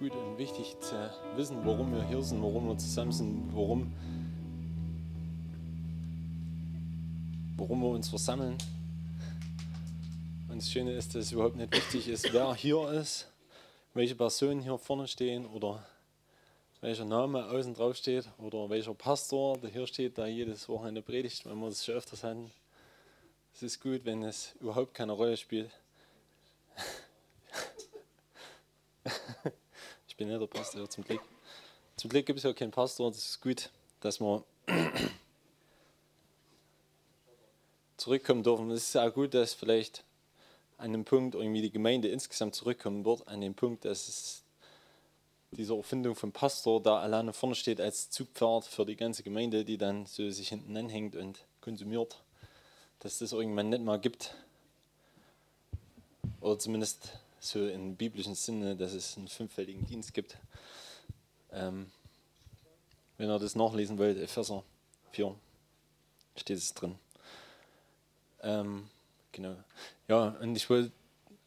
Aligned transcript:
gut 0.00 0.14
und 0.14 0.38
wichtig 0.38 0.78
zu 0.80 0.96
wissen, 1.36 1.58
warum 1.62 1.92
wir 1.92 2.02
hier 2.02 2.22
sind, 2.22 2.42
warum 2.42 2.68
wir 2.68 2.78
zusammen 2.78 3.12
sind, 3.12 3.54
warum, 3.54 3.92
warum 7.58 7.82
wir 7.82 7.88
uns 7.90 8.08
versammeln. 8.08 8.56
Und 10.48 10.56
das 10.56 10.70
Schöne 10.70 10.92
ist, 10.92 11.14
dass 11.14 11.26
es 11.26 11.32
überhaupt 11.32 11.56
nicht 11.56 11.70
wichtig 11.76 12.08
ist, 12.08 12.32
wer 12.32 12.54
hier 12.54 12.90
ist, 12.92 13.30
welche 13.92 14.14
Personen 14.14 14.62
hier 14.62 14.78
vorne 14.78 15.06
stehen 15.06 15.44
oder 15.44 15.84
welcher 16.80 17.04
Name 17.04 17.50
außen 17.50 17.74
drauf 17.74 17.94
steht 17.94 18.26
oder 18.38 18.70
welcher 18.70 18.94
Pastor, 18.94 19.58
der 19.58 19.68
hier 19.68 19.86
steht, 19.86 20.16
der 20.16 20.28
jedes 20.28 20.66
Wochenende 20.70 21.02
predigt, 21.02 21.44
wenn 21.44 21.58
wir 21.58 21.68
das 21.68 21.84
schon 21.84 21.96
öfters 21.96 22.24
hatten. 22.24 22.50
Es 23.54 23.62
ist 23.62 23.82
gut, 23.82 24.06
wenn 24.06 24.22
es 24.22 24.54
überhaupt 24.60 24.94
keine 24.94 25.12
Rolle 25.12 25.36
spielt. 25.36 25.70
Ich 30.08 30.09
bin 30.20 30.28
nicht 30.28 30.38
der 30.38 30.46
Pastor, 30.48 30.86
zum 30.90 31.02
Glück. 31.02 31.22
Zum 31.96 32.10
Glück 32.10 32.26
gibt 32.26 32.36
es 32.36 32.42
ja 32.42 32.52
keinen 32.52 32.72
Pastor, 32.72 33.10
das 33.10 33.24
ist 33.24 33.40
gut, 33.40 33.70
dass 34.00 34.20
wir 34.20 34.44
zurückkommen 37.96 38.42
dürfen. 38.42 38.70
Es 38.70 38.88
ist 38.88 38.96
auch 38.98 39.14
gut, 39.14 39.32
dass 39.32 39.54
vielleicht 39.54 40.04
an 40.76 40.92
dem 40.92 41.06
Punkt 41.06 41.34
irgendwie 41.34 41.62
die 41.62 41.70
Gemeinde 41.70 42.08
insgesamt 42.08 42.54
zurückkommen 42.54 43.06
wird, 43.06 43.26
an 43.28 43.40
dem 43.40 43.54
Punkt, 43.54 43.86
dass 43.86 44.08
es 44.08 44.42
diese 45.52 45.74
Erfindung 45.74 46.14
vom 46.14 46.32
Pastor 46.32 46.82
da 46.82 47.00
alleine 47.00 47.32
vorne 47.32 47.54
steht 47.54 47.80
als 47.80 48.10
Zugpferd 48.10 48.66
für 48.66 48.84
die 48.84 48.96
ganze 48.96 49.22
Gemeinde, 49.22 49.64
die 49.64 49.78
dann 49.78 50.04
so 50.04 50.28
sich 50.28 50.50
hinten 50.50 50.76
anhängt 50.76 51.16
und 51.16 51.38
konsumiert, 51.62 52.20
dass 52.98 53.20
das 53.20 53.32
irgendwann 53.32 53.70
nicht 53.70 53.82
mal 53.82 53.98
gibt. 53.98 54.34
Oder 56.42 56.58
zumindest 56.58 57.19
so 57.40 57.66
im 57.66 57.96
biblischen 57.96 58.34
Sinne, 58.34 58.76
dass 58.76 58.92
es 58.92 59.16
einen 59.16 59.28
fünffältigen 59.28 59.86
Dienst 59.86 60.14
gibt. 60.14 60.36
Ähm, 61.52 61.90
wenn 63.16 63.28
ihr 63.28 63.38
das 63.38 63.56
nachlesen 63.56 63.98
wollt, 63.98 64.18
Epheser 64.18 64.62
4 65.12 65.34
steht 66.36 66.58
es 66.58 66.74
drin. 66.74 66.96
Ähm, 68.42 68.88
genau. 69.32 69.56
Ja, 70.06 70.28
und 70.40 70.54
ich 70.54 70.68
wollte 70.70 70.92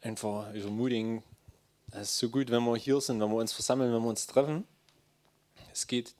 einfach 0.02 0.52
euch 0.52 0.64
ermutigen, 0.64 1.22
es 1.90 2.10
ist 2.10 2.18
so 2.18 2.28
gut, 2.28 2.50
wenn 2.50 2.64
wir 2.64 2.76
hier 2.76 3.00
sind, 3.00 3.20
wenn 3.20 3.30
wir 3.30 3.36
uns 3.36 3.52
versammeln, 3.52 3.92
wenn 3.92 4.02
wir 4.02 4.08
uns 4.08 4.26
treffen. 4.26 4.64
Es 5.72 5.86
geht 5.86 6.14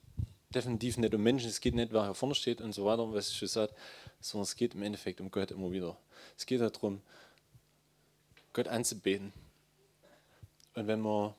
definitiv 0.49 0.97
nicht 0.97 1.13
um 1.13 1.21
Menschen, 1.21 1.49
es 1.49 1.59
geht 1.59 1.75
nicht, 1.75 1.91
wer 1.91 2.05
hier 2.05 2.13
vorne 2.13 2.33
steht 2.33 2.61
und 2.61 2.71
so 2.71 2.85
weiter, 2.85 3.11
was 3.13 3.29
ich 3.29 3.37
schon 3.37 3.49
sagte, 3.49 3.75
sondern 4.21 4.43
es 4.43 4.55
geht 4.55 4.73
im 4.73 4.83
Endeffekt 4.83 5.19
um 5.19 5.29
Gott 5.29 5.51
immer 5.51 5.71
wieder. 5.71 5.97
Es 6.37 6.45
geht 6.45 6.61
darum, 6.61 7.01
Gott 8.53 8.69
anzubeten. 8.69 9.33
Und 10.75 10.87
wenn 10.87 11.01
wir 11.01 11.35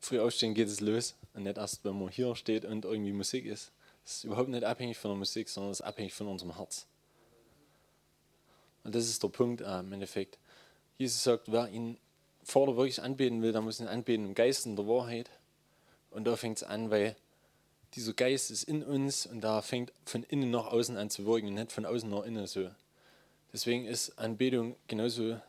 früh 0.00 0.20
aufstehen, 0.20 0.54
geht 0.54 0.68
es 0.68 0.80
los. 0.80 1.14
Und 1.34 1.44
nicht 1.44 1.56
erst, 1.56 1.84
wenn 1.84 1.98
man 1.98 2.08
hier 2.08 2.34
steht 2.36 2.64
und 2.64 2.84
irgendwie 2.84 3.12
Musik 3.12 3.44
ist. 3.44 3.72
Es 4.04 4.16
ist 4.16 4.24
überhaupt 4.24 4.48
nicht 4.48 4.64
abhängig 4.64 4.98
von 4.98 5.10
der 5.10 5.18
Musik, 5.18 5.48
sondern 5.48 5.72
es 5.72 5.80
ist 5.80 5.86
abhängig 5.86 6.12
von 6.12 6.26
unserem 6.28 6.56
Herz. 6.56 6.86
Und 8.84 8.94
das 8.94 9.06
ist 9.06 9.22
der 9.22 9.28
Punkt 9.28 9.62
äh, 9.62 9.80
im 9.80 9.92
Endeffekt. 9.92 10.38
Jesus 10.98 11.22
sagt, 11.22 11.50
wer 11.50 11.68
ihn 11.68 11.96
vorder 12.42 12.76
wirklich 12.76 13.02
anbeten 13.02 13.42
will, 13.42 13.52
dann 13.52 13.64
muss 13.64 13.80
ihn 13.80 13.88
anbeten 13.88 14.26
im 14.26 14.34
Geist 14.34 14.66
und 14.66 14.76
der 14.76 14.86
Wahrheit. 14.86 15.30
Und 16.10 16.24
da 16.24 16.36
fängt 16.36 16.58
es 16.58 16.62
an, 16.62 16.90
weil 16.90 17.16
dieser 17.94 18.12
Geist 18.12 18.50
ist 18.50 18.64
in 18.64 18.82
uns 18.82 19.26
und 19.26 19.40
da 19.40 19.62
fängt 19.62 19.92
von 20.04 20.22
innen 20.24 20.50
nach 20.50 20.66
außen 20.66 20.96
an 20.96 21.10
zu 21.10 21.24
wirken, 21.24 21.54
nicht 21.54 21.72
von 21.72 21.86
außen 21.86 22.08
nach 22.08 22.24
innen 22.24 22.46
so. 22.46 22.70
Deswegen 23.52 23.86
ist 23.86 24.18
Anbetung 24.18 24.76
genauso 24.86 25.40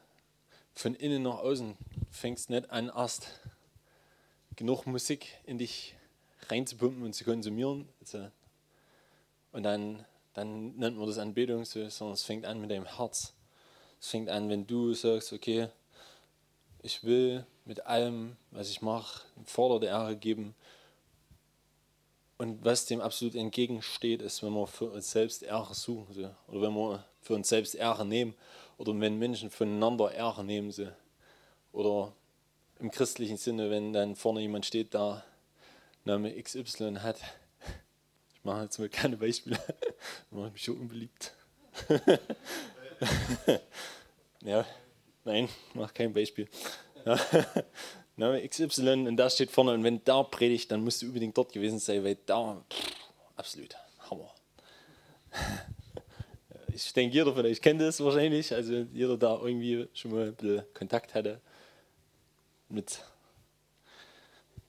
von 0.76 0.94
innen 0.94 1.24
nach 1.24 1.40
außen. 1.40 1.78
Fängst 2.12 2.50
nicht 2.50 2.70
an, 2.70 2.92
erst 2.96 3.40
genug 4.56 4.86
Musik 4.86 5.28
in 5.46 5.58
dich 5.58 5.96
reinzupumpen 6.50 7.04
und 7.04 7.14
zu 7.14 7.24
konsumieren. 7.24 7.88
Also, 8.02 8.30
und 9.52 9.64
dann, 9.64 10.06
dann 10.34 10.76
nennt 10.76 10.98
man 10.98 11.08
das 11.08 11.18
Anbetung 11.18 11.66
so, 11.66 11.88
sondern 11.90 12.14
es 12.14 12.24
fängt 12.24 12.46
an 12.46 12.62
mit 12.62 12.72
deinem 12.72 12.86
Herz. 12.86 13.34
Es 14.00 14.10
fängt 14.10 14.30
an, 14.30 14.50
wenn 14.50 14.68
du 14.68 14.94
sagst, 14.94 15.34
okay, 15.34 15.70
ich 16.84 17.04
will 17.04 17.46
mit 17.66 17.86
allem, 17.86 18.36
was 18.52 18.70
ich 18.70 18.82
mache, 18.82 19.24
Vorder 19.46 19.80
der 19.80 19.90
Ehre 19.90 20.16
geben. 20.16 20.56
Und 22.38 22.64
was 22.66 22.86
dem 22.86 23.00
absolut 23.00 23.36
entgegensteht, 23.36 24.22
ist, 24.22 24.44
wenn 24.44 24.54
wir 24.54 24.68
für 24.68 24.92
uns 24.92 25.10
selbst 25.10 25.42
Ehre 25.42 25.74
suchen. 25.74 26.30
Oder 26.48 26.62
wenn 26.62 26.74
wir 26.74 27.06
für 27.22 27.34
uns 27.34 27.48
selbst 27.48 27.76
Ehre 27.76 28.06
nehmen. 28.06 28.36
Oder 28.78 29.00
wenn 29.00 29.18
Menschen 29.18 29.50
voneinander 29.50 30.12
Ehre 30.12 30.44
nehmen. 30.44 30.72
So. 30.72 30.88
Oder 31.72 32.14
im 32.80 32.92
christlichen 32.92 33.38
Sinne, 33.38 33.70
wenn 33.70 33.94
dann 33.94 34.16
vorne 34.16 34.42
jemand 34.42 34.66
steht, 34.66 34.94
der 34.94 35.24
Name 36.04 36.42
XY 36.42 36.98
hat. 37.00 37.18
Ich 38.34 38.44
mache 38.44 38.64
jetzt 38.64 38.78
mal 38.80 38.90
keine 38.90 39.18
Beispiele. 39.18 39.58
Da 40.30 40.38
mache 40.38 40.48
ich 40.48 40.54
mich 40.54 40.64
schon 40.64 40.78
unbeliebt. 40.78 41.34
ja. 44.44 44.66
Nein, 45.24 45.50
mach 45.74 45.94
kein 45.94 46.14
Beispiel. 46.14 46.48
Ja. 47.06 47.20
Ne, 48.18 48.48
XY 48.48 49.08
und 49.08 49.18
da 49.18 49.30
steht 49.30 49.52
vorne 49.52 49.74
und 49.74 49.84
wenn 49.84 50.04
da 50.06 50.24
predigt, 50.24 50.72
dann 50.72 50.84
musst 50.84 51.02
du 51.02 51.08
unbedingt 51.08 51.38
dort 51.38 51.52
gewesen 51.52 51.78
sein, 51.78 52.04
weil 52.04 52.18
da 52.26 52.64
pff, 52.72 52.92
absolut 53.36 53.76
Hammer. 54.10 54.34
Ich 56.76 56.92
denke, 56.92 57.16
jeder 57.16 57.34
von 57.34 57.46
euch 57.46 57.62
kennt 57.62 57.80
das 57.80 58.04
wahrscheinlich, 58.04 58.54
also 58.54 58.86
jeder 58.92 59.18
da 59.18 59.40
irgendwie 59.42 59.88
schon 59.94 60.12
mal 60.12 60.28
ein 60.28 60.36
bisschen 60.36 60.64
Kontakt 60.74 61.14
hatte 61.14 61.40
mit 62.68 63.00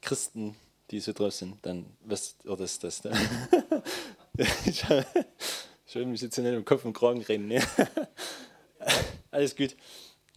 Christen, 0.01 0.55
die 0.93 1.01
so 1.01 1.13
drauf 1.13 1.35
sind, 1.35 1.59
dann 1.63 1.85
wisst 2.05 2.45
ihr 2.45 2.57
das. 2.57 2.79
das 2.79 3.03
ne? 3.05 3.13
ich, 4.37 4.85
ich 5.85 5.95
will 5.97 6.07
mich 6.07 6.21
jetzt 6.21 6.39
nicht 6.39 6.47
im 6.47 6.65
Kopf 6.65 6.85
und 6.85 6.93
Kragen 6.93 7.23
reden. 7.23 7.49
Ne? 7.49 7.61
Alles 9.33 9.57
gut. 9.57 9.75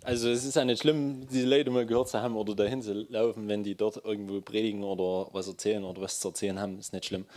Also 0.01 0.29
es 0.29 0.45
ist 0.45 0.55
ja 0.55 0.65
nicht 0.65 0.81
schlimm, 0.81 1.27
diese 1.27 1.45
Leute 1.45 1.69
mal 1.69 1.85
gehört 1.85 2.09
zu 2.09 2.19
haben 2.19 2.35
oder 2.35 2.55
dahin 2.55 2.81
zu 2.81 2.93
laufen, 2.93 3.47
wenn 3.47 3.63
die 3.63 3.75
dort 3.75 4.03
irgendwo 4.03 4.41
predigen 4.41 4.83
oder 4.83 5.31
was 5.33 5.47
erzählen 5.47 5.83
oder 5.83 6.01
was 6.01 6.19
zu 6.19 6.29
erzählen 6.29 6.59
haben, 6.59 6.79
ist 6.79 6.93
nicht 6.93 7.05
schlimm. 7.05 7.27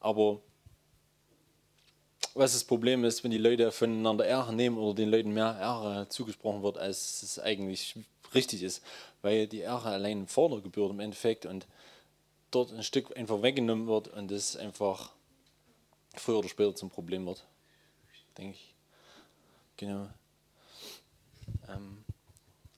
Aber 0.00 0.40
was 2.38 2.52
das 2.52 2.62
Problem 2.62 3.04
ist, 3.04 3.24
wenn 3.24 3.32
die 3.32 3.38
Leute 3.38 3.72
voneinander 3.72 4.24
Ehre 4.24 4.54
nehmen 4.54 4.78
oder 4.78 4.94
den 4.94 5.10
Leuten 5.10 5.32
mehr 5.32 5.58
Ehre 5.60 6.08
zugesprochen 6.08 6.62
wird, 6.62 6.78
als 6.78 7.22
es 7.22 7.38
eigentlich 7.40 7.96
richtig 8.32 8.62
ist, 8.62 8.82
weil 9.22 9.48
die 9.48 9.58
Ehre 9.58 9.90
allein 9.90 10.28
Vordergebühr 10.28 10.90
im 10.90 11.00
Endeffekt 11.00 11.46
und 11.46 11.66
dort 12.52 12.72
ein 12.72 12.84
Stück 12.84 13.16
einfach 13.16 13.42
weggenommen 13.42 13.88
wird 13.88 14.08
und 14.08 14.30
das 14.30 14.56
einfach 14.56 15.10
früher 16.14 16.38
oder 16.38 16.48
später 16.48 16.74
zum 16.76 16.90
Problem 16.90 17.26
wird, 17.26 17.44
denke 18.36 18.56
ich. 18.56 18.74
Genau. 19.76 20.08
Ähm, 21.68 22.04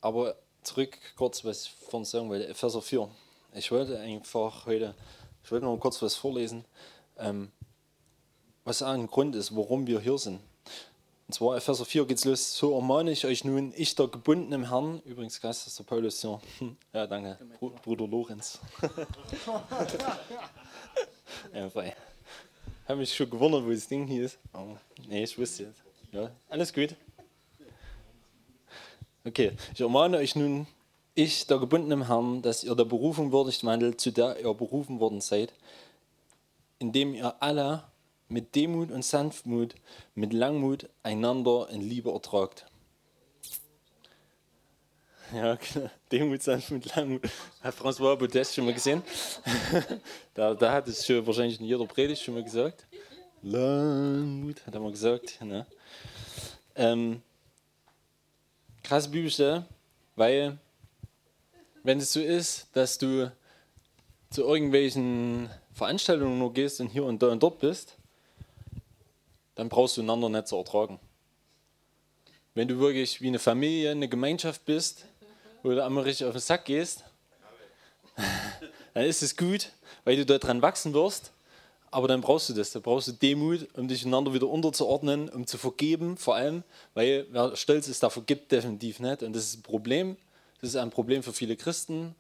aber 0.01 0.37
zurück 0.63 0.97
kurz, 1.17 1.45
was 1.45 1.65
ich 1.65 1.71
vorhin 1.71 2.07
sagen 2.07 2.31
wollte, 2.31 2.49
Epheser 2.49 2.81
4. 2.81 3.11
Ich 3.55 3.71
wollte 3.71 3.99
einfach 3.99 4.65
heute, 4.65 4.95
ich 5.45 5.53
wollte 5.53 5.67
noch 5.67 5.77
kurz 5.79 6.01
was 6.01 6.15
vorlesen, 6.15 6.65
ähm, 7.19 7.53
was 8.65 8.83
auch 8.83 8.89
ein 8.89 9.07
Grund 9.07 9.35
ist, 9.37 9.55
warum 9.57 9.87
wir 9.87 10.01
hier 10.01 10.19
sind. 10.19 10.41
Und 11.27 11.35
zwar 11.35 11.57
Epheser 11.57 11.85
4 11.85 12.07
geht 12.07 12.19
es 12.19 12.25
los. 12.25 12.57
So 12.57 12.75
ermahne 12.75 13.13
ich 13.13 13.25
euch 13.25 13.45
nun, 13.45 13.73
ich 13.77 13.95
der 13.95 14.09
Gebundene 14.09 14.57
im 14.57 14.69
Herrn, 14.69 15.01
übrigens 15.05 15.41
Geist 15.41 15.67
ist 15.67 15.79
der 15.79 15.85
Paulus 15.85 16.21
hier. 16.21 16.41
Ja, 16.93 17.07
danke, 17.07 17.39
Br 17.61 17.71
Bruder 17.83 18.09
Lorenz. 18.09 18.59
frei. 21.73 21.95
Habe 22.89 22.99
mich 22.99 23.15
schon 23.15 23.31
gewundert, 23.31 23.65
wo 23.65 23.71
das 23.71 23.87
Ding 23.87 24.09
hier 24.09 24.25
ist. 24.25 24.39
Aber 24.53 24.81
nee, 25.07 25.23
ich 25.23 25.39
wusste 25.39 25.63
jetzt. 25.63 25.81
Ja, 26.11 26.33
alles 26.49 26.73
gut. 26.73 26.97
Okay, 29.25 29.53
ich 29.73 29.81
ermahne 29.81 30.17
euch 30.17 30.35
nun, 30.35 30.67
ich, 31.15 31.47
der 31.47 31.59
Gebundene 31.59 31.95
im 31.95 32.07
Herrn, 32.09 32.43
dass 32.43 32.65
ihr 32.65 32.75
der 32.75 32.87
Berufung 32.87 33.31
würdig 33.31 33.65
wandelt, 33.65 34.01
zu 34.01 34.11
der 34.11 34.41
ihr 34.41 34.53
berufen 34.55 34.99
worden 34.99 35.21
seid, 35.21 35.53
indem 36.81 37.15
ihr 37.15 37.41
alle 37.41 37.85
mit 38.31 38.55
Demut 38.55 38.91
und 38.91 39.05
Sanftmut, 39.05 39.75
mit 40.15 40.33
Langmut 40.33 40.89
einander 41.03 41.69
in 41.71 41.81
Liebe 41.81 42.11
ertragt. 42.11 42.67
Ja, 45.35 45.57
genau. 45.57 45.91
Demut, 46.11 46.43
Sanftmut, 46.43 46.97
Langmut. 46.97 47.23
Hat 47.61 47.75
François 47.75 48.17
Baudet 48.17 48.47
schon 48.49 48.65
mal 48.65 48.75
gesehen? 48.75 49.03
da, 50.35 50.55
da 50.55 50.73
hat 50.73 50.89
es 50.89 51.07
schon 51.07 51.25
wahrscheinlich 51.27 51.61
in 51.61 51.67
jeder 51.67 51.87
Predigt 51.87 52.23
schon 52.23 52.35
mal 52.35 52.43
gesagt. 52.43 52.87
Langmut, 53.43 54.67
hat 54.67 54.75
er 54.75 54.81
mal 54.81 54.91
gesagt. 54.91 55.41
Ne? 55.43 55.67
Ähm, 56.75 57.23
krasse 58.83 59.09
Bibelstelle, 59.09 59.67
weil 60.17 60.59
wenn 61.83 61.99
es 61.99 62.13
so 62.13 62.21
ist, 62.21 62.69
dass 62.73 62.99
du 62.99 63.33
zu 64.31 64.43
irgendwelchen 64.43 65.49
Veranstaltungen 65.73 66.39
nur 66.39 66.53
gehst 66.53 66.81
und 66.81 66.89
hier 66.89 67.05
und 67.05 67.23
da 67.23 67.29
und 67.29 67.43
dort 67.43 67.61
bist, 67.61 67.97
dann 69.61 69.69
brauchst 69.69 69.99
du 69.99 70.01
einander 70.01 70.31
nicht 70.31 70.49
zu 70.49 70.57
ertragen. 70.57 70.99
Wenn 72.55 72.67
du 72.67 72.79
wirklich 72.79 73.21
wie 73.21 73.27
eine 73.27 73.39
Familie, 73.39 73.91
eine 73.91 74.09
Gemeinschaft 74.09 74.65
bist, 74.65 75.05
wo 75.63 75.69
du 75.69 75.85
einmal 75.85 76.05
richtig 76.05 76.27
auf 76.27 76.33
den 76.33 76.41
Sack 76.41 76.65
gehst, 76.65 77.05
dann 78.95 79.05
ist 79.05 79.23
es 79.23 79.37
gut, 79.37 79.73
weil 80.05 80.17
du 80.17 80.25
daran 80.25 80.63
wachsen 80.63 80.95
wirst. 80.95 81.33
Aber 81.91 82.09
dann 82.09 82.23
brauchst 82.23 82.49
du 82.49 82.55
das. 82.55 82.71
Da 82.73 82.81
brauchst 82.81 83.09
du 83.09 83.13
Demut, 83.13 83.69
um 83.77 83.87
dich 83.87 84.07
einander 84.07 84.33
wieder 84.33 84.49
unterzuordnen, 84.49 85.29
um 85.29 85.47
zu 85.47 85.59
vergeben, 85.59 86.17
vor 86.17 86.37
allem, 86.37 86.63
weil 86.95 87.27
wer 87.31 87.55
stolz 87.55 87.87
ist, 87.87 88.03
der 88.03 88.09
vergibt 88.09 88.51
definitiv 88.53 88.99
nicht. 88.99 89.23
Und 89.23 89.37
das 89.37 89.45
ist 89.45 89.59
ein 89.59 89.63
Problem. 89.63 90.17
Das 90.63 90.71
ist 90.71 90.77
ein 90.77 90.89
Problem 90.89 91.23
für 91.23 91.35
viele 91.35 91.57
Christen, 91.57 92.15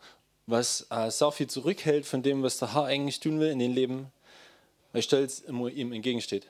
was 0.47 0.87
äh, 0.91 1.11
sehr 1.11 1.33
viel 1.33 1.47
zurückhält 1.47 2.05
von 2.05 2.23
dem, 2.23 2.43
was 2.43 2.59
der 2.59 2.75
Herr 2.75 2.85
eigentlich 2.85 3.19
tun 3.19 3.41
will 3.41 3.49
in 3.49 3.61
den 3.61 3.73
Leben, 3.73 4.13
weil 4.93 5.01
Stolz 5.01 5.39
immer 5.39 5.71
ihm 5.71 5.95
entgegensteht. 5.95 6.47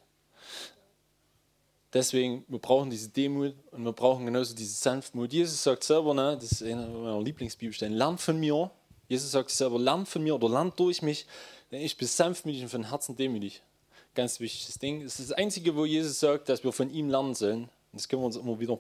Deswegen, 1.93 2.45
wir 2.47 2.61
brauchen 2.61 2.89
diese 2.89 3.09
Demut 3.09 3.55
und 3.73 3.85
wir 3.85 3.93
brauchen 3.93 4.25
genauso 4.25 4.55
diese 4.55 4.75
Sanftmut. 4.75 5.33
Jesus 5.33 5.63
sagt 5.63 5.83
selber, 5.83 6.15
ne, 6.15 6.37
das 6.41 6.53
ist 6.53 6.63
einer 6.63 6.87
meiner 6.87 7.21
Lieblingsbibelstellen, 7.21 7.95
lernt 7.95 8.21
von 8.21 8.39
mir. 8.39 8.71
Jesus 9.09 9.33
sagt 9.33 9.51
selber, 9.51 9.79
lernt 9.79 10.09
von 10.09 10.23
mir 10.23 10.37
oder 10.37 10.49
lernt 10.49 10.79
durch 10.79 11.03
mich, 11.03 11.27
denn 11.73 11.81
ich 11.83 11.97
bin 11.97 12.07
sanftmütig 12.07 12.63
und 12.63 12.69
von 12.69 12.89
Herzen 12.91 13.17
demütig. 13.17 13.63
Ganz 14.15 14.39
wichtiges 14.39 14.79
Ding. 14.79 15.03
Es 15.03 15.19
ist 15.19 15.31
das 15.31 15.39
Einzige, 15.39 15.75
wo 15.75 15.85
Jesus 15.85 16.21
sagt, 16.21 16.49
dass 16.49 16.63
wir 16.63 16.73
von 16.73 16.91
ihm 16.91 17.09
lernen 17.09 17.35
sollen. 17.35 17.63
Und 17.63 17.71
das 18.01 18.09
können 18.09 18.23
wir 18.23 18.27
uns 18.27 18.37
immer 18.37 18.61
wieder, 18.61 18.79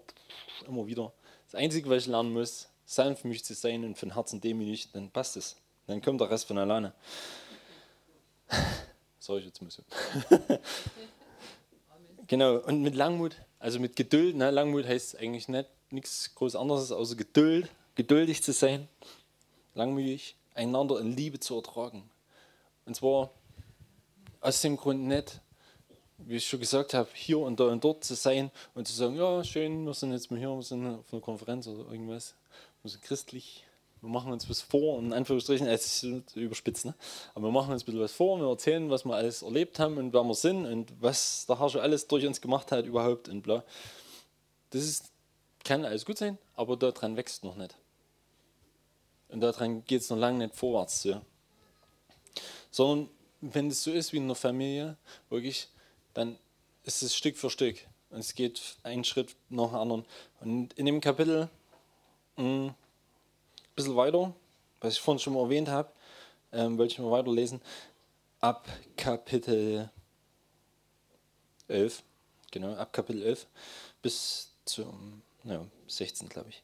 immer 0.68 0.86
wieder. 0.86 1.12
Das 1.46 1.56
Einzige, 1.56 1.88
was 1.90 2.04
ich 2.04 2.08
lernen 2.08 2.32
muss, 2.32 2.68
sanftmütig 2.84 3.44
zu 3.44 3.54
sein 3.54 3.84
und 3.84 3.98
von 3.98 4.14
Herzen 4.14 4.40
demütig, 4.40 4.88
dann 4.92 5.10
passt 5.10 5.36
es. 5.36 5.56
Dann 5.88 6.00
kommt 6.00 6.20
der 6.20 6.30
Rest 6.30 6.46
von 6.46 6.58
alleine. 6.58 6.92
Sorry, 9.18 9.42
jetzt 9.42 9.60
muss 9.60 9.80
ich. 9.80 9.84
Genau, 12.30 12.58
und 12.58 12.82
mit 12.82 12.94
Langmut, 12.94 13.34
also 13.58 13.80
mit 13.80 13.96
Geduld, 13.96 14.36
ne? 14.36 14.52
Langmut 14.52 14.86
heißt 14.86 15.18
eigentlich 15.18 15.48
nicht 15.48 15.68
nichts 15.90 16.32
groß 16.36 16.54
anderes, 16.54 16.92
außer 16.92 17.16
Geduld, 17.16 17.68
geduldig 17.96 18.40
zu 18.44 18.52
sein, 18.52 18.86
langmütig, 19.74 20.36
einander 20.54 21.00
in 21.00 21.16
Liebe 21.16 21.40
zu 21.40 21.56
ertragen. 21.56 22.08
Und 22.86 22.94
zwar 22.94 23.30
aus 24.40 24.60
dem 24.60 24.76
Grund 24.76 25.08
nicht, 25.08 25.40
wie 26.18 26.36
ich 26.36 26.46
schon 26.46 26.60
gesagt 26.60 26.94
habe, 26.94 27.08
hier 27.14 27.40
und 27.40 27.58
da 27.58 27.64
und 27.64 27.82
dort 27.82 28.04
zu 28.04 28.14
sein 28.14 28.52
und 28.76 28.86
zu 28.86 28.94
sagen, 28.94 29.16
ja, 29.16 29.42
schön, 29.42 29.84
wir 29.84 29.94
sind 29.94 30.12
jetzt 30.12 30.30
mal 30.30 30.38
hier, 30.38 30.50
wir 30.50 30.62
sind 30.62 30.86
auf 30.86 31.12
einer 31.12 31.22
Konferenz 31.22 31.66
oder 31.66 31.90
irgendwas, 31.90 32.36
wir 32.84 32.92
sind 32.92 33.02
christlich, 33.02 33.64
wir 34.02 34.08
machen 34.08 34.32
uns 34.32 34.48
was 34.48 34.62
vor, 34.62 34.98
in 34.98 35.12
Anführungsstrichen, 35.12 35.66
es 35.66 36.02
ist 36.02 36.36
überspitzt, 36.36 36.86
ne? 36.86 36.94
aber 37.34 37.48
wir 37.48 37.52
machen 37.52 37.72
uns 37.72 37.82
ein 37.82 37.86
bisschen 37.86 38.00
was 38.00 38.12
vor, 38.12 38.38
wir 38.38 38.48
erzählen, 38.48 38.88
was 38.90 39.04
wir 39.04 39.14
alles 39.14 39.42
erlebt 39.42 39.78
haben 39.78 39.98
und 39.98 40.12
wer 40.12 40.24
wir 40.24 40.34
sind 40.34 40.64
und 40.66 40.92
was 41.00 41.46
der 41.46 41.58
Herr 41.58 41.68
schon 41.68 41.82
alles 41.82 42.06
durch 42.08 42.26
uns 42.26 42.40
gemacht 42.40 42.72
hat 42.72 42.86
überhaupt 42.86 43.28
und 43.28 43.42
bla. 43.42 43.62
Das 44.70 44.82
ist, 44.82 45.10
kann 45.64 45.84
alles 45.84 46.06
gut 46.06 46.18
sein, 46.18 46.38
aber 46.56 46.76
daran 46.76 47.16
wächst 47.16 47.44
noch 47.44 47.56
nicht. 47.56 47.74
Und 49.28 49.40
daran 49.40 49.84
geht 49.84 50.00
es 50.00 50.10
noch 50.10 50.16
lange 50.16 50.38
nicht 50.38 50.56
vorwärts. 50.56 51.02
So. 51.02 51.20
Sondern 52.70 53.08
wenn 53.40 53.68
es 53.68 53.82
so 53.82 53.92
ist 53.92 54.12
wie 54.12 54.16
in 54.16 54.24
einer 54.24 54.34
Familie, 54.34 54.96
wirklich, 55.28 55.68
dann 56.14 56.38
ist 56.84 57.02
es 57.02 57.14
Stück 57.14 57.36
für 57.36 57.50
Stück. 57.50 57.76
Und 58.10 58.20
es 58.20 58.34
geht 58.34 58.76
einen 58.82 59.04
Schritt 59.04 59.36
nach 59.48 59.68
dem 59.68 59.76
anderen. 59.76 60.06
Und 60.40 60.72
in 60.74 60.86
dem 60.86 61.00
Kapitel 61.00 61.48
mh, 62.36 62.44
mm, 62.44 62.74
bisschen 63.84 63.96
weiter, 63.96 64.34
was 64.80 64.94
ich 64.94 65.00
vorhin 65.00 65.18
schon 65.18 65.34
mal 65.34 65.42
erwähnt 65.42 65.68
habe, 65.68 65.90
ähm, 66.52 66.78
wollte 66.78 66.94
ich 66.94 66.98
mal 66.98 67.10
weiterlesen. 67.10 67.60
Ab 68.40 68.68
Kapitel 68.96 69.90
11, 71.68 72.02
genau, 72.50 72.74
ab 72.74 72.92
Kapitel 72.92 73.22
11 73.22 73.46
bis 74.02 74.50
zum 74.64 75.22
ja, 75.44 75.64
16, 75.86 76.28
glaube 76.28 76.50
ich. 76.50 76.62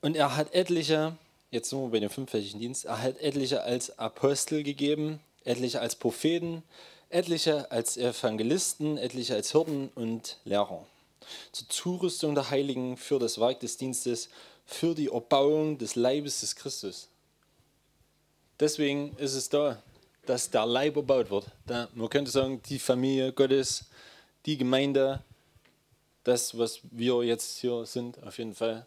Und 0.00 0.16
er 0.16 0.36
hat 0.36 0.54
etliche, 0.54 1.16
jetzt 1.50 1.70
sind 1.70 1.80
wir 1.80 1.88
bei 1.88 2.00
dem 2.00 2.10
fünffältigen 2.10 2.60
Dienst, 2.60 2.84
er 2.84 3.02
hat 3.02 3.18
etliche 3.18 3.62
als 3.62 3.98
Apostel 3.98 4.62
gegeben, 4.62 5.20
etliche 5.44 5.80
als 5.80 5.96
Propheten, 5.96 6.62
etliche 7.08 7.70
als 7.70 7.96
Evangelisten, 7.96 8.98
etliche 8.98 9.34
als 9.34 9.52
Hirten 9.52 9.90
und 9.94 10.38
Lehrer. 10.44 10.86
Zur 11.52 11.68
Zurüstung 11.68 12.34
der 12.34 12.50
Heiligen 12.50 12.96
für 12.96 13.18
das 13.18 13.40
Werk 13.40 13.60
des 13.60 13.76
Dienstes 13.76 14.28
für 14.66 14.94
die 14.94 15.08
Erbauung 15.08 15.78
des 15.78 15.94
Leibes 15.94 16.40
des 16.40 16.54
Christus. 16.56 17.08
Deswegen 18.58 19.16
ist 19.16 19.34
es 19.34 19.48
da, 19.48 19.82
dass 20.26 20.50
der 20.50 20.66
Leib 20.66 20.96
erbaut 20.96 21.30
wird. 21.30 21.46
Da, 21.66 21.88
man 21.94 22.08
könnte 22.08 22.30
sagen, 22.30 22.60
die 22.68 22.78
Familie 22.78 23.32
Gottes, 23.32 23.84
die 24.44 24.58
Gemeinde, 24.58 25.22
das, 26.24 26.58
was 26.58 26.80
wir 26.90 27.22
jetzt 27.22 27.58
hier 27.58 27.86
sind, 27.86 28.20
auf 28.24 28.38
jeden 28.38 28.54
Fall. 28.54 28.86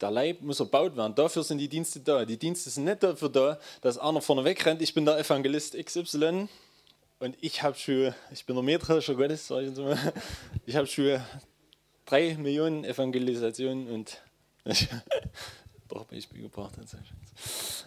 Der 0.00 0.10
Leib 0.10 0.42
muss 0.42 0.60
erbaut 0.60 0.96
werden. 0.96 1.14
Dafür 1.14 1.42
sind 1.42 1.58
die 1.58 1.68
Dienste 1.68 2.00
da. 2.00 2.24
Die 2.24 2.36
Dienste 2.36 2.68
sind 2.68 2.84
nicht 2.84 3.02
dafür 3.02 3.30
da, 3.30 3.58
dass 3.80 3.96
einer 3.96 4.20
vorne 4.20 4.44
wegrennt. 4.44 4.82
Ich 4.82 4.92
bin 4.92 5.06
der 5.06 5.18
Evangelist 5.18 5.74
XY 5.82 6.48
und 7.20 7.36
ich 7.40 7.62
habe 7.62 7.78
schon, 7.78 8.14
ich 8.30 8.44
bin 8.44 8.56
der 8.56 8.62
Mähdrescher 8.62 9.14
Gottes, 9.14 9.50
ich. 9.50 9.70
Ich 10.66 10.76
habe 10.76 10.86
schon 10.86 11.22
drei 12.04 12.36
Millionen 12.36 12.84
Evangelisationen 12.84 13.90
und 13.90 14.20
doch 15.88 16.04
Beispiel 16.04 16.42
gebracht. 16.42 16.74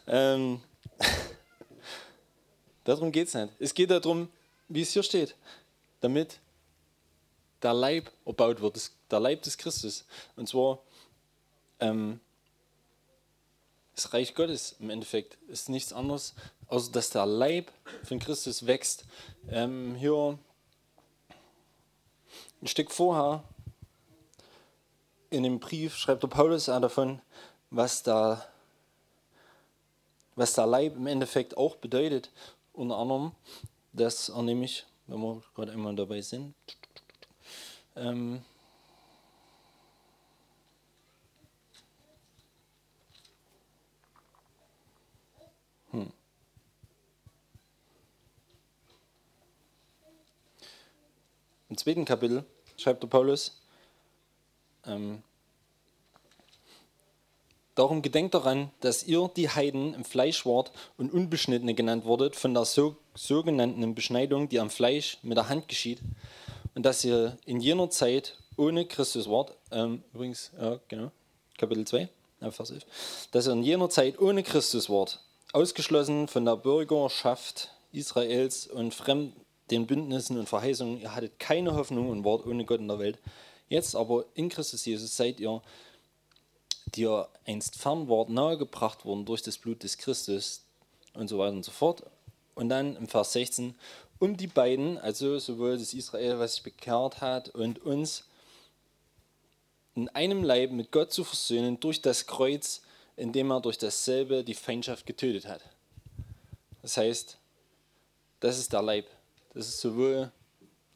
Ähm, 0.08 0.62
darum 2.84 3.12
geht 3.12 3.28
es 3.28 3.34
nicht. 3.34 3.54
Es 3.60 3.74
geht 3.74 3.92
darum, 3.92 4.30
wie 4.68 4.82
es 4.82 4.92
hier 4.92 5.04
steht, 5.04 5.36
damit 6.02 6.40
der 7.62 7.74
Leib 7.74 8.12
erbaut 8.26 8.62
wird, 8.62 8.92
der 9.10 9.20
Leib 9.20 9.42
des 9.42 9.58
Christus. 9.58 10.06
Und 10.36 10.48
zwar 10.48 10.80
ähm, 11.80 12.20
das 13.96 14.14
Reich 14.14 14.36
Gottes 14.36 14.76
im 14.80 14.92
Endeffekt 14.92 15.38
ist 15.48 15.70
nichts 15.70 15.92
anderes, 15.92 16.36
außer 16.68 16.92
dass 16.92 17.10
der 17.10 17.26
Leib 17.26 17.72
von 18.04 18.20
Christus 18.20 18.68
wächst. 18.68 19.06
Ähm, 19.50 19.96
hier 19.96 20.38
ein 22.62 22.68
Stück 22.68 22.92
vorher 22.92 23.44
in 25.30 25.44
dem 25.44 25.60
Brief 25.60 25.96
schreibt 25.96 26.24
der 26.24 26.28
Paulus 26.28 26.70
auch 26.70 26.82
davon, 26.82 27.22
was 27.70 28.04
da 28.04 28.46
was 30.36 30.54
der 30.54 30.68
Leib 30.68 30.96
im 30.96 31.08
Endeffekt 31.08 31.58
auch 31.58 31.76
bedeutet. 31.78 32.30
Unter 32.72 32.98
anderem, 32.98 33.32
dass 33.92 34.30
er 34.30 34.44
nämlich, 34.44 34.86
wenn 35.08 35.20
wir 35.20 35.42
gerade 35.56 35.72
einmal 35.72 35.96
dabei 35.96 36.22
sind, 36.22 36.54
ähm, 37.96 38.44
hm. 45.90 46.14
Im 51.70 51.78
zweiten 51.78 52.06
Kapitel 52.06 52.46
schreibt 52.78 53.02
der 53.02 53.08
Paulus, 53.08 53.60
ähm, 54.88 55.24
Darum 57.78 58.02
gedenkt 58.02 58.34
daran, 58.34 58.72
dass 58.80 59.04
ihr, 59.04 59.30
die 59.36 59.50
Heiden, 59.50 59.94
im 59.94 60.04
Fleisch 60.04 60.48
wart 60.48 60.72
und 60.98 61.14
Unbeschnittene 61.14 61.76
genannt 61.76 62.06
wurdet 62.06 62.36
von 62.36 62.56
der 62.56 62.66
so, 62.66 62.96
sogenannten 63.14 63.94
Beschneidung, 63.94 64.50
die 64.50 64.60
am 64.60 64.72
Fleisch 64.72 65.20
mit 65.22 65.38
der 65.38 65.48
Hand 65.48 65.68
geschieht. 65.68 66.00
Und 66.74 66.88
dass 66.88 67.06
ihr 67.06 67.38
in 67.46 67.60
jener 67.60 67.92
Zeit 67.92 68.36
ohne 68.58 68.88
Christus 68.88 69.30
wart. 69.30 69.56
Ähm, 69.70 70.02
übrigens, 70.12 70.50
ja, 70.60 70.80
genau, 70.88 71.12
Kapitel 71.56 71.86
2, 71.86 72.10
Vers 72.50 72.72
11. 72.72 72.86
Dass 73.32 73.46
ihr 73.46 73.54
in 73.54 73.62
jener 73.62 73.92
Zeit 73.92 74.20
ohne 74.20 74.42
Christus 74.42 74.90
wart, 74.90 75.20
ausgeschlossen 75.54 76.28
von 76.28 76.46
der 76.46 76.56
Bürgerschaft 76.56 77.70
Israels 77.92 78.66
und 78.66 78.96
fremd 78.96 79.36
den 79.70 79.86
Bündnissen 79.86 80.40
und 80.40 80.50
Verheißungen. 80.50 81.00
Ihr 81.00 81.14
hattet 81.14 81.38
keine 81.38 81.76
Hoffnung 81.76 82.10
und 82.10 82.26
wart 82.26 82.44
ohne 82.48 82.66
Gott 82.66 82.80
in 82.80 82.88
der 82.88 82.98
Welt. 82.98 83.20
Jetzt 83.70 83.96
aber 83.96 84.26
in 84.34 84.50
Christus 84.50 84.86
Jesus 84.86 85.16
seid 85.16 85.40
ihr, 85.40 85.62
die 86.96 87.02
ihr 87.02 87.28
einst 87.46 87.76
fern 87.76 88.08
wart, 88.08 88.30
nahegebracht 88.30 89.06
worden 89.06 89.26
durch 89.26 89.42
das 89.42 89.58
Blut 89.58 89.84
des 89.84 89.98
Christus 89.98 90.62
und 91.14 91.28
so 91.28 91.38
weiter 91.38 91.56
und 91.56 91.66
so 91.66 91.72
fort. 91.72 92.04
Und 92.56 92.70
dann 92.70 92.96
im 92.96 93.08
Vers 93.08 93.34
16, 93.34 93.76
um 94.20 94.38
die 94.38 94.48
beiden, 94.48 94.98
also 94.98 95.38
sowohl 95.38 95.78
das 95.78 95.94
Israel, 95.94 96.40
was 96.40 96.56
sich 96.56 96.64
bekehrt 96.64 97.22
hat, 97.22 97.50
und 97.50 97.80
uns 97.80 98.24
in 99.96 100.10
einem 100.10 100.44
Leib 100.44 100.72
mit 100.72 100.92
Gott 100.92 101.12
zu 101.12 101.24
versöhnen 101.24 101.80
durch 101.80 102.02
das 102.02 102.28
Kreuz, 102.28 102.82
indem 103.16 103.52
er 103.52 103.62
durch 103.62 103.78
dasselbe 103.78 104.44
die 104.44 104.54
Feindschaft 104.54 105.06
getötet 105.06 105.48
hat. 105.48 105.62
Das 106.82 106.98
heißt, 106.98 107.38
das 108.40 108.60
ist 108.60 108.74
der 108.74 108.82
Leib. 108.82 109.08
Das 109.54 109.68
ist 109.68 109.82
sowohl 109.82 110.32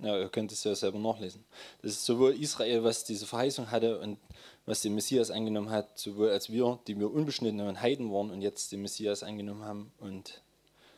ja, 0.02 0.18
ihr 0.20 0.30
könnt 0.30 0.52
es 0.52 0.64
ja 0.64 0.74
selber 0.74 1.00
nachlesen. 1.00 1.44
Das 1.82 1.92
ist 1.92 2.06
sowohl 2.06 2.34
Israel, 2.34 2.84
was 2.84 3.04
diese 3.04 3.26
Verheißung 3.26 3.70
hatte 3.70 4.00
und 4.00 4.18
was 4.66 4.82
den 4.82 4.96
Messias 4.96 5.32
angenommen 5.32 5.70
hat, 5.70 5.98
sowohl 5.98 6.30
als 6.30 6.52
wir, 6.52 6.80
die 6.88 7.00
wir 7.00 7.12
unbeschnittene 7.12 7.68
und 7.68 7.82
Heiden 7.82 8.12
waren 8.12 8.32
und 8.32 8.42
jetzt 8.42 8.72
den 8.72 8.82
Messias 8.82 9.24
angenommen 9.24 9.64
haben 9.64 9.92
und 10.00 10.42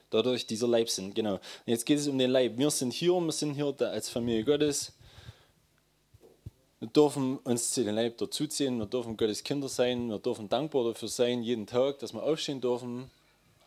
dadurch 0.10 0.46
dieser 0.46 0.68
Leib 0.68 0.90
sind. 0.90 1.16
Genau. 1.16 1.34
Und 1.34 1.42
jetzt 1.66 1.86
geht 1.86 2.00
es 2.00 2.08
um 2.08 2.18
den 2.18 2.30
Leib. 2.30 2.58
Wir 2.58 2.70
sind 2.70 2.94
hier, 2.94 3.14
wir 3.14 3.32
sind 3.32 3.56
hier 3.56 3.76
als 3.80 4.10
Familie 4.10 4.44
Gottes. 4.44 4.94
Wir 6.80 6.90
dürfen 6.90 7.38
uns 7.40 7.72
zu 7.72 7.84
den 7.84 7.96
Leib 7.96 8.18
dazuziehen, 8.18 8.78
wir 8.78 8.86
dürfen 8.86 9.16
Gottes 9.16 9.44
Kinder 9.44 9.70
sein, 9.70 10.10
wir 10.10 10.20
dürfen 10.20 10.50
dankbar 10.50 10.84
dafür 10.84 11.08
sein, 11.08 11.42
jeden 11.42 11.66
Tag, 11.66 12.00
dass 12.00 12.14
wir 12.14 12.22
aufstehen 12.22 12.60
dürfen 12.60 13.10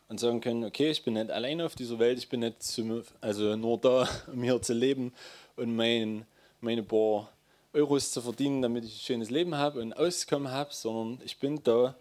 und 0.09 0.21
sagen 0.21 0.41
können, 0.41 0.65
okay, 0.65 0.91
ich 0.91 1.03
bin 1.03 1.15
nicht 1.15 1.31
allein 1.31 1.61
auf 1.61 1.75
dieser 1.75 1.99
Welt, 1.99 2.19
ich 2.19 2.29
bin 2.29 2.41
nicht 2.41 2.63
zum, 2.63 3.03
also 3.21 3.57
nur 3.57 3.79
da, 3.79 4.09
um 4.33 4.43
hier 4.43 4.61
zu 4.63 4.73
leben 4.73 5.13
und 5.57 5.75
mein, 5.75 6.27
meine 6.61 6.83
paar 6.83 7.31
Euros 7.73 8.13
zu 8.13 8.23
verdienen, 8.23 8.63
damit 8.63 8.85
ich 8.85 8.95
ein 8.95 9.05
schönes 9.05 9.31
Leben 9.31 9.55
habe 9.57 9.81
und 9.81 9.93
Auskommen 9.93 10.51
habe, 10.51 10.73
sondern 10.73 11.21
ich 11.25 11.39
bin 11.39 11.63
da 11.63 11.95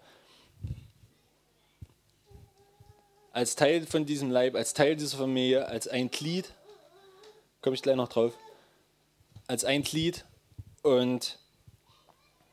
als 3.31 3.55
Teil 3.57 3.85
von 3.85 4.05
diesem 4.05 4.31
Leib, 4.31 4.55
als 4.55 4.73
Teil 4.73 4.95
dieser 4.95 5.17
Familie, 5.17 5.67
als 5.67 5.89
ein 5.89 6.09
Glied, 6.09 6.53
komme 7.61 7.75
ich 7.75 7.81
gleich 7.81 7.97
noch 7.97 8.07
drauf, 8.07 8.33
als 9.47 9.65
ein 9.65 9.83
Glied 9.83 10.23
und 10.83 11.37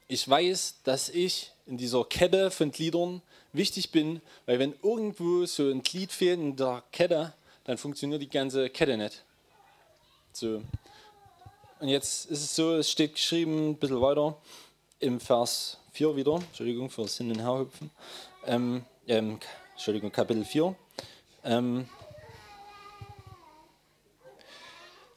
ich 0.08 0.28
weiß, 0.28 0.80
dass 0.82 1.08
ich 1.08 1.52
in 1.66 1.76
dieser 1.78 2.04
Kette 2.04 2.50
von 2.50 2.72
Gliedern 2.72 3.22
wichtig 3.52 3.90
bin, 3.90 4.20
weil 4.46 4.58
wenn 4.58 4.74
irgendwo 4.82 5.44
so 5.46 5.70
ein 5.70 5.82
Glied 5.82 6.12
fehlt 6.12 6.40
in 6.40 6.56
der 6.56 6.82
Kette, 6.92 7.34
dann 7.64 7.78
funktioniert 7.78 8.22
die 8.22 8.28
ganze 8.28 8.70
Kette 8.70 8.96
nicht. 8.96 9.24
So. 10.32 10.62
Und 11.80 11.88
jetzt 11.88 12.26
ist 12.26 12.42
es 12.42 12.56
so, 12.56 12.76
es 12.76 12.90
steht 12.90 13.14
geschrieben, 13.14 13.70
ein 13.70 13.76
bisschen 13.76 14.00
weiter, 14.00 14.36
im 15.00 15.20
Vers 15.20 15.78
4 15.92 16.16
wieder, 16.16 16.36
Entschuldigung 16.36 16.88
für 16.88 17.02
das 17.02 17.18
Hin- 17.18 17.30
und 17.30 17.40
Herhüpfen, 17.40 17.90
ähm, 18.46 18.84
ähm, 19.06 19.38
Entschuldigung, 19.72 20.12
Kapitel 20.12 20.44
4. 20.44 20.74
Ähm, 21.44 21.88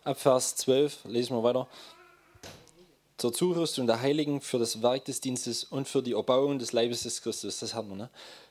ab 0.03 0.19
Vers 0.19 0.55
12 0.55 1.05
lesen 1.05 1.35
wir 1.35 1.43
weiter. 1.43 1.67
Zur 3.17 3.31
Zurüstung 3.31 3.87
der 3.87 4.01
Heiligen 4.01 4.41
für 4.41 4.59
das 4.59 4.81
Werk 4.81 5.05
des 5.05 5.21
Dienstes 5.21 5.63
und 5.63 5.87
für 5.87 6.03
die 6.03 6.13
Erbauung 6.13 6.59
des 6.59 6.73
Leibes 6.73 7.03
des 7.03 7.21
Christus, 7.21 7.59
das 7.59 7.73
hat 7.73 7.87
man, 7.87 7.97
ne? 7.97 8.09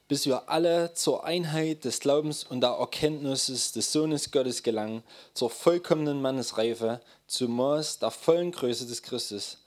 bis 0.09 0.27
wir 0.27 0.49
alle 0.49 0.95
zur 0.95 1.25
Einheit 1.25 1.85
des 1.85 2.01
Glaubens 2.01 2.45
und 2.45 2.63
der 2.63 2.71
Erkenntnis 2.71 3.73
des 3.73 3.93
Sohnes 3.93 4.31
Gottes 4.31 4.63
gelangen, 4.63 5.03
zur 5.35 5.51
vollkommenen 5.51 6.23
Mannesreife, 6.23 7.01
zum 7.27 7.57
Maß 7.57 7.99
der 7.99 8.11
vollen 8.11 8.53
Größe 8.53 8.87
des 8.87 9.03
Christus, 9.03 9.59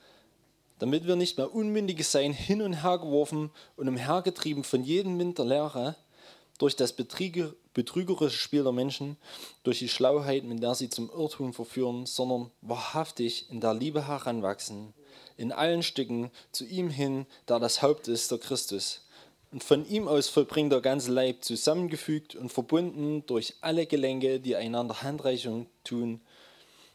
damit 0.79 1.05
wir 1.05 1.15
nicht 1.15 1.37
mehr 1.37 1.53
Unmündige 1.53 2.03
sein, 2.03 2.33
hin 2.33 2.61
und 2.61 2.83
her 2.83 2.97
geworfen 2.97 3.51
und 3.75 3.87
umhergetrieben 3.87 4.63
von 4.63 4.83
jedem 4.83 5.17
Wind 5.19 5.37
der 5.37 5.45
Lehre, 5.45 5.95
durch 6.57 6.75
das 6.75 6.93
betrügerische 6.93 8.37
Spiel 8.37 8.63
der 8.63 8.71
Menschen, 8.71 9.17
durch 9.63 9.79
die 9.79 9.89
Schlauheit, 9.89 10.43
mit 10.43 10.61
der 10.61 10.75
sie 10.75 10.89
zum 10.89 11.09
Irrtum 11.09 11.53
verführen, 11.53 12.05
sondern 12.05 12.51
wahrhaftig 12.61 13.49
in 13.49 13.61
der 13.61 13.73
Liebe 13.73 14.07
heranwachsen, 14.07 14.93
in 15.37 15.51
allen 15.51 15.83
Stücken 15.83 16.31
zu 16.51 16.65
ihm 16.65 16.89
hin, 16.89 17.25
der 17.47 17.59
das 17.59 17.81
Haupt 17.81 18.07
ist, 18.07 18.31
der 18.31 18.39
Christus 18.39 19.01
und 19.51 19.63
von 19.63 19.87
ihm 19.87 20.07
aus 20.07 20.27
vollbringt 20.27 20.71
der 20.71 20.81
ganze 20.81 21.11
Leib, 21.11 21.43
zusammengefügt 21.43 22.35
und 22.35 22.51
verbunden 22.51 23.25
durch 23.25 23.55
alle 23.61 23.85
Gelenke, 23.85 24.39
die 24.39 24.55
einander 24.55 25.01
Handreichung 25.01 25.67
tun, 25.83 26.21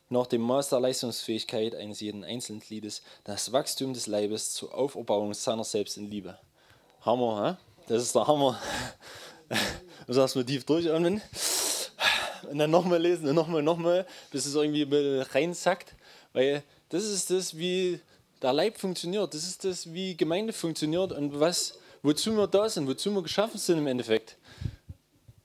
nach 0.08 0.26
dem 0.26 0.42
Maß 0.42 0.68
der 0.68 0.80
Leistungsfähigkeit 0.80 1.74
eines 1.74 2.00
jeden 2.00 2.24
einzelnen 2.24 2.60
Gliedes, 2.60 3.02
das 3.24 3.52
Wachstum 3.52 3.94
des 3.94 4.06
Leibes 4.06 4.52
zur 4.52 4.74
Auferbauung 4.74 5.32
seiner 5.32 5.64
selbst 5.64 5.96
in 5.96 6.10
Liebe. 6.10 6.38
Hammer, 7.00 7.58
hä? 7.58 7.84
Das 7.88 8.02
ist 8.02 8.14
der 8.14 8.26
Hammer. 8.26 8.60
Du 10.06 10.14
sagst 10.14 10.34
mal 10.34 10.44
tief 10.44 10.64
durchatmen. 10.64 11.22
Und 12.50 12.58
dann 12.58 12.70
nochmal 12.70 13.00
lesen 13.00 13.28
und 13.28 13.36
nochmal, 13.36 13.62
nochmal, 13.62 14.06
bis 14.32 14.46
es 14.46 14.54
irgendwie 14.54 14.84
reinsackt. 15.32 15.94
Weil 16.32 16.64
das 16.88 17.04
ist 17.04 17.30
das, 17.30 17.56
wie 17.56 18.00
der 18.42 18.52
Leib 18.52 18.78
funktioniert. 18.78 19.32
Das 19.32 19.44
ist 19.44 19.64
das, 19.64 19.92
wie 19.94 20.16
Gemeinde 20.16 20.52
funktioniert 20.52 21.12
und 21.12 21.38
was 21.38 21.78
wozu 22.02 22.36
wir 22.36 22.46
da 22.46 22.68
sind, 22.68 22.88
wozu 22.88 23.10
wir 23.12 23.22
geschaffen 23.22 23.58
sind 23.58 23.78
im 23.78 23.86
Endeffekt. 23.86 24.36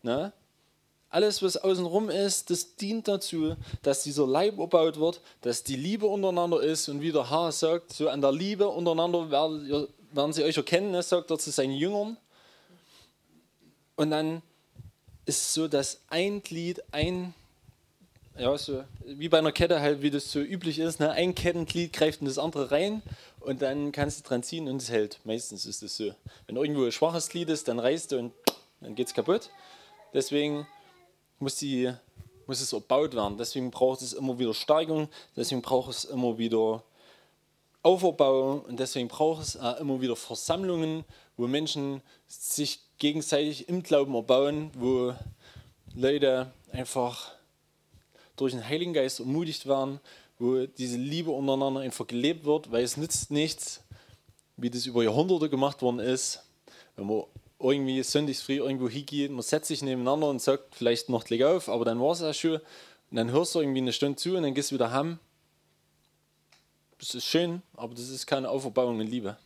Na? 0.02 0.34
Alles, 1.10 1.42
was 1.42 1.56
außenrum 1.56 2.10
ist, 2.10 2.50
das 2.50 2.76
dient 2.76 3.08
dazu, 3.08 3.56
dass 3.82 4.04
dieser 4.04 4.28
Leib 4.28 4.60
erbaut 4.60 5.00
wird, 5.00 5.22
dass 5.42 5.64
die 5.64 5.78
Liebe 5.78 6.06
untereinander 6.06 6.62
ist 6.62 6.90
und 6.90 7.02
wie 7.02 7.12
der 7.12 7.30
Herr 7.30 7.52
sagt, 7.52 7.94
so 7.94 8.10
an 8.10 8.22
der 8.22 8.34
Liebe 8.34 8.68
untereinander 8.68 9.32
werden, 9.32 10.34
sie 10.34 10.44
euch 10.44 10.58
erkennen, 10.58 10.92
ne, 10.92 11.02
sagt 11.02 11.32
er 11.32 11.40
zu 11.40 11.52
seinen 11.52 11.74
Jüngern. 11.74 12.18
Und 13.98 14.12
dann 14.12 14.42
ist 15.26 15.54
so, 15.54 15.68
dass 15.68 16.00
ein 16.08 16.42
Glied, 16.42 16.82
ein, 16.92 17.34
ja, 18.38 18.56
so 18.58 18.84
wie 19.04 19.28
bei 19.28 19.40
einer 19.40 19.52
Kette 19.52 19.82
halt, 19.82 20.02
wie 20.02 20.12
das 20.12 20.32
so 20.32 20.40
üblich 20.40 20.80
ist, 20.80 21.00
ne, 21.00 21.12
ein 21.12 21.36
Kettenglied 21.36 21.92
greift 21.92 22.22
in 22.22 22.28
das 22.28 22.38
andere 22.38 22.72
rein 22.72 23.02
und 23.42 23.62
dann 23.62 23.92
kannst 23.92 24.20
du 24.20 24.30
dran 24.30 24.44
ziehen 24.44 24.70
und 24.70 24.82
es 24.82 24.90
hält. 24.90 25.20
Meistens 25.26 25.66
ist 25.66 25.82
es 25.82 25.98
so. 25.98 26.14
Wenn 26.46 26.56
irgendwo 26.56 26.86
ein 26.86 26.92
schwaches 26.92 27.28
Glied 27.28 27.50
ist, 27.50 27.68
dann 27.68 27.80
reißt 27.80 28.12
du 28.12 28.20
und 28.20 28.34
dann 28.82 28.94
geht 28.94 29.08
es 29.08 29.14
kaputt. 29.16 29.50
Deswegen 30.14 30.68
muss, 31.40 31.56
die, 31.56 31.92
muss 32.46 32.62
es 32.62 32.74
erbaut 32.74 33.16
werden. 33.16 33.38
Deswegen 33.38 33.72
braucht 33.72 34.04
es 34.04 34.14
immer 34.14 34.38
wieder 34.38 34.54
Steigerung, 34.54 35.10
deswegen 35.36 35.64
braucht 35.64 35.90
es 35.90 36.06
immer 36.06 36.38
wieder 36.38 36.84
Auferbau 37.82 38.64
und 38.68 38.80
deswegen 38.80 39.08
braucht 39.08 39.42
es 39.42 39.56
immer 39.56 40.00
wieder 40.02 40.16
Versammlungen, 40.16 41.04
wo 41.36 41.48
Menschen 41.48 42.02
sich 42.28 42.80
gegenseitig 42.98 43.70
im 43.70 43.84
Glauben 43.84 44.16
erbauen, 44.16 44.72
wo 44.76 45.14
Leute 45.96 46.52
einfach 46.72 47.32
durch 48.36 48.54
den 48.54 48.68
Heiligen 48.68 48.94
Geist 48.94 49.20
ermutigt 49.20 49.68
werden, 49.68 50.00
wo 50.40 50.66
diese 50.66 50.98
Liebe 50.98 51.32
untereinander 51.32 51.82
einfach 51.82 52.08
gelebt 52.08 52.46
wird, 52.46 52.72
weil 52.72 52.84
es 52.84 52.98
nützt 52.98 53.32
nichts, 53.32 53.84
wie 54.56 54.70
das 54.70 54.86
über 54.86 55.04
Jahrhunderte 55.04 55.50
gemacht 55.50 55.82
worden 55.82 56.00
ist, 56.00 56.44
wenn 56.96 57.08
man 57.08 57.24
irgendwie 57.60 58.02
sonntagsfrei 58.04 58.56
irgendwo 58.56 58.88
hingeht, 58.88 59.32
man 59.32 59.42
setzt 59.42 59.68
sich 59.68 59.82
nebeneinander 59.82 60.30
und 60.30 60.42
sagt 60.42 60.76
vielleicht 60.76 61.10
noch 61.10 61.24
gleich 61.24 61.44
auf, 61.44 61.70
aber 61.70 61.86
dann 61.86 62.00
war 62.00 62.12
es 62.12 62.22
auch 62.22 62.34
schon 62.34 62.62
und 63.10 63.16
dann 63.16 63.32
hörst 63.32 63.56
du 63.56 63.62
irgendwie 63.62 63.82
eine 63.82 63.94
Stunde 63.94 64.18
zu 64.18 64.36
und 64.36 64.44
dann 64.44 64.54
gehst 64.54 64.72
du 64.72 64.76
wieder 64.76 64.92
heim. 64.92 65.20
Das 67.00 67.14
ist 67.14 67.26
schön, 67.26 67.62
aber 67.76 67.94
das 67.94 68.10
ist 68.10 68.26
keine 68.26 68.50
Auferbauung 68.50 69.00
in 69.00 69.08
Liebe. 69.08 69.38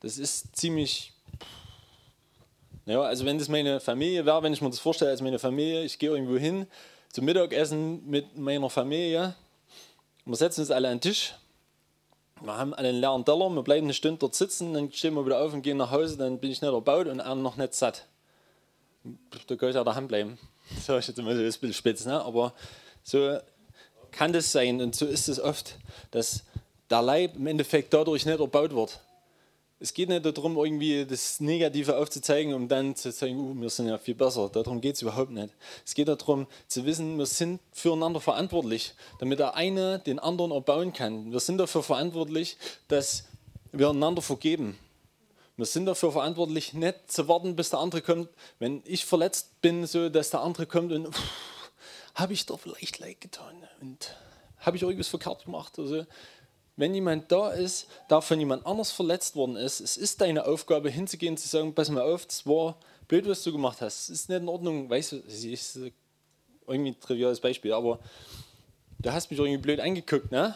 Das 0.00 0.18
ist 0.18 0.56
ziemlich 0.56 1.13
ja, 2.86 3.00
also 3.02 3.24
wenn 3.24 3.38
das 3.38 3.48
meine 3.48 3.80
Familie 3.80 4.26
wäre, 4.26 4.42
wenn 4.42 4.52
ich 4.52 4.60
mir 4.60 4.70
das 4.70 4.78
vorstelle 4.78 5.10
als 5.10 5.22
meine 5.22 5.38
Familie, 5.38 5.84
ich 5.84 5.98
gehe 5.98 6.10
irgendwo 6.10 6.36
hin 6.36 6.66
zum 7.10 7.24
Mittagessen 7.24 8.08
mit 8.08 8.36
meiner 8.36 8.68
Familie 8.68 9.34
wir 10.26 10.36
setzen 10.36 10.60
uns 10.60 10.70
alle 10.70 10.88
an 10.88 10.94
den 10.94 11.00
Tisch. 11.02 11.34
Wir 12.40 12.56
haben 12.56 12.74
einen 12.74 12.96
leeren 13.00 13.24
Teller, 13.24 13.50
wir 13.50 13.62
bleiben 13.62 13.86
eine 13.86 13.94
Stunde 13.94 14.18
dort 14.18 14.34
sitzen, 14.34 14.72
dann 14.72 14.90
stehen 14.92 15.14
wir 15.14 15.24
wieder 15.24 15.40
auf 15.40 15.52
und 15.52 15.62
gehen 15.62 15.76
nach 15.76 15.90
Hause, 15.90 16.16
dann 16.16 16.38
bin 16.38 16.50
ich 16.50 16.62
nicht 16.62 16.72
erbaut 16.72 17.06
und 17.06 17.20
er 17.20 17.34
noch 17.34 17.56
nicht 17.56 17.74
satt. 17.74 18.06
Da 19.46 19.56
kann 19.56 19.68
ich 19.68 19.76
auch 19.76 19.84
daheim 19.84 20.08
bleiben. 20.08 20.38
So 20.86 20.96
ist 20.96 21.08
jetzt 21.08 21.18
immer 21.18 21.34
so 21.34 21.42
ein 21.42 21.44
bisschen 21.44 21.74
spitz, 21.74 22.06
ne? 22.06 22.24
aber 22.24 22.54
so 23.02 23.36
kann 24.10 24.32
das 24.32 24.50
sein 24.50 24.80
und 24.80 24.94
so 24.94 25.04
ist 25.04 25.28
es 25.28 25.38
oft, 25.38 25.76
dass 26.10 26.42
der 26.88 27.02
Leib 27.02 27.36
im 27.36 27.46
Endeffekt 27.46 27.92
dadurch 27.92 28.24
nicht 28.24 28.40
erbaut 28.40 28.74
wird 28.74 28.98
es 29.84 29.92
geht 29.92 30.08
nicht 30.08 30.24
darum, 30.24 30.56
irgendwie 30.56 31.04
das 31.04 31.40
Negative 31.40 31.98
aufzuzeigen, 31.98 32.54
um 32.54 32.68
dann 32.68 32.96
zu 32.96 33.12
sagen, 33.12 33.38
uh, 33.38 33.54
wir 33.60 33.68
sind 33.68 33.86
ja 33.86 33.98
viel 33.98 34.14
besser. 34.14 34.48
Darum 34.48 34.80
geht 34.80 34.94
es 34.94 35.02
überhaupt 35.02 35.30
nicht. 35.30 35.52
Es 35.84 35.92
geht 35.92 36.08
darum, 36.08 36.46
zu 36.68 36.86
wissen, 36.86 37.18
wir 37.18 37.26
sind 37.26 37.60
füreinander 37.70 38.18
verantwortlich, 38.18 38.94
damit 39.18 39.40
der 39.40 39.56
eine 39.56 39.98
den 39.98 40.18
anderen 40.18 40.52
erbauen 40.52 40.94
kann. 40.94 41.30
Wir 41.30 41.38
sind 41.38 41.58
dafür 41.58 41.82
verantwortlich, 41.82 42.56
dass 42.88 43.24
wir 43.72 43.90
einander 43.90 44.22
vergeben. 44.22 44.78
Wir 45.58 45.66
sind 45.66 45.84
dafür 45.84 46.12
verantwortlich, 46.12 46.72
nicht 46.72 47.12
zu 47.12 47.28
warten, 47.28 47.54
bis 47.54 47.68
der 47.68 47.80
andere 47.80 48.00
kommt. 48.00 48.30
Wenn 48.58 48.82
ich 48.86 49.04
verletzt 49.04 49.60
bin, 49.60 49.86
so 49.86 50.08
dass 50.08 50.30
der 50.30 50.40
andere 50.40 50.64
kommt 50.64 50.92
und 50.92 51.14
habe 52.14 52.32
ich 52.32 52.46
doch 52.46 52.58
vielleicht 52.58 53.00
leid 53.00 53.20
getan 53.20 53.62
und 53.82 54.16
habe 54.60 54.78
ich 54.78 54.82
irgendwas 54.82 55.08
verkehrt 55.08 55.44
gemacht. 55.44 55.78
Also, 55.78 56.06
wenn 56.76 56.94
jemand 56.94 57.30
da 57.30 57.50
ist, 57.50 57.86
der 58.10 58.20
von 58.20 58.38
jemand 58.38 58.66
anders 58.66 58.90
verletzt 58.90 59.36
worden 59.36 59.56
ist, 59.56 59.80
es 59.80 59.96
ist 59.96 60.20
deine 60.20 60.46
Aufgabe 60.46 60.90
hinzugehen, 60.90 61.36
zu 61.36 61.48
sagen, 61.48 61.74
pass 61.74 61.88
mal 61.88 62.02
auf, 62.02 62.26
das 62.26 62.46
war 62.46 62.76
blöd, 63.08 63.28
was 63.28 63.42
du 63.42 63.52
gemacht 63.52 63.80
hast. 63.80 64.04
Es 64.04 64.10
ist 64.10 64.28
nicht 64.28 64.40
in 64.40 64.48
Ordnung, 64.48 64.90
weißt 64.90 65.12
du, 65.12 65.18
das 65.18 65.44
ist 65.44 65.78
irgendwie 66.66 66.90
ein 66.90 67.00
triviales 67.00 67.40
Beispiel, 67.40 67.72
aber 67.72 68.00
du 68.98 69.12
hast 69.12 69.30
mich 69.30 69.38
irgendwie 69.38 69.58
blöd 69.58 69.80
angeguckt, 69.80 70.32
ne? 70.32 70.54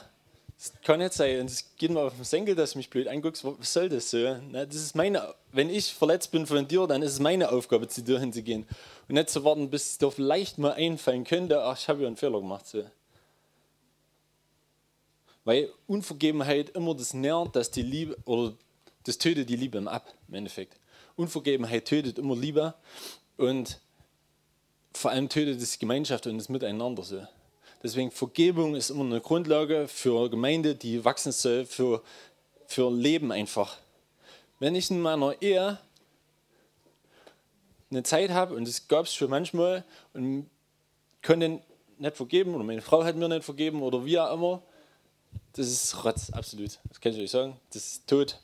Das 0.58 0.72
kann 0.82 0.98
nicht 0.98 1.12
sein. 1.12 1.40
Und 1.40 1.50
es 1.50 1.76
geht 1.76 1.92
mir 1.92 2.00
auf 2.00 2.16
den 2.16 2.24
Senkel, 2.24 2.56
dass 2.56 2.72
du 2.72 2.78
mich 2.78 2.90
blöd 2.90 3.06
anguckst. 3.06 3.44
Was 3.44 3.72
soll 3.72 3.88
das 3.88 4.10
so? 4.10 4.18
Ne? 4.18 4.66
Das 4.66 4.74
ist 4.74 4.96
meine, 4.96 5.32
wenn 5.52 5.70
ich 5.70 5.94
verletzt 5.94 6.32
bin 6.32 6.48
von 6.48 6.66
dir, 6.66 6.88
dann 6.88 7.00
ist 7.02 7.12
es 7.12 7.20
meine 7.20 7.52
Aufgabe, 7.52 7.86
zu 7.86 8.02
dir 8.02 8.18
hinzugehen. 8.18 8.66
Und 9.08 9.14
nicht 9.14 9.30
zu 9.30 9.44
warten, 9.44 9.70
bis 9.70 9.92
es 9.92 9.98
dir 9.98 10.10
vielleicht 10.10 10.58
mal 10.58 10.72
einfallen 10.72 11.22
könnte, 11.22 11.62
ach, 11.62 11.78
ich 11.78 11.88
habe 11.88 12.02
ja 12.02 12.08
einen 12.08 12.16
Fehler 12.16 12.40
gemacht. 12.40 12.66
So. 12.66 12.84
Weil 15.48 15.72
Unvergebenheit 15.86 16.68
immer 16.76 16.94
das 16.94 17.14
nährt, 17.14 17.56
dass 17.56 17.70
die 17.70 17.80
Liebe, 17.80 18.18
oder 18.26 18.52
das 19.04 19.16
tötet 19.16 19.48
die 19.48 19.56
Liebe 19.56 19.78
im 19.78 19.88
Ab, 19.88 20.12
im 20.28 20.34
Endeffekt. 20.34 20.78
Unvergebenheit 21.16 21.86
tötet 21.86 22.18
immer 22.18 22.36
Liebe 22.36 22.74
und 23.38 23.80
vor 24.92 25.10
allem 25.10 25.30
tötet 25.30 25.62
es 25.62 25.78
Gemeinschaft 25.78 26.26
und 26.26 26.36
das 26.36 26.50
Miteinander 26.50 27.02
so. 27.02 27.26
Deswegen 27.82 28.10
Vergebung 28.10 28.74
ist 28.74 28.90
immer 28.90 29.04
eine 29.04 29.22
Grundlage 29.22 29.88
für 29.88 30.28
Gemeinde, 30.28 30.74
die 30.74 31.02
wachsen 31.06 31.32
soll, 31.32 31.64
für, 31.64 32.02
für 32.66 32.90
Leben 32.90 33.32
einfach. 33.32 33.78
Wenn 34.58 34.74
ich 34.74 34.90
in 34.90 35.00
meiner 35.00 35.40
Ehe 35.40 35.78
eine 37.90 38.02
Zeit 38.02 38.28
habe, 38.32 38.54
und 38.54 38.68
das 38.68 38.86
gab 38.86 39.06
es 39.06 39.14
schon 39.14 39.30
manchmal, 39.30 39.82
und 40.12 40.50
konnte 41.22 41.62
nicht 41.96 42.16
vergeben, 42.18 42.54
oder 42.54 42.64
meine 42.64 42.82
Frau 42.82 43.02
hat 43.02 43.16
mir 43.16 43.30
nicht 43.30 43.44
vergeben, 43.44 43.80
oder 43.80 44.04
wie 44.04 44.18
auch 44.18 44.34
immer, 44.34 44.62
das 45.58 45.66
ist 45.66 46.04
Rotz, 46.04 46.30
absolut. 46.30 46.78
Das 46.88 47.00
kann 47.00 47.12
ich 47.12 47.20
euch 47.20 47.30
sagen. 47.30 47.56
Das 47.72 47.84
ist 47.84 48.06
tot. 48.06 48.38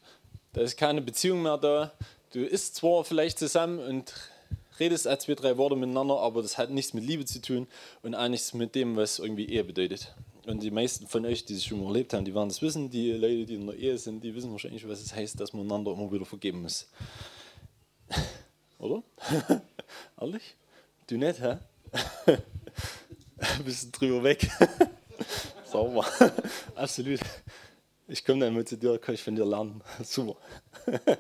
Da 0.52 0.62
ist 0.62 0.76
keine 0.76 1.00
Beziehung 1.00 1.42
mehr 1.42 1.56
da. 1.56 1.92
Du 2.32 2.44
isst 2.44 2.74
zwar 2.74 3.04
vielleicht 3.04 3.38
zusammen 3.38 3.78
und 3.78 4.12
redest 4.80 5.06
ein, 5.06 5.20
zwei, 5.20 5.34
drei 5.34 5.56
Worte 5.56 5.76
miteinander, 5.76 6.18
aber 6.18 6.42
das 6.42 6.58
hat 6.58 6.70
nichts 6.70 6.92
mit 6.92 7.04
Liebe 7.04 7.24
zu 7.24 7.40
tun 7.40 7.68
und 8.02 8.16
auch 8.16 8.26
nichts 8.26 8.52
mit 8.52 8.74
dem, 8.74 8.96
was 8.96 9.20
irgendwie 9.20 9.48
Ehe 9.48 9.62
bedeutet. 9.62 10.12
Und 10.46 10.62
die 10.62 10.72
meisten 10.72 11.06
von 11.06 11.24
euch, 11.24 11.44
die 11.44 11.54
es 11.54 11.64
schon 11.64 11.80
mal 11.80 11.86
erlebt 11.86 12.12
haben, 12.12 12.24
die 12.24 12.34
werden 12.34 12.48
das 12.48 12.60
wissen. 12.60 12.90
Die 12.90 13.12
Leute, 13.12 13.46
die 13.46 13.54
in 13.54 13.66
der 13.66 13.76
Ehe 13.76 13.96
sind, 13.96 14.24
die 14.24 14.34
wissen 14.34 14.50
wahrscheinlich, 14.50 14.86
was 14.88 15.00
es 15.00 15.14
heißt, 15.14 15.38
dass 15.38 15.52
man 15.52 15.62
einander 15.66 15.92
immer 15.92 16.10
wieder 16.10 16.26
vergeben 16.26 16.62
muss. 16.62 16.88
Oder? 18.78 19.04
Ehrlich? 20.20 20.56
Du 21.06 21.16
nicht, 21.16 21.40
hä? 21.40 21.58
Ein 23.38 23.64
bisschen 23.64 23.92
drüber 23.92 24.24
weg. 24.24 24.50
Sauber. 25.74 26.06
Absolut. 26.76 27.18
Ich 28.06 28.24
komme 28.24 28.44
dann 28.44 28.54
mal 28.54 28.64
zu 28.64 28.76
dir, 28.76 28.96
kann 28.96 29.16
ich 29.16 29.24
von 29.24 29.34
dir 29.34 29.44
lernen. 29.44 29.82
Super. 30.04 30.36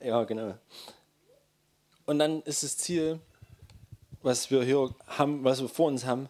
ja, 0.00 0.24
genau. 0.24 0.58
Und 2.04 2.18
dann 2.18 2.42
ist 2.42 2.64
das 2.64 2.76
Ziel, 2.78 3.20
was 4.22 4.50
wir 4.50 4.64
hier 4.64 4.92
haben, 5.06 5.44
was 5.44 5.60
wir 5.60 5.68
vor 5.68 5.86
uns 5.86 6.04
haben, 6.04 6.28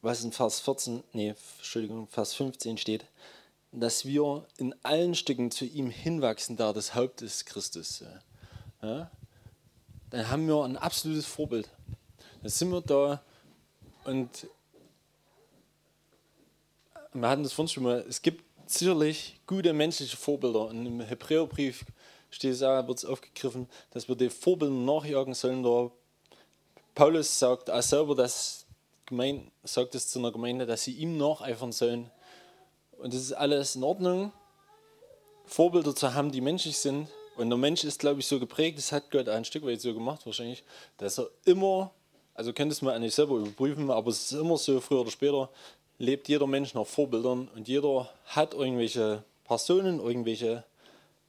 was 0.00 0.22
in 0.22 0.30
Vers 0.30 0.60
14, 0.60 1.02
nee, 1.12 1.34
Entschuldigung, 1.56 2.06
Vers 2.06 2.34
15 2.34 2.78
steht, 2.78 3.04
dass 3.72 4.04
wir 4.04 4.46
in 4.58 4.76
allen 4.84 5.16
Stücken 5.16 5.50
zu 5.50 5.64
ihm 5.64 5.90
hinwachsen, 5.90 6.56
da 6.56 6.72
das 6.72 6.94
Haupt 6.94 7.20
ist 7.20 7.46
Christus. 7.46 8.04
Ja? 8.80 9.10
Dann 10.14 10.30
haben 10.30 10.46
wir 10.46 10.62
ein 10.62 10.76
absolutes 10.76 11.26
Vorbild. 11.26 11.68
Dann 12.40 12.48
sind 12.48 12.70
wir 12.70 12.80
da 12.80 13.20
und 14.04 14.46
wir 17.12 17.28
hatten 17.28 17.42
das 17.42 17.52
vorhin 17.52 17.68
schon 17.68 17.82
mal, 17.82 18.04
es 18.08 18.22
gibt 18.22 18.44
sicherlich 18.70 19.40
gute 19.44 19.72
menschliche 19.72 20.16
Vorbilder. 20.16 20.68
Und 20.68 20.86
im 20.86 21.00
Hebräerbrief 21.00 21.84
steht 22.30 22.52
es 22.52 22.62
auch, 22.62 22.86
wird 22.86 22.98
es 22.98 23.04
aufgegriffen, 23.04 23.68
dass 23.90 24.06
wir 24.06 24.14
die 24.14 24.30
Vorbilder 24.30 24.72
nachjagen 24.72 25.34
sollen. 25.34 25.64
Der 25.64 25.90
Paulus 26.94 27.36
sagt 27.36 27.68
auch 27.68 27.82
selber, 27.82 28.14
dass 28.14 28.66
Gemeinde, 29.06 29.50
sagt 29.64 29.96
es 29.96 30.10
zu 30.10 30.20
einer 30.20 30.30
Gemeinde, 30.30 30.64
dass 30.64 30.84
sie 30.84 30.92
ihm 30.92 31.16
nacheifern 31.16 31.72
sollen. 31.72 32.08
Und 32.98 33.12
das 33.12 33.20
ist 33.20 33.32
alles 33.32 33.74
in 33.74 33.82
Ordnung, 33.82 34.32
Vorbilder 35.44 35.92
zu 35.92 36.14
haben, 36.14 36.30
die 36.30 36.40
menschlich 36.40 36.78
sind. 36.78 37.08
Und 37.36 37.50
der 37.50 37.58
Mensch 37.58 37.84
ist, 37.84 37.98
glaube 37.98 38.20
ich, 38.20 38.26
so 38.26 38.38
geprägt, 38.38 38.78
das 38.78 38.92
hat 38.92 39.10
Gott 39.10 39.28
ein 39.28 39.44
Stück 39.44 39.64
weit 39.66 39.80
so 39.80 39.92
gemacht 39.92 40.24
wahrscheinlich, 40.24 40.62
dass 40.98 41.18
er 41.18 41.28
immer, 41.44 41.90
also 42.34 42.52
könntest 42.52 42.80
du 42.80 42.86
mal 42.86 42.98
nicht 43.00 43.14
selber 43.14 43.36
überprüfen, 43.36 43.90
aber 43.90 44.10
es 44.10 44.30
ist 44.30 44.38
immer 44.38 44.56
so, 44.56 44.80
früher 44.80 45.00
oder 45.00 45.10
später, 45.10 45.50
lebt 45.98 46.28
jeder 46.28 46.46
Mensch 46.46 46.74
nach 46.74 46.86
Vorbildern 46.86 47.48
und 47.54 47.68
jeder 47.68 48.08
hat 48.26 48.54
irgendwelche 48.54 49.24
Personen, 49.44 50.00
irgendwelche 50.00 50.64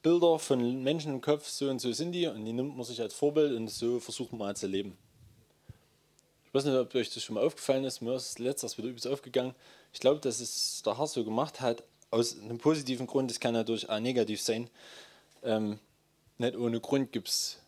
Bilder 0.02 0.38
von 0.38 0.82
Menschen 0.82 1.14
im 1.14 1.20
Kopf, 1.20 1.48
so 1.48 1.68
und 1.68 1.80
so 1.80 1.92
sind 1.92 2.12
die 2.12 2.26
und 2.26 2.44
die 2.44 2.52
nimmt 2.52 2.76
man 2.76 2.84
sich 2.84 3.00
als 3.00 3.14
Vorbild 3.14 3.56
und 3.56 3.68
so 3.68 3.98
versucht 3.98 4.32
man 4.32 4.54
zu 4.54 4.66
leben. 4.66 4.96
Ich 6.46 6.54
weiß 6.54 6.64
nicht, 6.64 6.76
ob 6.76 6.94
euch 6.94 7.12
das 7.12 7.22
schon 7.22 7.34
mal 7.34 7.44
aufgefallen 7.44 7.84
ist, 7.84 8.00
mir 8.00 8.14
ist 8.14 8.38
letztes 8.38 8.78
wieder 8.78 8.88
übelst 8.88 9.06
aufgegangen. 9.06 9.54
Ich 9.92 10.00
glaube, 10.00 10.20
dass 10.20 10.40
es 10.40 10.82
der 10.84 10.96
Herr 10.96 11.06
so 11.06 11.24
gemacht 11.24 11.60
hat, 11.60 11.82
aus 12.10 12.38
einem 12.38 12.58
positiven 12.58 13.06
Grund, 13.06 13.30
das 13.30 13.40
kann 13.40 13.52
natürlich 13.52 13.90
auch 13.90 13.98
negativ 13.98 14.40
sein. 14.40 14.70
Ähm, 15.42 15.78
nicht 16.38 16.56
ohne 16.56 16.80
Grund 16.80 17.12
gibt 17.12 17.28
es 17.28 17.58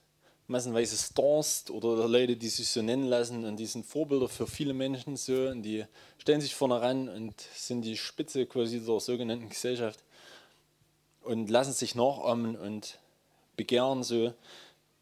massenweise 0.48 0.96
Stars 0.96 1.70
oder 1.70 2.08
Leute, 2.08 2.36
die 2.36 2.48
sich 2.48 2.68
so 2.68 2.82
nennen 2.82 3.04
lassen. 3.04 3.44
Und 3.44 3.56
die 3.56 3.66
sind 3.66 3.86
Vorbilder 3.86 4.28
für 4.28 4.46
viele 4.46 4.74
Menschen 4.74 5.16
so. 5.16 5.48
Und 5.48 5.62
die 5.62 5.84
stellen 6.18 6.40
sich 6.40 6.54
vorne 6.54 6.80
ran 6.80 7.08
und 7.08 7.34
sind 7.54 7.82
die 7.82 7.96
Spitze 7.96 8.46
quasi 8.46 8.80
der 8.80 9.00
sogenannten 9.00 9.48
Gesellschaft. 9.48 10.02
Und 11.22 11.50
lassen 11.50 11.72
sich 11.72 11.94
nachahmen 11.94 12.56
und 12.56 12.98
begehren 13.56 14.02
so. 14.02 14.32